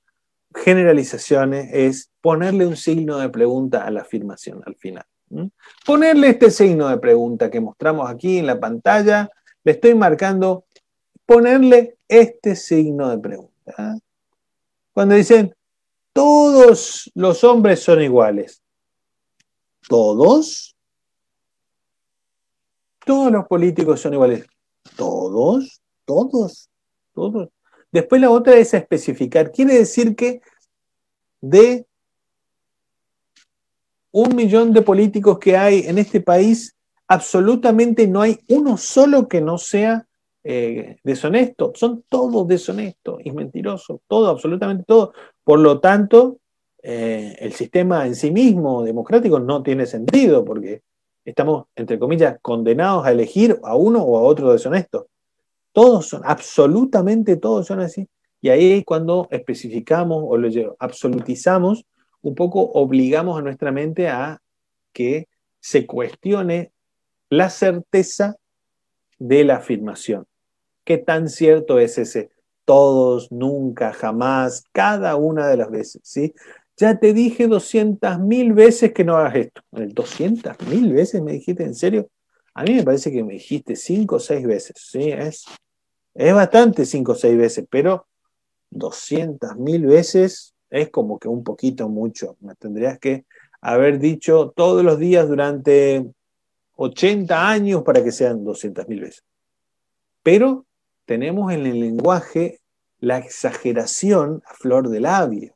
generalizaciones 0.53 1.69
es 1.73 2.09
ponerle 2.21 2.65
un 2.65 2.75
signo 2.75 3.17
de 3.17 3.29
pregunta 3.29 3.85
a 3.85 3.91
la 3.91 4.01
afirmación 4.01 4.61
al 4.65 4.75
final. 4.75 5.05
Ponerle 5.85 6.29
este 6.29 6.51
signo 6.51 6.87
de 6.87 6.97
pregunta 6.97 7.51
que 7.51 7.59
mostramos 7.59 8.09
aquí 8.09 8.39
en 8.39 8.47
la 8.47 8.59
pantalla, 8.59 9.29
le 9.63 9.73
estoy 9.73 9.93
marcando, 9.93 10.65
ponerle 11.27 11.97
este 12.07 12.55
signo 12.55 13.09
de 13.09 13.19
pregunta. 13.19 13.99
Cuando 14.93 15.13
dicen, 15.13 15.53
todos 16.13 17.11
los 17.13 17.43
hombres 17.43 17.81
son 17.81 18.01
iguales. 18.01 18.63
¿Todos? 19.87 20.75
Todos 23.05 23.31
los 23.31 23.45
políticos 23.45 23.99
son 24.01 24.13
iguales. 24.13 24.47
Todos, 24.95 25.81
todos, 26.05 26.69
todos. 27.13 27.49
Después 27.91 28.21
la 28.21 28.31
otra 28.31 28.55
es 28.55 28.73
especificar. 28.73 29.51
Quiere 29.51 29.75
decir 29.75 30.15
que 30.15 30.41
de 31.41 31.85
un 34.11 34.35
millón 34.35 34.71
de 34.71 34.81
políticos 34.81 35.39
que 35.39 35.57
hay 35.57 35.81
en 35.81 35.97
este 35.97 36.21
país, 36.21 36.75
absolutamente 37.07 38.07
no 38.07 38.21
hay 38.21 38.39
uno 38.47 38.77
solo 38.77 39.27
que 39.27 39.41
no 39.41 39.57
sea 39.57 40.06
eh, 40.49 40.95
deshonesto. 41.03 41.73
Son 41.75 42.05
todos 42.07 42.47
deshonestos 42.47 43.19
y 43.21 43.31
mentirosos, 43.31 43.99
todo, 44.07 44.29
absolutamente 44.29 44.85
todo. 44.87 45.11
Por 45.43 45.59
lo 45.59 45.81
tanto, 45.81 46.37
eh, 46.81 47.35
el 47.39 47.51
sistema 47.51 48.07
en 48.07 48.15
sí 48.15 48.31
mismo 48.31 48.81
democrático 48.81 49.41
no 49.41 49.61
tiene 49.61 49.85
sentido, 49.85 50.45
porque 50.45 50.83
estamos, 51.25 51.65
entre 51.75 51.99
comillas, 51.99 52.37
condenados 52.41 53.05
a 53.05 53.11
elegir 53.11 53.59
a 53.61 53.75
uno 53.75 54.01
o 54.01 54.17
a 54.17 54.21
otro 54.21 54.53
deshonesto. 54.53 55.09
Todos 55.73 56.07
son, 56.07 56.21
absolutamente 56.23 57.35
todos 57.35 57.67
son 57.67 57.81
así. 57.81 58.07
Y 58.39 58.47
ahí 58.47 58.85
cuando 58.85 59.27
especificamos 59.31 60.23
o 60.25 60.37
lo 60.37 60.77
absolutizamos, 60.79 61.83
un 62.21 62.35
poco 62.35 62.61
obligamos 62.61 63.37
a 63.37 63.41
nuestra 63.41 63.73
mente 63.73 64.07
a 64.07 64.39
que 64.93 65.27
se 65.59 65.85
cuestione 65.85 66.71
la 67.29 67.49
certeza 67.49 68.37
de 69.19 69.43
la 69.43 69.57
afirmación. 69.57 70.25
¿Qué 70.87 70.97
tan 70.97 71.27
cierto 71.27 71.79
es 71.79 71.97
ese? 71.97 72.29
Todos, 72.63 73.29
nunca, 73.29 73.91
jamás, 73.91 74.63
cada 74.71 75.17
una 75.17 75.49
de 75.49 75.57
las 75.57 75.69
veces, 75.69 76.01
¿sí? 76.05 76.33
Ya 76.77 76.97
te 76.97 77.13
dije 77.13 77.47
200 77.47 78.19
mil 78.19 78.53
veces 78.53 78.93
que 78.93 79.03
no 79.03 79.17
hagas 79.17 79.35
esto. 79.35 79.61
200 79.71 80.55
mil 80.69 80.93
veces 80.93 81.21
me 81.21 81.33
dijiste, 81.33 81.65
¿en 81.65 81.75
serio? 81.75 82.09
A 82.53 82.63
mí 82.63 82.73
me 82.73 82.83
parece 82.83 83.11
que 83.11 83.21
me 83.21 83.33
dijiste 83.33 83.75
5 83.75 84.15
o 84.15 84.19
6 84.21 84.47
veces. 84.47 84.75
Sí, 84.77 85.11
es, 85.11 85.43
es 86.13 86.33
bastante 86.33 86.85
5 86.85 87.11
o 87.11 87.15
6 87.15 87.37
veces, 87.37 87.65
pero 87.69 88.07
200 88.69 89.57
mil 89.57 89.87
veces 89.87 90.53
es 90.69 90.89
como 90.89 91.19
que 91.19 91.27
un 91.27 91.43
poquito 91.43 91.89
mucho. 91.89 92.37
Me 92.39 92.55
tendrías 92.55 92.97
que 92.97 93.25
haber 93.59 93.99
dicho 93.99 94.53
todos 94.55 94.85
los 94.85 94.97
días 94.97 95.27
durante 95.27 96.09
80 96.77 97.49
años 97.49 97.83
para 97.83 98.01
que 98.01 98.13
sean 98.13 98.45
200.000 98.45 99.01
veces. 99.01 99.25
Pero 100.23 100.63
tenemos 101.07 101.53
en 101.53 101.65
el 101.65 101.79
lenguaje 101.79 102.59
la 102.99 103.17
exageración 103.17 104.43
a 104.45 104.53
flor 104.53 104.89
de 104.89 104.99
labio. 104.99 105.55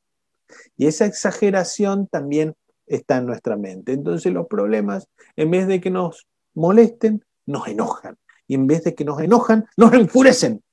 Y 0.78 0.88
esa 0.88 1.06
exageración 1.06 2.08
también 2.08 2.56
está 2.88 3.18
en 3.18 3.26
nuestra 3.26 3.58
mente. 3.58 3.92
Entonces 3.92 4.32
los 4.34 4.48
problemas, 4.48 5.08
en 5.36 5.52
vez 5.52 5.68
de 5.68 5.82
que 5.82 5.92
nos 5.92 6.26
molesten, 6.54 7.24
nos 7.46 7.68
enojan. 7.68 8.18
Y 8.48 8.56
en 8.56 8.66
vez 8.66 8.84
de 8.86 8.96
que 8.96 9.04
nos 9.04 9.20
enojan, 9.22 9.66
nos 9.76 9.94
enfurecen. 9.94 10.64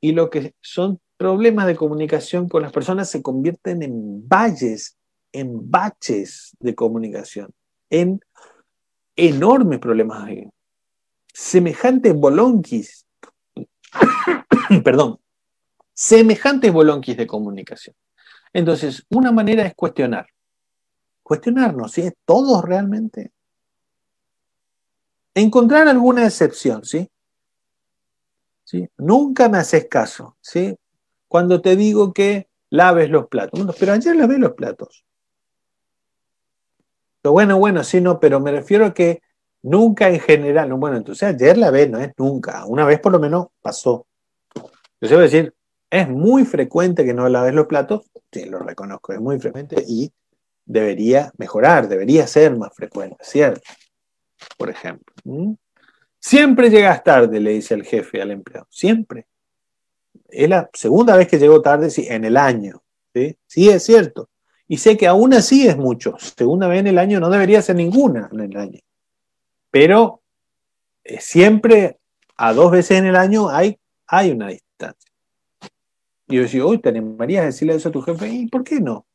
Y 0.00 0.12
lo 0.12 0.30
que 0.30 0.54
son 0.60 1.00
problemas 1.16 1.68
de 1.68 1.76
comunicación 1.76 2.48
con 2.48 2.62
las 2.62 2.72
personas 2.72 3.08
se 3.08 3.22
convierten 3.22 3.82
en 3.82 4.28
valles, 4.28 4.96
en 5.32 5.70
baches 5.70 6.56
de 6.58 6.74
comunicación, 6.74 7.50
en 7.88 8.20
enormes 9.14 9.78
problemas. 9.78 10.28
Semejantes 11.32 12.14
bolonquis, 12.14 13.06
perdón, 14.84 15.20
semejantes 15.92 16.72
bolonquis 16.72 17.16
de 17.16 17.26
comunicación. 17.26 17.96
Entonces, 18.52 19.04
una 19.10 19.32
manera 19.32 19.64
es 19.64 19.74
cuestionar. 19.74 20.26
Cuestionarnos, 21.22 21.96
es 21.98 22.14
todos 22.24 22.62
realmente? 22.64 23.32
Encontrar 25.34 25.88
alguna 25.88 26.26
excepción, 26.26 26.84
¿sí? 26.84 27.08
¿sí? 28.64 28.88
Nunca 28.98 29.48
me 29.48 29.58
haces 29.58 29.86
caso, 29.88 30.36
¿sí? 30.40 30.76
Cuando 31.28 31.62
te 31.62 31.76
digo 31.76 32.12
que 32.12 32.48
laves 32.70 33.10
los 33.10 33.28
platos. 33.28 33.60
pero 33.78 33.92
ayer 33.92 34.16
lavé 34.16 34.38
los 34.38 34.52
platos. 34.52 35.04
Pero 37.20 37.32
bueno, 37.32 37.58
bueno, 37.58 37.84
sí, 37.84 38.00
no, 38.00 38.18
pero 38.18 38.40
me 38.40 38.50
refiero 38.50 38.86
a 38.86 38.94
que 38.94 39.22
nunca 39.62 40.08
en 40.08 40.20
general, 40.20 40.72
bueno, 40.74 40.96
entonces 40.96 41.22
ayer 41.22 41.56
lavé, 41.56 41.88
no 41.88 41.98
es 41.98 42.12
nunca, 42.16 42.64
una 42.66 42.84
vez 42.84 43.00
por 43.00 43.12
lo 43.12 43.18
menos 43.18 43.46
pasó. 43.60 44.06
Yo 45.00 45.18
decir, 45.18 45.54
es 45.90 46.08
muy 46.08 46.44
frecuente 46.44 47.04
que 47.04 47.14
no 47.14 47.28
laves 47.28 47.54
los 47.54 47.66
platos, 47.66 48.02
sí, 48.30 48.44
lo 48.44 48.58
reconozco, 48.58 49.12
es 49.12 49.20
muy 49.20 49.38
frecuente 49.38 49.84
y 49.86 50.10
debería 50.64 51.32
mejorar, 51.38 51.88
debería 51.88 52.26
ser 52.26 52.56
más 52.56 52.74
frecuente, 52.74 53.16
¿cierto? 53.20 53.62
Por 54.56 54.70
ejemplo. 54.70 55.14
Siempre 56.18 56.70
llegas 56.70 57.02
tarde, 57.02 57.40
le 57.40 57.50
dice 57.50 57.74
el 57.74 57.84
jefe 57.84 58.22
al 58.22 58.30
empleado, 58.30 58.66
siempre. 58.70 59.26
Es 60.28 60.48
la 60.48 60.70
segunda 60.72 61.16
vez 61.16 61.28
que 61.28 61.38
llego 61.38 61.60
tarde 61.60 61.90
sí, 61.90 62.06
en 62.08 62.24
el 62.24 62.36
año, 62.36 62.82
¿sí? 63.12 63.36
Sí, 63.46 63.68
es 63.68 63.82
cierto. 63.82 64.30
Y 64.68 64.78
sé 64.78 64.96
que 64.96 65.06
aún 65.06 65.34
así 65.34 65.66
es 65.66 65.76
mucho. 65.76 66.16
Segunda 66.18 66.68
vez 66.68 66.80
en 66.80 66.86
el 66.86 66.98
año 66.98 67.20
no 67.20 67.28
debería 67.28 67.60
ser 67.60 67.76
ninguna 67.76 68.30
en 68.32 68.40
el 68.40 68.56
año. 68.56 68.80
Pero 69.72 70.22
eh, 71.02 71.20
siempre 71.20 71.98
a 72.36 72.52
dos 72.52 72.70
veces 72.70 72.98
en 72.98 73.06
el 73.06 73.16
año 73.16 73.48
hay, 73.48 73.80
hay 74.06 74.30
una 74.30 74.48
distancia. 74.48 75.10
Y 76.28 76.36
yo 76.36 76.42
decía, 76.42 76.64
uy, 76.64 76.78
¿te 76.78 76.90
animarías 76.90 77.42
a 77.42 77.46
decirle 77.46 77.74
eso 77.74 77.88
a 77.88 77.92
tu 77.92 78.02
jefe? 78.02 78.28
¿Y 78.28 78.46
por 78.46 78.62
qué 78.62 78.80
no? 78.80 79.06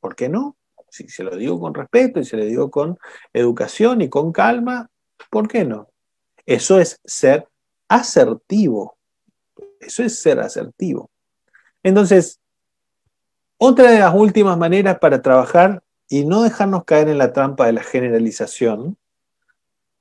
¿Por 0.00 0.16
qué 0.16 0.28
no? 0.28 0.56
Si 0.90 1.08
se 1.08 1.22
lo 1.22 1.36
digo 1.36 1.58
con 1.58 1.72
respeto 1.72 2.18
y 2.18 2.24
se 2.24 2.36
lo 2.36 2.44
digo 2.44 2.70
con 2.70 2.98
educación 3.32 4.02
y 4.02 4.08
con 4.08 4.32
calma, 4.32 4.90
¿por 5.30 5.48
qué 5.48 5.64
no? 5.64 5.88
Eso 6.44 6.80
es 6.80 7.00
ser 7.04 7.48
asertivo. 7.88 8.98
Eso 9.78 10.02
es 10.02 10.18
ser 10.18 10.40
asertivo. 10.40 11.10
Entonces, 11.82 12.40
otra 13.56 13.92
de 13.92 14.00
las 14.00 14.14
últimas 14.14 14.58
maneras 14.58 14.98
para 14.98 15.22
trabajar 15.22 15.83
y 16.08 16.24
no 16.24 16.42
dejarnos 16.42 16.84
caer 16.84 17.08
en 17.08 17.18
la 17.18 17.32
trampa 17.32 17.66
de 17.66 17.72
la 17.72 17.82
generalización, 17.82 18.96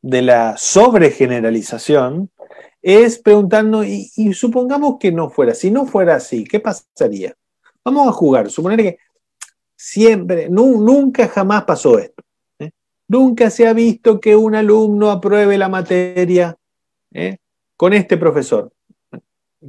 de 0.02 0.22
la 0.22 0.58
sobregeneralización, 0.58 2.30
es 2.82 3.18
preguntarnos, 3.18 3.86
y, 3.88 4.34
supongamos 4.34 4.98
que 5.00 5.12
no 5.12 5.30
fuera, 5.30 5.56
si 5.56 5.72
no 5.72 5.86
fuera 5.86 6.16
así, 6.16 6.44
¿qué 6.44 6.60
pasaría? 6.60 7.34
Vamos 7.84 8.08
a 8.08 8.12
jugar, 8.12 8.50
suponer 8.50 8.80
que 8.80 8.98
siempre, 9.76 10.50
nunca 10.50 11.28
jamás 11.30 11.64
pasó 11.64 11.98
esto. 11.98 12.22
¿eh? 12.60 12.72
Nunca 13.08 13.50
se 13.50 13.68
ha 13.68 13.74
visto 13.74 14.20
que 14.20 14.36
un 14.36 14.56
alumno 14.56 15.12
apruebe 15.12 15.58
la 15.58 15.70
materia 15.70 16.58
¿eh? 17.14 17.38
con 17.78 17.94
este 17.94 18.18
profesor. 18.18 18.72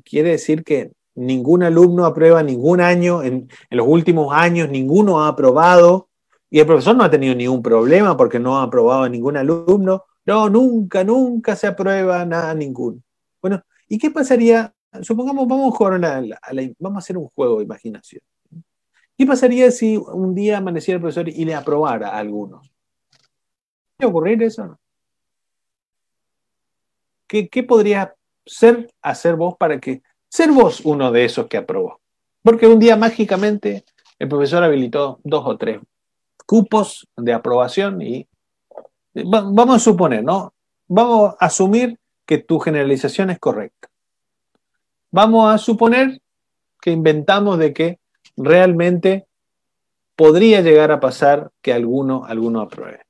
Quiere 0.04 0.30
decir 0.30 0.64
que 0.64 0.90
ningún 1.14 1.62
alumno 1.62 2.04
aprueba 2.04 2.42
ningún 2.42 2.80
año, 2.80 3.22
en, 3.22 3.48
en, 3.70 3.76
los 3.76 3.86
últimos 3.86 4.34
años 4.34 4.68
ninguno 4.68 5.22
ha 5.22 5.28
aprobado, 5.28 6.08
y 6.50 6.60
el 6.60 6.66
profesor 6.66 6.96
no 6.96 7.04
ha 7.04 7.10
tenido 7.10 7.34
ningún 7.34 7.62
problema 7.62 8.16
porque 8.16 8.38
no 8.38 8.58
ha 8.58 8.62
aprobado 8.62 9.02
a 9.02 9.08
ningún 9.08 9.36
alumno. 9.36 10.04
No, 10.26 10.48
nunca, 10.48 11.04
nunca 11.04 11.56
se 11.56 11.66
aprueba 11.66 12.24
nada 12.24 12.54
ninguno. 12.54 13.00
Bueno, 13.42 13.62
¿y 13.88 13.98
qué 13.98 14.10
pasaría? 14.10 14.72
Supongamos, 15.02 15.48
vamos 15.48 15.74
a 15.74 15.76
jugar 15.76 16.00
hacer 16.96 17.18
un 17.18 17.28
juego 17.34 17.58
de 17.58 17.64
imaginación. 17.64 18.22
¿Qué 19.16 19.26
pasaría 19.26 19.70
si 19.70 19.96
un 19.96 20.34
día 20.34 20.58
amaneciera 20.58 20.96
el 20.96 21.02
profesor 21.02 21.28
y 21.28 21.44
le 21.44 21.54
aprobara 21.54 22.10
a 22.10 22.18
algunos? 22.18 22.72
¿Qué 23.98 24.06
ocurrir 24.06 24.42
eso? 24.42 24.78
¿Qué, 27.26 27.48
¿Qué 27.48 27.62
podría 27.62 28.14
ser 28.46 28.90
hacer 29.02 29.36
vos 29.36 29.56
para 29.58 29.80
que 29.80 30.02
ser 30.28 30.50
vos 30.52 30.80
uno 30.84 31.10
de 31.10 31.24
esos 31.24 31.46
que 31.46 31.56
aprobó? 31.56 32.00
Porque 32.42 32.66
un 32.66 32.78
día 32.78 32.96
mágicamente 32.96 33.84
el 34.18 34.28
profesor 34.28 34.62
habilitó 34.62 35.20
dos 35.24 35.42
o 35.46 35.56
tres 35.56 35.80
cupos 36.46 37.08
de 37.16 37.32
aprobación 37.32 38.02
y 38.02 38.28
vamos 39.14 39.76
a 39.76 39.78
suponer, 39.78 40.24
¿no? 40.24 40.52
Vamos 40.86 41.34
a 41.38 41.46
asumir 41.46 41.98
que 42.26 42.38
tu 42.38 42.58
generalización 42.58 43.30
es 43.30 43.38
correcta. 43.38 43.88
Vamos 45.10 45.54
a 45.54 45.58
suponer 45.58 46.20
que 46.80 46.90
inventamos 46.90 47.58
de 47.58 47.72
que 47.72 47.98
realmente 48.36 49.26
podría 50.16 50.60
llegar 50.60 50.92
a 50.92 51.00
pasar 51.00 51.50
que 51.62 51.72
alguno, 51.72 52.24
alguno 52.24 52.60
apruebe. 52.60 53.00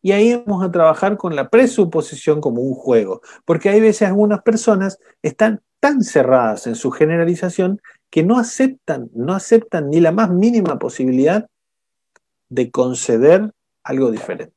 Y 0.00 0.12
ahí 0.12 0.34
vamos 0.34 0.64
a 0.64 0.70
trabajar 0.70 1.16
con 1.16 1.34
la 1.34 1.48
presuposición 1.48 2.40
como 2.40 2.62
un 2.62 2.74
juego, 2.74 3.20
porque 3.44 3.68
hay 3.68 3.80
veces 3.80 4.08
algunas 4.08 4.42
personas 4.42 4.98
están 5.22 5.60
tan 5.80 6.02
cerradas 6.02 6.66
en 6.66 6.74
su 6.74 6.90
generalización 6.90 7.80
que 8.10 8.22
no 8.22 8.38
aceptan, 8.38 9.10
no 9.14 9.34
aceptan 9.34 9.90
ni 9.90 10.00
la 10.00 10.12
más 10.12 10.30
mínima 10.30 10.78
posibilidad 10.78 11.48
de 12.48 12.70
conceder 12.70 13.52
algo 13.82 14.10
diferente. 14.10 14.54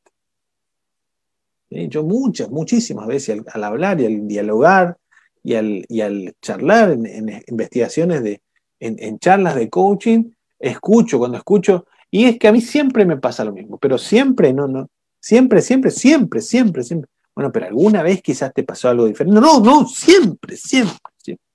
Yo 1.69 2.03
muchas, 2.03 2.49
muchísimas 2.49 3.07
veces 3.07 3.41
al, 3.47 3.63
hablar 3.63 4.01
y 4.01 4.05
al 4.05 4.27
dialogar 4.27 4.97
y 5.41 5.55
al, 5.55 5.85
y 5.87 6.01
al 6.01 6.35
charlar 6.41 6.91
en, 6.91 7.43
investigaciones 7.47 8.23
de, 8.23 8.41
en, 8.79 9.19
charlas 9.19 9.55
de 9.55 9.69
coaching, 9.69 10.31
escucho, 10.59 11.17
cuando 11.17 11.37
escucho, 11.37 11.85
y 12.09 12.25
es 12.25 12.37
que 12.37 12.49
a 12.49 12.51
mí 12.51 12.59
siempre 12.59 13.05
me 13.05 13.17
pasa 13.17 13.45
lo 13.45 13.53
mismo, 13.53 13.77
pero 13.77 13.97
siempre, 13.97 14.51
no, 14.53 14.67
no, 14.67 14.89
siempre, 15.19 15.61
siempre, 15.61 15.91
siempre, 15.91 16.41
siempre, 16.41 16.83
siempre. 16.83 17.09
Bueno, 17.33 17.51
pero 17.53 17.67
alguna 17.67 18.03
vez 18.03 18.21
quizás 18.21 18.53
te 18.53 18.63
pasó 18.63 18.89
algo 18.89 19.05
diferente. 19.05 19.39
No, 19.39 19.61
no, 19.61 19.87
siempre, 19.87 20.57
siempre, 20.57 21.13
siempre. 21.17 21.45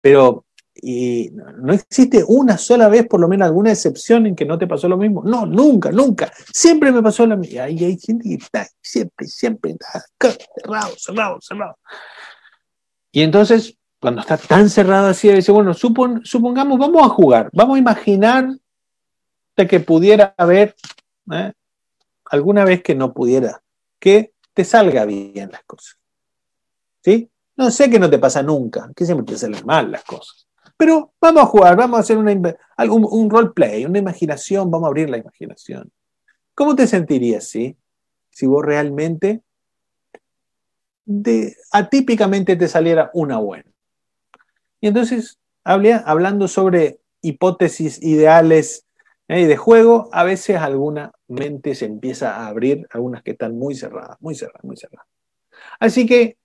Pero 0.00 0.44
y 0.74 1.30
no 1.32 1.72
existe 1.72 2.24
una 2.26 2.58
sola 2.58 2.88
vez, 2.88 3.06
por 3.06 3.20
lo 3.20 3.28
menos 3.28 3.46
alguna 3.46 3.70
excepción 3.70 4.26
en 4.26 4.34
que 4.34 4.44
no 4.44 4.58
te 4.58 4.66
pasó 4.66 4.88
lo 4.88 4.96
mismo. 4.96 5.22
No, 5.24 5.46
nunca, 5.46 5.92
nunca. 5.92 6.32
Siempre 6.52 6.90
me 6.90 7.02
pasó 7.02 7.26
lo 7.26 7.36
mismo. 7.36 7.54
Y 7.68 7.84
hay 7.84 7.98
gente 7.98 8.28
que 8.28 8.34
está 8.34 8.66
siempre, 8.80 9.26
siempre 9.26 9.72
está 9.72 10.04
cerrado, 10.18 10.94
cerrado, 10.96 11.40
cerrado. 11.40 11.78
Y 13.12 13.22
entonces, 13.22 13.78
cuando 14.00 14.20
está 14.20 14.36
tan 14.36 14.68
cerrado 14.68 15.06
así, 15.06 15.28
dice, 15.28 15.52
bueno, 15.52 15.72
supongamos, 15.74 16.78
vamos 16.78 17.02
a 17.02 17.08
jugar, 17.08 17.50
vamos 17.52 17.76
a 17.76 17.78
imaginar 17.78 18.48
de 19.56 19.66
que 19.68 19.78
pudiera 19.78 20.34
haber 20.36 20.74
¿eh? 21.30 21.52
alguna 22.24 22.64
vez 22.64 22.82
que 22.82 22.96
no 22.96 23.14
pudiera, 23.14 23.62
que 24.00 24.34
te 24.52 24.64
salga 24.64 25.04
bien 25.04 25.52
las 25.52 25.62
cosas. 25.64 25.96
¿Sí? 27.02 27.30
No 27.56 27.70
sé 27.70 27.88
que 27.88 28.00
no 28.00 28.10
te 28.10 28.18
pasa 28.18 28.42
nunca, 28.42 28.90
que 28.96 29.04
siempre 29.04 29.24
te 29.24 29.38
salen 29.38 29.64
mal 29.64 29.92
las 29.92 30.02
cosas. 30.02 30.43
Pero 30.76 31.12
vamos 31.20 31.42
a 31.42 31.46
jugar, 31.46 31.76
vamos 31.76 31.98
a 31.98 32.00
hacer 32.00 32.18
una, 32.18 32.32
un, 32.32 33.06
un 33.08 33.30
roleplay, 33.30 33.84
una 33.84 33.98
imaginación, 33.98 34.70
vamos 34.70 34.86
a 34.86 34.88
abrir 34.88 35.08
la 35.08 35.18
imaginación. 35.18 35.90
¿Cómo 36.54 36.74
te 36.74 36.86
sentirías 36.86 37.46
si, 37.48 37.76
si 38.30 38.46
vos 38.46 38.64
realmente 38.64 39.42
atípicamente 41.72 42.56
te 42.56 42.68
saliera 42.68 43.10
una 43.14 43.38
buena? 43.38 43.70
Y 44.80 44.88
entonces, 44.88 45.38
hablando 45.64 46.48
sobre 46.48 47.00
hipótesis 47.22 48.02
ideales 48.02 48.84
¿eh? 49.28 49.46
de 49.46 49.56
juego, 49.56 50.08
a 50.12 50.24
veces 50.24 50.56
alguna 50.56 51.12
mente 51.26 51.74
se 51.74 51.86
empieza 51.86 52.36
a 52.36 52.48
abrir, 52.48 52.86
algunas 52.90 53.22
que 53.22 53.32
están 53.32 53.56
muy 53.56 53.74
cerradas, 53.74 54.16
muy 54.20 54.34
cerradas, 54.34 54.64
muy 54.64 54.76
cerradas. 54.76 55.06
Así 55.80 56.06
que 56.06 56.36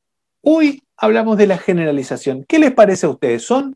hoy 0.42 0.82
hablamos 0.96 1.38
de 1.38 1.48
la 1.48 1.58
generalización. 1.58 2.46
¿Qué 2.48 2.60
les 2.60 2.72
parece 2.72 3.06
a 3.06 3.10
ustedes? 3.10 3.44
¿Son 3.44 3.76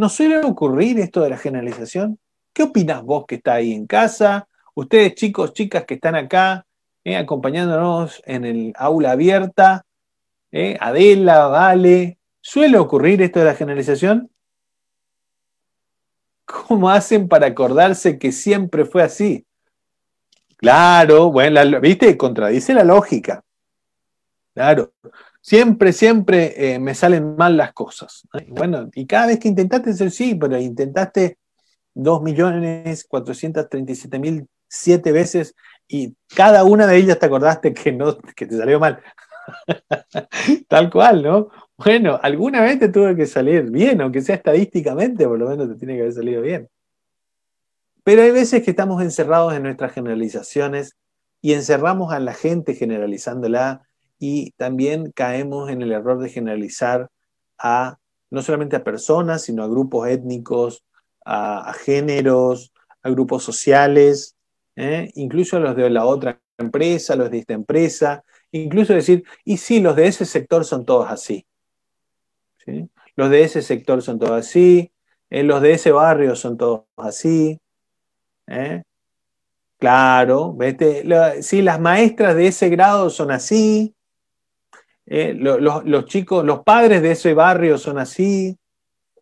¿No 0.00 0.08
suele 0.08 0.38
ocurrir 0.38 0.98
esto 0.98 1.20
de 1.20 1.28
la 1.28 1.36
generalización? 1.36 2.18
¿Qué 2.54 2.62
opinas 2.62 3.02
vos 3.02 3.26
que 3.28 3.34
está 3.34 3.52
ahí 3.52 3.74
en 3.74 3.86
casa? 3.86 4.48
Ustedes 4.74 5.14
chicos, 5.14 5.52
chicas 5.52 5.84
que 5.84 5.92
están 5.92 6.14
acá 6.14 6.64
eh, 7.04 7.18
acompañándonos 7.18 8.22
en 8.24 8.46
el 8.46 8.72
aula 8.76 9.10
abierta, 9.10 9.84
eh, 10.52 10.78
Adela, 10.80 11.48
Vale, 11.48 12.18
¿suele 12.40 12.78
ocurrir 12.78 13.20
esto 13.20 13.40
de 13.40 13.44
la 13.44 13.54
generalización? 13.54 14.30
¿Cómo 16.46 16.88
hacen 16.88 17.28
para 17.28 17.48
acordarse 17.48 18.18
que 18.18 18.32
siempre 18.32 18.86
fue 18.86 19.02
así? 19.02 19.44
Claro, 20.56 21.30
bueno, 21.30 21.78
viste, 21.78 22.16
contradice 22.16 22.72
la 22.72 22.84
lógica. 22.84 23.44
Claro, 24.54 24.94
siempre, 25.40 25.92
siempre 25.92 26.74
eh, 26.74 26.78
me 26.78 26.94
salen 26.94 27.34
mal 27.36 27.56
las 27.56 27.72
cosas. 27.72 28.28
Bueno, 28.48 28.90
y 28.94 29.06
cada 29.06 29.26
vez 29.26 29.38
que 29.38 29.48
intentaste 29.48 29.94
ser 29.94 30.10
sí, 30.10 30.34
pero 30.34 30.58
intentaste 30.58 31.38
2.437.000 31.94 34.46
siete 34.70 35.12
veces 35.12 35.54
y 35.88 36.16
cada 36.34 36.64
una 36.64 36.86
de 36.86 36.96
ellas 36.96 37.18
te 37.18 37.26
acordaste 37.26 37.74
que, 37.74 37.92
no, 37.92 38.16
que 38.18 38.46
te 38.46 38.56
salió 38.56 38.78
mal. 38.78 39.02
Tal 40.68 40.90
cual, 40.90 41.22
¿no? 41.22 41.48
Bueno, 41.76 42.18
alguna 42.22 42.60
vez 42.60 42.78
te 42.78 42.88
tuvo 42.88 43.14
que 43.16 43.26
salir 43.26 43.70
bien, 43.70 44.00
aunque 44.00 44.22
sea 44.22 44.36
estadísticamente, 44.36 45.26
por 45.26 45.38
lo 45.38 45.48
menos 45.48 45.68
te 45.68 45.74
tiene 45.74 45.94
que 45.94 46.02
haber 46.02 46.12
salido 46.12 46.42
bien. 46.42 46.68
Pero 48.04 48.22
hay 48.22 48.30
veces 48.30 48.62
que 48.62 48.70
estamos 48.70 49.02
encerrados 49.02 49.52
en 49.54 49.64
nuestras 49.64 49.92
generalizaciones 49.92 50.96
y 51.42 51.54
encerramos 51.54 52.12
a 52.12 52.20
la 52.20 52.34
gente 52.34 52.74
generalizándola 52.74 53.82
y 54.20 54.52
también 54.52 55.10
caemos 55.12 55.70
en 55.70 55.82
el 55.82 55.92
error 55.92 56.20
de 56.20 56.28
generalizar 56.28 57.08
a 57.58 57.98
no 58.30 58.42
solamente 58.42 58.76
a 58.76 58.84
personas, 58.84 59.42
sino 59.42 59.64
a 59.64 59.68
grupos 59.68 60.08
étnicos, 60.08 60.84
a, 61.24 61.72
géneros, 61.72 62.72
a 63.02 63.10
grupos 63.10 63.42
sociales, 63.42 64.36
¿eh? 64.76 65.10
incluso 65.14 65.56
a 65.56 65.60
los 65.60 65.74
de 65.74 65.90
la 65.90 66.04
otra 66.04 66.40
empresa, 66.58 67.16
los 67.16 67.30
de 67.30 67.38
esta 67.38 67.54
empresa, 67.54 68.22
incluso 68.52 68.92
decir, 68.92 69.24
y 69.44 69.56
sí, 69.56 69.80
los 69.80 69.96
de 69.96 70.06
ese 70.06 70.26
sector 70.26 70.64
son 70.64 70.84
todos 70.84 71.10
así. 71.10 71.46
Los 73.16 73.30
de 73.30 73.42
ese 73.42 73.62
sector 73.62 74.02
son 74.02 74.18
todos 74.18 74.32
así, 74.32 74.92
eh, 75.30 75.42
los 75.42 75.62
de 75.62 75.72
ese 75.72 75.92
barrio 75.92 76.36
son 76.36 76.56
todos 76.56 76.84
así. 76.98 77.58
¿eh? 78.46 78.82
Claro, 79.78 80.52
¿vete? 80.54 81.04
sí, 81.42 81.62
las 81.62 81.80
maestras 81.80 82.36
de 82.36 82.48
ese 82.48 82.68
grado 82.68 83.08
son 83.08 83.30
así, 83.30 83.94
los 85.10 86.04
chicos, 86.06 86.44
los 86.44 86.62
padres 86.62 87.02
de 87.02 87.12
ese 87.12 87.34
barrio 87.34 87.78
son 87.78 87.98
así, 87.98 88.56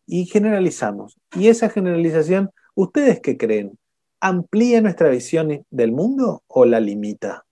y 0.07 0.27
generalizamos. 0.27 1.19
Y 1.35 1.49
esa 1.49 1.69
generalización, 1.69 2.51
¿ustedes 2.75 3.21
qué 3.21 3.37
creen? 3.37 3.79
¿Amplía 4.21 4.81
nuestra 4.81 5.11
visión 5.11 5.65
del 5.71 5.93
mundo 5.93 6.43
o 6.47 6.65
la 6.65 6.81
limita? 6.81 7.45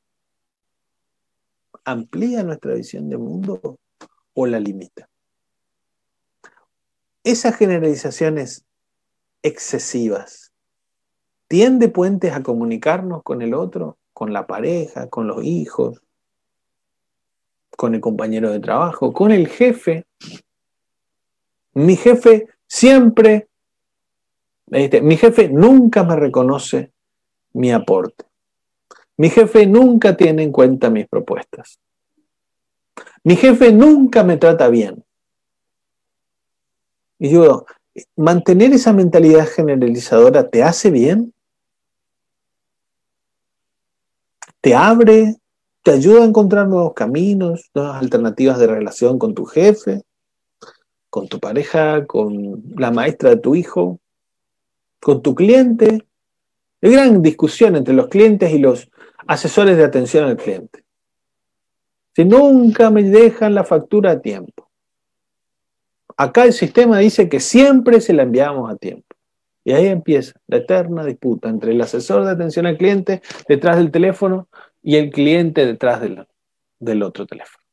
¿Amplía 1.84 2.42
nuestra 2.42 2.74
visión 2.74 3.08
del 3.08 3.18
mundo 3.18 3.78
o 4.34 4.46
la 4.46 4.58
limita? 4.58 5.08
Esas 7.22 7.56
generalizaciones 7.56 8.64
excesivas, 9.42 10.52
¿tiende 11.48 11.88
puentes 11.88 12.32
a 12.32 12.42
comunicarnos 12.42 13.22
con 13.22 13.42
el 13.42 13.54
otro, 13.54 13.98
con 14.12 14.32
la 14.32 14.46
pareja, 14.46 15.08
con 15.08 15.26
los 15.26 15.44
hijos, 15.44 16.02
con 17.76 17.94
el 17.94 18.00
compañero 18.00 18.50
de 18.50 18.60
trabajo, 18.60 19.12
con 19.12 19.30
el 19.30 19.48
jefe? 19.48 20.04
Mi 21.74 21.96
jefe 21.96 22.48
siempre, 22.66 23.48
este, 24.70 25.00
mi 25.02 25.16
jefe 25.16 25.48
nunca 25.48 26.02
me 26.02 26.16
reconoce 26.16 26.90
mi 27.52 27.72
aporte. 27.72 28.24
Mi 29.18 29.30
jefe 29.30 29.66
nunca 29.66 30.16
tiene 30.16 30.42
en 30.42 30.52
cuenta 30.52 30.90
mis 30.90 31.06
propuestas. 31.06 31.78
Mi 33.24 33.36
jefe 33.36 33.72
nunca 33.72 34.24
me 34.24 34.36
trata 34.36 34.68
bien. 34.68 35.04
Y 37.18 37.30
yo, 37.30 37.64
¿mantener 38.14 38.72
esa 38.72 38.92
mentalidad 38.92 39.46
generalizadora 39.46 40.48
te 40.48 40.62
hace 40.62 40.90
bien? 40.90 41.32
¿Te 44.60 44.74
abre? 44.74 45.36
¿Te 45.86 45.92
ayuda 45.92 46.22
a 46.22 46.26
encontrar 46.26 46.66
nuevos 46.66 46.94
caminos, 46.94 47.70
nuevas 47.72 48.02
alternativas 48.02 48.58
de 48.58 48.66
relación 48.66 49.20
con 49.20 49.34
tu 49.34 49.44
jefe? 49.44 50.02
con 51.08 51.28
tu 51.28 51.38
pareja, 51.38 52.04
con 52.06 52.64
la 52.76 52.90
maestra 52.90 53.30
de 53.30 53.36
tu 53.36 53.54
hijo, 53.54 54.00
con 55.00 55.22
tu 55.22 55.34
cliente. 55.34 56.06
Hay 56.82 56.90
gran 56.90 57.22
discusión 57.22 57.76
entre 57.76 57.94
los 57.94 58.08
clientes 58.08 58.52
y 58.52 58.58
los 58.58 58.90
asesores 59.28 59.76
de 59.76 59.84
atención 59.84 60.24
al 60.24 60.36
cliente. 60.36 60.84
Si 62.16 62.24
nunca 62.24 62.90
me 62.90 63.04
dejan 63.04 63.54
la 63.54 63.62
factura 63.62 64.10
a 64.10 64.20
tiempo. 64.20 64.68
Acá 66.16 66.44
el 66.44 66.52
sistema 66.52 66.98
dice 66.98 67.28
que 67.28 67.38
siempre 67.38 68.00
se 68.00 68.12
la 68.12 68.24
enviamos 68.24 68.70
a 68.70 68.76
tiempo. 68.76 69.06
Y 69.64 69.72
ahí 69.72 69.86
empieza 69.86 70.32
la 70.48 70.58
eterna 70.58 71.04
disputa 71.04 71.48
entre 71.48 71.72
el 71.72 71.80
asesor 71.80 72.24
de 72.24 72.32
atención 72.32 72.66
al 72.66 72.76
cliente 72.76 73.22
detrás 73.48 73.76
del 73.76 73.90
teléfono 73.90 74.48
y 74.86 74.94
el 74.94 75.10
cliente 75.10 75.66
detrás 75.66 76.00
del, 76.00 76.28
del 76.78 77.02
otro 77.02 77.26
teléfono. 77.26 77.64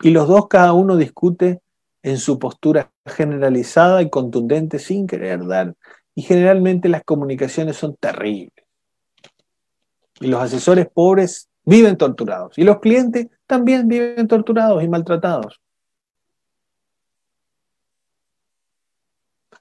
Y 0.00 0.10
los 0.10 0.28
dos, 0.28 0.46
cada 0.46 0.72
uno 0.72 0.96
discute 0.96 1.60
en 2.04 2.18
su 2.18 2.38
postura 2.38 2.92
generalizada 3.04 4.00
y 4.00 4.08
contundente 4.08 4.78
sin 4.78 5.08
querer 5.08 5.44
dar. 5.44 5.74
Y 6.14 6.22
generalmente 6.22 6.88
las 6.88 7.02
comunicaciones 7.02 7.76
son 7.76 7.96
terribles. 7.96 8.64
Y 10.20 10.28
los 10.28 10.40
asesores 10.40 10.86
pobres 10.88 11.48
viven 11.64 11.96
torturados. 11.96 12.56
Y 12.56 12.62
los 12.62 12.78
clientes 12.78 13.26
también 13.48 13.88
viven 13.88 14.28
torturados 14.28 14.84
y 14.84 14.88
maltratados. 14.88 15.60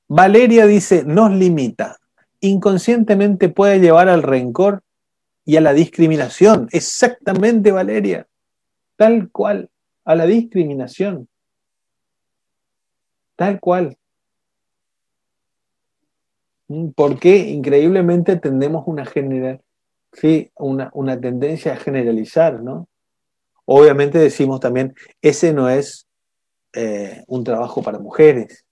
Valeria 0.07 0.67
dice, 0.67 1.03
nos 1.05 1.31
limita. 1.31 1.97
Inconscientemente 2.39 3.49
puede 3.49 3.79
llevar 3.79 4.09
al 4.09 4.21
rencor 4.21 4.83
y 5.47 5.55
a 5.55 5.61
la 5.61 5.73
discriminación. 5.73 6.67
Exactamente, 6.73 7.71
Valeria. 7.71 8.27
Tal 8.97 9.31
cual, 9.31 9.71
a 10.03 10.13
la 10.13 10.25
discriminación. 10.25 11.29
Tal 13.37 13.61
cual. 13.61 13.97
Mm, 16.67 16.89
Porque 16.89 17.37
increíblemente 17.37 18.35
tendemos 18.35 18.83
una, 18.87 19.05
general, 19.05 19.61
sí, 20.11 20.51
una, 20.55 20.91
una 20.93 21.17
tendencia 21.17 21.73
a 21.73 21.77
generalizar, 21.77 22.61
¿no? 22.61 22.89
Obviamente 23.63 24.17
decimos 24.19 24.59
también, 24.59 24.95
ese 25.21 25.53
no 25.53 25.69
es 25.69 26.09
eh, 26.73 27.23
un 27.27 27.45
trabajo 27.45 27.81
para 27.81 27.99
mujeres. 27.99 28.65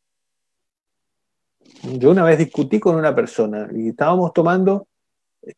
Yo 1.84 2.12
una 2.12 2.24
vez 2.26 2.38
discutí 2.38 2.82
con 2.82 2.98
una 2.98 3.16
persona 3.16 3.70
y 3.74 3.90
estábamos 3.90 4.34
tomando 4.34 4.90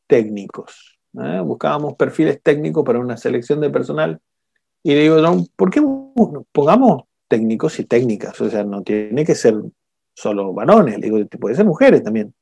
técnicos, 0.05 0.97
¿eh? 1.22 1.39
buscábamos 1.41 1.95
perfiles 1.95 2.41
técnicos 2.41 2.84
para 2.84 2.99
una 2.99 3.18
selección 3.18 3.61
de 3.61 3.70
personal 3.70 4.20
y 4.84 4.93
le 4.93 5.01
digo, 5.01 5.18
¿por 5.55 5.70
qué 5.70 5.82
pongamos 6.51 7.03
técnicos 7.28 7.80
y 7.80 7.86
técnicas, 7.86 8.39
o 8.41 8.49
sea, 8.49 8.63
no 8.63 8.84
tiene 8.84 9.26
que 9.26 9.36
ser 9.36 9.55
solo 10.13 10.53
varones, 10.53 10.99
digo, 10.99 11.20
puede 11.39 11.55
ser 11.55 11.65
mujeres 11.65 12.03
también. 12.03 12.34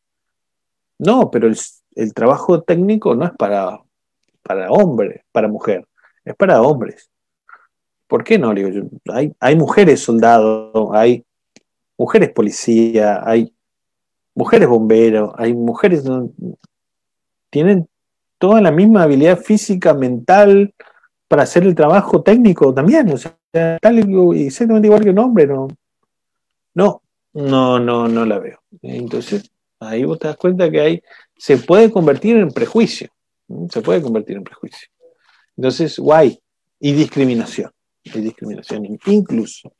No, 0.97 1.29
pero 1.29 1.47
el, 1.47 2.13
trabajo 2.13 2.61
técnico 2.63 3.15
no 3.15 3.25
es 3.25 3.31
para, 3.31 3.81
para 4.43 4.69
hombres, 4.69 5.21
para 5.31 5.47
mujer, 5.47 5.85
es 6.23 6.35
para 6.35 6.61
hombres. 6.61 7.09
¿Por 8.07 8.23
qué 8.23 8.37
no? 8.37 8.53
Digo, 8.53 8.69
hay, 9.11 9.33
hay 9.39 9.55
mujeres 9.55 10.01
soldados, 10.01 10.89
hay 10.93 11.25
mujeres 11.97 12.31
policía, 12.31 13.21
hay 13.25 13.53
mujeres 14.35 14.69
bomberos, 14.69 15.33
hay 15.37 15.53
mujeres 15.53 16.03
tienen 17.49 17.87
toda 18.45 18.61
la 18.61 18.69
misma 18.69 19.01
habilidad 19.01 19.39
física, 19.39 19.95
mental, 19.95 20.71
para 21.27 21.41
hacer 21.41 21.63
el 21.63 21.73
trabajo 21.73 22.21
técnico 22.21 22.71
también. 22.75 23.09
O 23.09 23.17
sea, 23.17 23.35
tal 23.81 23.97
exactamente 24.35 24.87
igual 24.87 25.03
que 25.03 25.09
un 25.09 25.17
hombre, 25.17 25.47
no. 25.47 25.67
No, 26.75 27.01
no, 27.33 27.79
no, 27.79 28.07
no 28.07 28.23
la 28.23 28.37
veo. 28.37 28.59
Entonces, 28.83 29.49
ahí 29.79 30.03
vos 30.03 30.19
te 30.19 30.27
das 30.27 30.37
cuenta 30.37 30.69
que 30.69 30.79
ahí 30.79 31.01
se 31.35 31.57
puede 31.57 31.89
convertir 31.89 32.37
en 32.37 32.51
prejuicio. 32.51 33.09
Se 33.71 33.81
puede 33.81 34.03
convertir 34.03 34.37
en 34.37 34.43
prejuicio. 34.43 34.89
Entonces, 35.57 35.97
guay. 35.97 36.39
Y 36.79 36.91
discriminación. 36.91 37.71
Y 38.03 38.19
discriminación 38.19 38.85
incluso. 39.07 39.73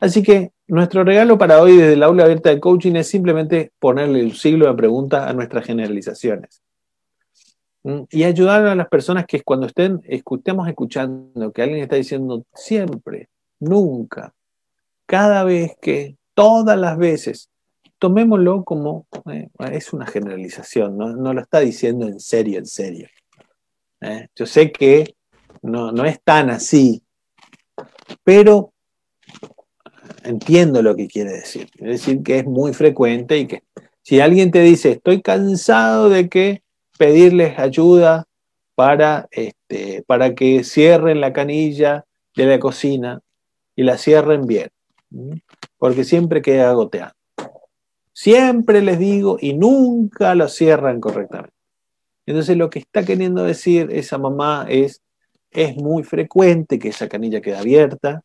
Así 0.00 0.24
que 0.24 0.50
nuestro 0.66 1.04
regalo 1.04 1.38
para 1.38 1.62
hoy 1.62 1.76
desde 1.76 1.92
el 1.92 2.02
aula 2.02 2.24
abierta 2.24 2.50
de 2.50 2.58
coaching 2.58 2.96
es 2.96 3.06
simplemente 3.06 3.70
ponerle 3.78 4.24
un 4.24 4.34
siglo 4.34 4.66
de 4.66 4.74
preguntas 4.74 5.28
a 5.28 5.32
nuestras 5.34 5.64
generalizaciones. 5.64 6.62
Y 7.82 8.24
ayudar 8.24 8.66
a 8.66 8.74
las 8.74 8.88
personas 8.88 9.24
que 9.26 9.40
cuando 9.42 9.66
estén, 9.66 10.00
estemos 10.04 10.68
escuchando 10.68 11.50
que 11.52 11.62
alguien 11.62 11.80
está 11.80 11.96
diciendo 11.96 12.44
siempre, 12.54 13.28
nunca, 13.58 14.34
cada 15.06 15.44
vez 15.44 15.76
que, 15.80 16.16
todas 16.34 16.78
las 16.78 16.96
veces. 16.96 17.50
Tomémoslo 17.98 18.64
como, 18.64 19.06
eh, 19.30 19.50
es 19.72 19.92
una 19.92 20.06
generalización, 20.06 20.96
¿no? 20.96 21.34
lo 21.34 21.40
está 21.40 21.60
diciendo 21.60 22.06
en 22.06 22.18
serio, 22.18 22.58
en 22.58 22.66
serio. 22.66 23.08
¿eh? 24.00 24.28
Yo 24.34 24.46
sé 24.46 24.72
que 24.72 25.16
no, 25.60 25.92
no 25.92 26.06
es 26.06 26.18
tan 26.22 26.48
así, 26.48 27.02
pero 28.24 28.72
entiendo 30.24 30.82
lo 30.82 30.96
que 30.96 31.08
quiere 31.08 31.32
decir. 31.32 31.70
Quiere 31.70 31.92
decir 31.92 32.22
que 32.22 32.38
es 32.38 32.46
muy 32.46 32.72
frecuente 32.72 33.36
y 33.36 33.46
que 33.46 33.64
si 34.02 34.20
alguien 34.20 34.50
te 34.50 34.62
dice, 34.62 34.92
estoy 34.92 35.20
cansado 35.20 36.08
de 36.08 36.30
que 36.30 36.62
pedirles 37.00 37.58
ayuda 37.58 38.26
para, 38.74 39.26
este, 39.30 40.04
para 40.06 40.34
que 40.34 40.62
cierren 40.64 41.22
la 41.22 41.32
canilla 41.32 42.04
de 42.36 42.44
la 42.44 42.58
cocina 42.58 43.22
y 43.74 43.84
la 43.84 43.96
cierren 43.96 44.44
bien, 44.44 44.68
porque 45.78 46.04
siempre 46.04 46.42
queda 46.42 46.70
goteando. 46.74 47.14
Siempre 48.12 48.82
les 48.82 48.98
digo 48.98 49.38
y 49.40 49.54
nunca 49.54 50.34
lo 50.34 50.46
cierran 50.46 51.00
correctamente. 51.00 51.56
Entonces 52.26 52.58
lo 52.58 52.68
que 52.68 52.80
está 52.80 53.02
queriendo 53.02 53.44
decir 53.44 53.88
esa 53.92 54.18
mamá 54.18 54.66
es, 54.68 55.00
es 55.52 55.76
muy 55.76 56.02
frecuente 56.02 56.78
que 56.78 56.90
esa 56.90 57.08
canilla 57.08 57.40
quede 57.40 57.56
abierta, 57.56 58.22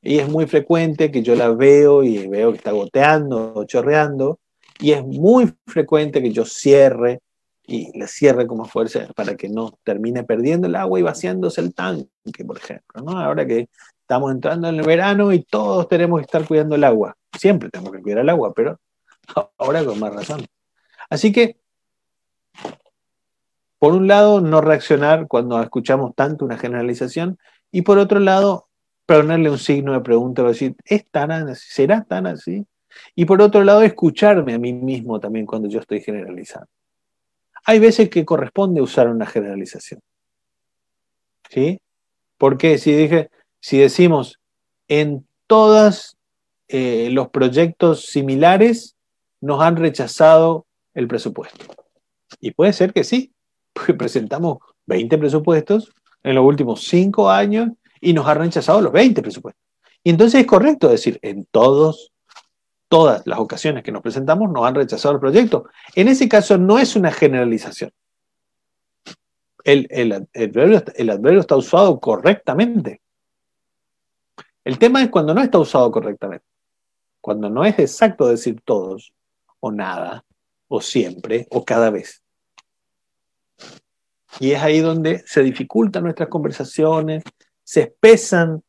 y 0.00 0.18
es 0.18 0.30
muy 0.30 0.46
frecuente 0.46 1.10
que 1.10 1.22
yo 1.22 1.34
la 1.34 1.50
veo 1.50 2.02
y 2.02 2.26
veo 2.26 2.52
que 2.52 2.56
está 2.56 2.70
goteando 2.70 3.52
o 3.54 3.64
chorreando. 3.64 4.38
Y 4.78 4.92
es 4.92 5.04
muy 5.04 5.52
frecuente 5.66 6.22
que 6.22 6.32
yo 6.32 6.46
cierre 6.46 7.20
y 7.66 7.98
la 7.98 8.06
cierre 8.06 8.46
como 8.46 8.64
fuerza 8.64 9.08
para 9.14 9.36
que 9.36 9.48
no 9.48 9.78
termine 9.82 10.22
perdiendo 10.24 10.68
el 10.68 10.76
agua 10.76 11.00
y 11.00 11.02
vaciándose 11.02 11.60
el 11.60 11.74
tanque, 11.74 12.44
por 12.46 12.58
ejemplo. 12.58 13.02
¿no? 13.02 13.18
Ahora 13.18 13.46
que 13.46 13.68
estamos 14.00 14.30
entrando 14.30 14.68
en 14.68 14.76
el 14.76 14.86
verano 14.86 15.32
y 15.32 15.42
todos 15.42 15.88
tenemos 15.88 16.20
que 16.20 16.24
estar 16.26 16.46
cuidando 16.46 16.76
el 16.76 16.84
agua. 16.84 17.16
Siempre 17.36 17.68
tenemos 17.70 17.92
que 17.92 18.02
cuidar 18.02 18.20
el 18.20 18.28
agua, 18.28 18.52
pero 18.54 18.78
ahora 19.58 19.84
con 19.84 19.98
más 19.98 20.14
razón. 20.14 20.46
Así 21.10 21.32
que, 21.32 21.58
por 23.78 23.92
un 23.92 24.06
lado, 24.06 24.40
no 24.40 24.60
reaccionar 24.60 25.26
cuando 25.26 25.60
escuchamos 25.60 26.14
tanto 26.14 26.44
una 26.44 26.56
generalización 26.56 27.38
y 27.70 27.82
por 27.82 27.98
otro 27.98 28.20
lado, 28.20 28.68
ponerle 29.06 29.50
un 29.50 29.58
signo 29.58 29.92
de 29.92 30.00
pregunta, 30.00 30.42
decir, 30.42 30.76
¿es 30.84 31.08
tan 31.10 31.30
así? 31.30 31.66
¿Será 31.68 32.04
tan 32.04 32.26
así? 32.26 32.66
Y 33.14 33.24
por 33.24 33.42
otro 33.42 33.62
lado, 33.62 33.82
escucharme 33.82 34.54
a 34.54 34.58
mí 34.58 34.72
mismo 34.72 35.20
también 35.20 35.46
cuando 35.46 35.68
yo 35.68 35.80
estoy 35.80 36.00
generalizando. 36.00 36.68
Hay 37.66 37.80
veces 37.80 38.08
que 38.08 38.24
corresponde 38.24 38.80
usar 38.80 39.08
una 39.08 39.26
generalización. 39.26 40.00
¿Sí? 41.50 41.80
Porque 42.38 42.78
si, 42.78 42.92
dije, 42.92 43.30
si 43.60 43.78
decimos 43.78 44.38
en 44.88 45.26
todos 45.46 46.16
eh, 46.68 47.08
los 47.10 47.28
proyectos 47.30 48.06
similares 48.06 48.96
nos 49.40 49.60
han 49.60 49.76
rechazado 49.76 50.66
el 50.94 51.08
presupuesto. 51.08 51.64
Y 52.40 52.52
puede 52.52 52.72
ser 52.72 52.92
que 52.92 53.04
sí, 53.04 53.32
porque 53.72 53.94
presentamos 53.94 54.58
20 54.86 55.18
presupuestos 55.18 55.92
en 56.22 56.34
los 56.34 56.44
últimos 56.44 56.84
5 56.84 57.30
años 57.30 57.70
y 58.00 58.12
nos 58.12 58.26
ha 58.26 58.34
rechazado 58.34 58.80
los 58.80 58.92
20 58.92 59.22
presupuestos. 59.22 59.62
Y 60.04 60.10
entonces 60.10 60.40
es 60.40 60.46
correcto 60.46 60.88
decir, 60.88 61.18
en 61.22 61.46
todos, 61.50 62.12
todas 62.88 63.26
las 63.26 63.38
ocasiones 63.38 63.82
que 63.82 63.92
nos 63.92 64.02
presentamos 64.02 64.50
nos 64.50 64.66
han 64.66 64.74
rechazado 64.74 65.14
el 65.14 65.20
proyecto. 65.20 65.68
En 65.94 66.08
ese 66.08 66.28
caso 66.28 66.58
no 66.58 66.78
es 66.78 66.96
una 66.96 67.10
generalización. 67.10 67.90
El, 69.64 70.12
adverbio, 70.12 71.40
está 71.40 71.56
usado 71.56 71.98
correctamente. 71.98 73.02
El 74.64 74.78
tema 74.78 75.02
es 75.02 75.10
cuando 75.10 75.34
no 75.34 75.42
está 75.42 75.58
usado 75.58 75.90
correctamente. 75.90 76.46
Cuando 77.20 77.50
no 77.50 77.64
es 77.64 77.76
exacto 77.78 78.28
decir 78.28 78.60
todos, 78.64 79.12
o 79.58 79.72
nada, 79.72 80.24
o 80.68 80.80
siempre, 80.80 81.48
o 81.50 81.64
cada 81.64 81.90
vez. 81.90 82.22
Y 84.38 84.52
es 84.52 84.62
ahí 84.62 84.78
donde 84.78 85.24
se 85.26 85.42
dificultan 85.42 86.04
nuestras 86.04 86.28
conversaciones, 86.28 87.24
se 87.64 87.80
espesan 87.82 88.62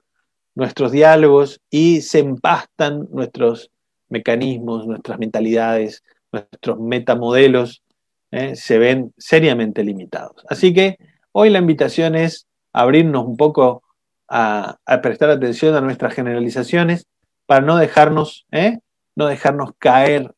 nuestros 0.55 0.91
diálogos 0.91 1.61
y 1.70 2.01
se 2.01 2.20
empastan 2.20 3.07
nuestros 3.11 3.70
mecanismos, 4.10 4.88
nuestras 4.88 5.20
mentalidades, 5.20 6.03
nuestros 6.32 6.80
metamodelos, 6.80 7.84
¿eh? 8.32 8.55
se 8.55 8.78
ven 8.78 9.14
seriamente 9.18 9.84
limitados. 9.84 10.45
Así 10.49 10.74
que 10.74 10.97
hoy 11.32 11.49
la 11.49 11.60
invitación 11.60 12.16
es 12.16 12.47
abrirnos 12.74 13.26
un 13.26 13.38
poco 13.38 13.84
a, 14.28 14.78
prestar 15.01 15.30
atención 15.30 15.76
a 15.76 15.82
nuestras 15.82 16.14
generalizaciones 16.14 17.05
para 17.45 17.66
no 17.66 17.78
dejarnos, 17.78 18.45
¿eh? 18.51 18.80
no 19.16 19.28
dejarnos 19.28 19.72
caer 19.78 20.34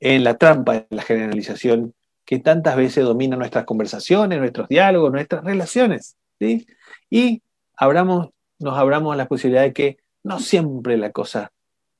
en 0.00 0.24
la 0.24 0.36
trampa 0.36 0.74
de 0.74 0.86
la 0.90 1.02
generalización 1.02 1.94
que 2.24 2.38
tantas 2.38 2.76
veces 2.76 3.04
domina 3.04 3.36
nuestras 3.36 3.64
conversaciones, 3.64 4.38
nuestros 4.38 4.68
diálogos, 4.68 5.12
nuestras 5.12 5.44
relaciones. 5.44 6.16
¿sí? 6.38 6.66
Y 7.10 7.42
abramos, 7.76 8.30
nos 8.58 8.78
abramos 8.78 9.12
a 9.12 9.16
la 9.16 9.26
posibilidad 9.26 9.62
de 9.62 9.72
que 9.72 9.98
no 10.22 10.38
siempre 10.38 10.96
la 10.96 11.10
cosa 11.10 11.52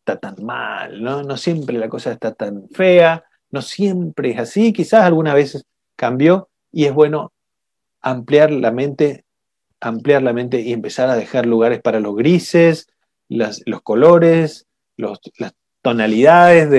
está 0.05 0.19
tan 0.19 0.45
mal, 0.45 1.03
¿no? 1.03 1.23
No 1.23 1.37
siempre 1.37 1.79
la 1.79 1.89
cosa 1.89 2.13
está 2.13 2.35
tan 2.35 2.69
fea, 2.71 3.25
no 3.51 3.63
siempre 3.63 4.31
es 4.31 4.39
así, 4.39 4.73
quizás 4.73 5.05
algunas 5.05 5.35
veces 5.35 5.65
cambió 5.97 6.49
y 6.73 6.87
es 6.87 6.93
bueno 6.93 7.33
ampliar 8.01 8.51
la 8.51 8.73
mente, 8.73 9.25
ampliar 9.81 10.23
la 10.23 10.33
mente 10.33 10.61
y 10.61 10.73
empezar 10.73 11.09
a 11.09 11.15
dejar 11.15 11.47
lugares 11.47 11.81
para 11.81 12.01
los 12.01 12.17
grises, 12.17 12.89
los 13.29 13.83
colores, 13.83 14.67
las 14.97 15.55
tonalidades 15.83 16.71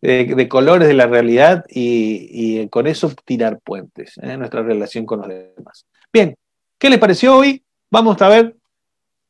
de, 0.00 0.48
colores 0.48 0.86
de 0.86 0.94
la 0.94 1.06
realidad 1.06 1.64
y, 1.68 2.68
con 2.68 2.86
eso 2.86 3.12
tirar 3.24 3.60
puentes 3.60 4.18
en 4.18 4.30
¿eh? 4.30 4.36
nuestra 4.36 4.62
relación 4.62 5.04
con 5.04 5.20
los 5.20 5.28
demás. 5.28 5.86
Bien, 6.12 6.36
¿qué 6.78 6.90
les 6.90 6.98
pareció 7.00 7.36
hoy? 7.36 7.64
Vamos 7.90 8.22
a 8.22 8.28
ver 8.28 8.56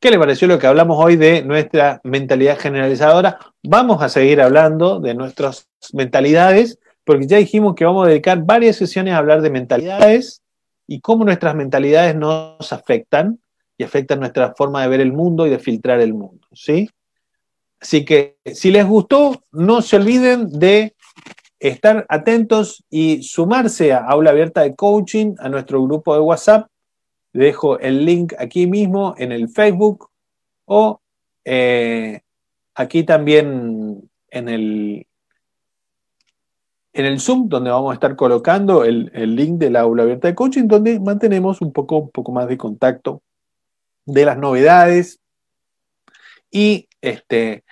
qué 0.03 0.11
le 0.11 0.19
pareció 0.19 0.49
lo 0.49 0.59
que 0.59 0.67
hablamos 0.67 0.97
hoy 0.99 1.15
de 1.15 1.43
nuestra 1.43 2.01
mentalidad 2.03 2.59
generalizadora. 2.59 3.39
Vamos 3.63 4.03
a 4.03 4.09
seguir 4.09 4.41
hablando 4.41 4.99
de 4.99 5.13
nuestras 5.13 5.69
mentalidades, 5.93 6.77
porque 7.05 7.25
ya 7.25 7.37
dijimos 7.37 7.73
que 7.73 7.85
vamos 7.85 8.05
a 8.05 8.09
dedicar 8.09 8.43
varias 8.43 8.75
sesiones 8.75 9.13
a 9.13 9.19
hablar 9.19 9.41
de 9.41 9.49
mentalidades 9.49 10.41
y 10.87 10.99
cómo 10.99 11.23
nuestras 11.23 11.55
mentalidades 11.55 12.17
nos 12.17 12.73
afectan 12.73 13.39
y 13.77 13.85
afectan 13.85 14.19
nuestra 14.19 14.53
forma 14.57 14.81
de 14.81 14.89
ver 14.89 14.99
el 14.99 15.13
mundo 15.13 15.47
y 15.47 15.51
de 15.51 15.59
filtrar 15.59 16.01
el 16.01 16.13
mundo. 16.13 16.45
¿sí? 16.51 16.89
Así 17.79 18.03
que 18.03 18.35
si 18.43 18.71
les 18.71 18.85
gustó, 18.85 19.41
no 19.53 19.81
se 19.81 19.95
olviden 19.95 20.49
de 20.49 20.95
estar 21.61 22.05
atentos 22.09 22.83
y 22.89 23.23
sumarse 23.23 23.93
a 23.93 23.99
Aula 23.99 24.31
Abierta 24.31 24.63
de 24.63 24.75
Coaching, 24.75 25.35
a 25.39 25.47
nuestro 25.47 25.81
grupo 25.81 26.13
de 26.13 26.19
WhatsApp 26.19 26.67
dejo 27.33 27.79
el 27.79 28.05
link 28.05 28.33
aquí 28.37 28.67
mismo 28.67 29.15
en 29.17 29.31
el 29.31 29.49
Facebook 29.49 30.09
o 30.65 31.01
eh, 31.43 32.21
aquí 32.75 33.03
también 33.03 34.09
en 34.29 34.49
el, 34.49 35.07
en 36.93 37.05
el 37.05 37.19
Zoom, 37.19 37.49
donde 37.49 37.71
vamos 37.71 37.91
a 37.91 37.95
estar 37.95 38.15
colocando 38.15 38.85
el, 38.85 39.11
link 39.35 39.57
de 39.57 39.71
la 39.71 39.81
aula 39.81 40.03
abierta 40.03 40.27
de 40.27 40.35
coaching, 40.35 40.67
donde 40.67 40.99
mantenemos 40.99 41.61
un 41.61 41.73
poco, 41.73 41.97
un 41.97 42.11
poco 42.11 42.31
más 42.31 42.47
de 42.47 42.57
contacto 42.57 43.21
de 44.05 44.25
las 44.25 44.37
novedades 44.37 45.19
y, 46.51 46.87
este, 47.01 47.63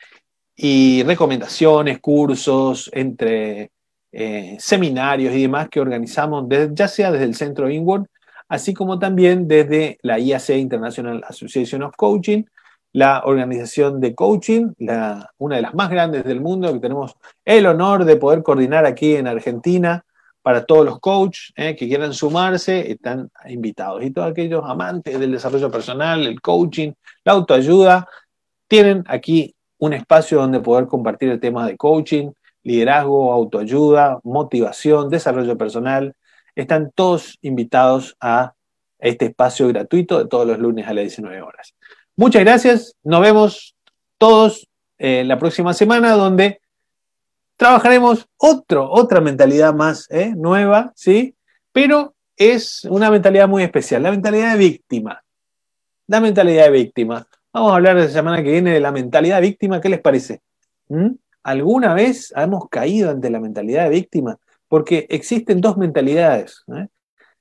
y 0.55 1.03
recomendaciones, 1.03 1.99
cursos, 1.99 2.89
entre 2.93 3.72
eh, 4.12 4.57
seminarios 4.59 5.34
y 5.34 5.43
demás 5.43 5.70
que 5.70 5.80
organizamos, 5.80 6.45
ya 6.74 6.88
sea 6.88 7.12
desde 7.12 7.26
el 7.26 7.36
centro 7.36 7.70
Inward 7.70 8.07
así 8.52 8.74
como 8.74 8.99
también 8.99 9.47
desde 9.47 9.97
la 10.02 10.20
IAC 10.20 10.49
International 10.58 11.24
Association 11.26 11.84
of 11.84 11.95
Coaching, 11.95 12.43
la 12.91 13.22
organización 13.24 14.02
de 14.02 14.14
coaching, 14.14 14.74
una 15.38 15.56
de 15.56 15.62
las 15.62 15.74
más 15.74 15.89
grandes 15.89 16.26
del 16.26 16.41
mundo, 16.41 16.74
que 16.74 16.82
tenemos 16.82 17.16
el 17.45 17.66
honor 17.66 18.04
de 18.04 18.18
poder 18.18 18.43
coordinar 18.43 18.86
aquí 18.86 19.16
en 19.16 19.28
Argentina 19.28 20.04
para 20.41 20.66
todos 20.66 20.84
los 20.84 20.99
coaches 20.99 21.54
eh, 21.56 21.78
que 21.78 21.88
quieran 21.88 22.14
sumarse, 22.14 22.91
están 22.91 23.32
invitados. 23.47 24.04
Y 24.04 24.12
todos 24.12 24.32
aquellos 24.32 24.66
amantes 24.66 25.18
del 25.18 25.32
desarrollo 25.32 25.72
personal, 25.72 26.28
el 26.28 26.41
coaching, 26.41 26.91
la 27.24 27.32
autoayuda, 27.32 28.06
tienen 28.68 29.06
aquí 29.08 29.56
un 29.78 29.93
espacio 29.93 30.39
donde 30.39 30.60
poder 30.60 30.88
compartir 30.88 31.30
el 31.30 31.39
tema 31.39 31.66
de 31.66 31.78
coaching, 31.78 32.32
liderazgo, 32.64 33.32
autoayuda, 33.32 34.20
motivación, 34.24 35.10
desarrollo 35.10 35.58
personal, 35.58 36.14
están 36.56 36.91
todos 36.93 37.38
invitados 37.41 38.16
a 38.20 38.54
este 38.99 39.26
espacio 39.26 39.68
gratuito 39.68 40.20
de 40.20 40.28
todos 40.28 40.47
los 40.47 40.60
lunes 40.60 40.88
a 40.88 40.93
las 40.93 41.04
19 41.04 41.41
horas. 41.41 41.74
Muchas 42.16 42.43
gracias, 42.43 42.95
nos 43.04 43.22
vemos 43.22 43.76
todos 44.18 44.68
eh, 44.97 45.24
la 45.24 45.39
próxima 45.39 45.74
semana 45.74 46.12
donde 46.12 46.62
trabajaremos 47.58 48.28
otro, 48.38 48.89
otra 48.91 49.22
mentalidad 49.22 49.74
más 49.74 50.08
¿eh? 50.12 50.34
nueva, 50.36 50.91
¿sí? 50.95 51.36
Pero 51.72 52.14
es 52.36 52.86
una 52.86 53.10
mentalidad 53.10 53.47
muy 53.47 53.64
especial, 53.64 54.04
la 54.04 54.12
mentalidad 54.12 54.54
de 54.54 54.60
víctima. 54.60 55.24
La 56.08 56.20
mentalidad 56.20 56.66
de 56.66 56.72
víctima. 56.72 57.28
Vamos 57.54 57.72
a 57.72 57.76
hablar 57.76 57.95
la 57.95 58.10
semana 58.10 58.43
que 58.43 58.52
viene 58.52 58.74
de 58.74 58.80
la 58.80 58.91
mentalidad 58.91 59.36
de 59.38 59.41
víctima, 59.41 59.82
¿qué 59.82 59.89
les 59.89 60.02
parece? 60.02 60.41
¿Alguna 61.43 61.93
vez 61.93 62.34
hemos 62.36 62.70
caído 62.70 63.10
ante 63.10 63.30
la 63.30 63.39
mentalidad 63.39 63.86
de 63.86 63.89
víctima? 63.89 64.38
Porque 64.72 65.05
existen 65.09 65.59
dos 65.59 65.76
mentalidades, 65.76 66.63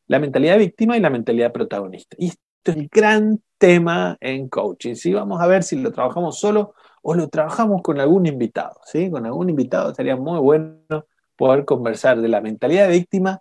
la 0.09 0.19
mentalidad 0.19 0.59
víctima 0.59 0.97
y 0.97 1.01
la 1.01 1.11
mentalidad 1.11 1.53
protagonista. 1.53 2.17
Y 2.19 2.27
esto 2.27 2.73
es 2.73 2.77
el 2.77 2.89
gran 2.89 3.41
tema 3.57 4.17
en 4.21 4.49
coaching. 4.49 4.97
¿sí? 4.97 5.15
Vamos 5.15 5.41
a 5.41 5.47
ver 5.47 5.63
si 5.63 5.77
lo 5.77 5.93
trabajamos 5.93 6.41
solo 6.41 6.75
o 7.03 7.15
lo 7.15 7.29
trabajamos 7.29 7.83
con 7.83 8.01
algún 8.01 8.27
invitado. 8.27 8.81
¿sí? 8.85 9.09
Con 9.13 9.27
algún 9.27 9.49
invitado 9.49 9.95
sería 9.95 10.17
muy 10.17 10.41
bueno 10.41 11.07
poder 11.37 11.65
conversar 11.65 12.21
de 12.21 12.27
la 12.27 12.41
mentalidad 12.41 12.89
de 12.89 12.95
víctima 12.95 13.41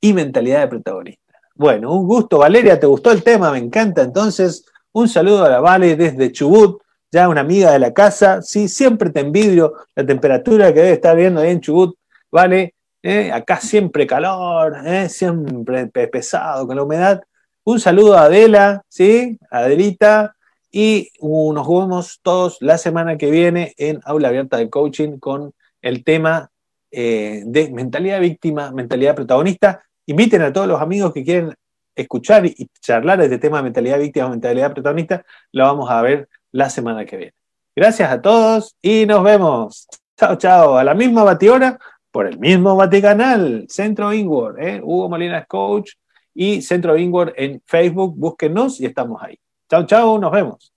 y 0.00 0.14
mentalidad 0.14 0.62
de 0.62 0.66
protagonista. 0.66 1.38
Bueno, 1.54 1.94
un 1.94 2.08
gusto, 2.08 2.38
Valeria, 2.38 2.80
¿te 2.80 2.88
gustó 2.88 3.12
el 3.12 3.22
tema? 3.22 3.52
Me 3.52 3.58
encanta. 3.58 4.02
Entonces, 4.02 4.64
un 4.90 5.08
saludo 5.08 5.44
a 5.44 5.48
la 5.48 5.60
Vale 5.60 5.94
desde 5.94 6.32
Chubut, 6.32 6.82
ya 7.12 7.28
una 7.28 7.42
amiga 7.42 7.70
de 7.70 7.78
la 7.78 7.94
casa. 7.94 8.42
Sí, 8.42 8.66
siempre 8.66 9.10
te 9.10 9.20
envidio 9.20 9.74
la 9.94 10.04
temperatura 10.04 10.74
que 10.74 10.80
debe 10.80 10.94
estar 10.94 11.16
viendo 11.16 11.40
ahí 11.40 11.50
en 11.50 11.60
Chubut, 11.60 11.96
¿vale? 12.32 12.74
¿Eh? 13.08 13.32
acá 13.32 13.58
siempre 13.58 14.06
calor, 14.06 14.76
¿eh? 14.84 15.08
siempre 15.08 15.86
pesado 15.86 16.66
con 16.66 16.76
la 16.76 16.82
humedad. 16.82 17.22
Un 17.64 17.80
saludo 17.80 18.18
a 18.18 18.24
Adela, 18.24 18.82
¿sí? 18.86 19.38
Adelita. 19.50 20.36
Y 20.70 21.08
nos 21.22 21.66
vemos 21.66 22.20
todos 22.22 22.58
la 22.60 22.76
semana 22.76 23.16
que 23.16 23.30
viene 23.30 23.72
en 23.78 23.98
Aula 24.04 24.28
Abierta 24.28 24.58
de 24.58 24.68
Coaching 24.68 25.18
con 25.18 25.54
el 25.80 26.04
tema 26.04 26.50
eh, 26.90 27.44
de 27.46 27.70
mentalidad 27.70 28.20
víctima, 28.20 28.72
mentalidad 28.72 29.14
protagonista. 29.14 29.82
Inviten 30.04 30.42
a 30.42 30.52
todos 30.52 30.68
los 30.68 30.82
amigos 30.82 31.14
que 31.14 31.24
quieren 31.24 31.54
escuchar 31.96 32.44
y 32.44 32.68
charlar 32.78 33.22
este 33.22 33.38
tema 33.38 33.56
de 33.56 33.62
mentalidad 33.62 33.98
víctima, 34.00 34.28
mentalidad 34.28 34.74
protagonista. 34.74 35.24
Lo 35.52 35.64
vamos 35.64 35.90
a 35.90 36.02
ver 36.02 36.28
la 36.52 36.68
semana 36.68 37.06
que 37.06 37.16
viene. 37.16 37.34
Gracias 37.74 38.10
a 38.10 38.20
todos 38.20 38.76
y 38.82 39.06
nos 39.06 39.24
vemos. 39.24 39.88
Chao, 40.18 40.36
chao. 40.36 40.76
A 40.76 40.84
la 40.84 40.92
misma 40.92 41.24
batidora 41.24 41.78
por 42.10 42.26
el 42.26 42.38
mismo 42.38 42.76
Vaticanal, 42.76 43.66
Centro 43.68 44.12
Inward, 44.12 44.58
¿eh? 44.60 44.80
Hugo 44.82 45.08
Molinas 45.08 45.46
Coach 45.46 45.92
y 46.34 46.62
Centro 46.62 46.96
Inward 46.96 47.32
en 47.36 47.62
Facebook. 47.64 48.14
Búsquenos 48.16 48.80
y 48.80 48.86
estamos 48.86 49.22
ahí. 49.22 49.38
Chao, 49.68 49.86
chao. 49.86 50.18
Nos 50.18 50.32
vemos. 50.32 50.72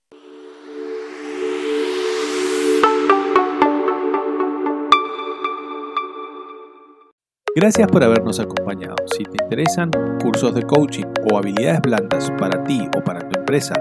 Gracias 7.54 7.86
por 7.88 8.02
habernos 8.02 8.40
acompañado. 8.40 8.96
Si 9.14 9.24
te 9.24 9.44
interesan 9.44 9.90
cursos 10.22 10.54
de 10.54 10.62
coaching 10.62 11.04
o 11.30 11.36
habilidades 11.36 11.82
blandas 11.82 12.30
para 12.38 12.64
ti 12.64 12.88
o 12.96 13.04
para 13.04 13.28
tu 13.28 13.38
empresa 13.38 13.74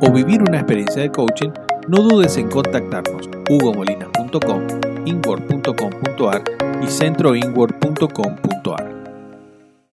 o 0.00 0.10
vivir 0.10 0.40
una 0.42 0.58
experiencia 0.58 1.02
de 1.02 1.10
coaching, 1.10 1.50
no 1.88 2.02
dudes 2.02 2.38
en 2.38 2.48
contactarnos 2.48 3.28
hugomolinas.com, 3.50 4.66
inward.com.ar 5.04 6.67
y 6.82 6.86
centroinward.com.ar. 6.86 8.97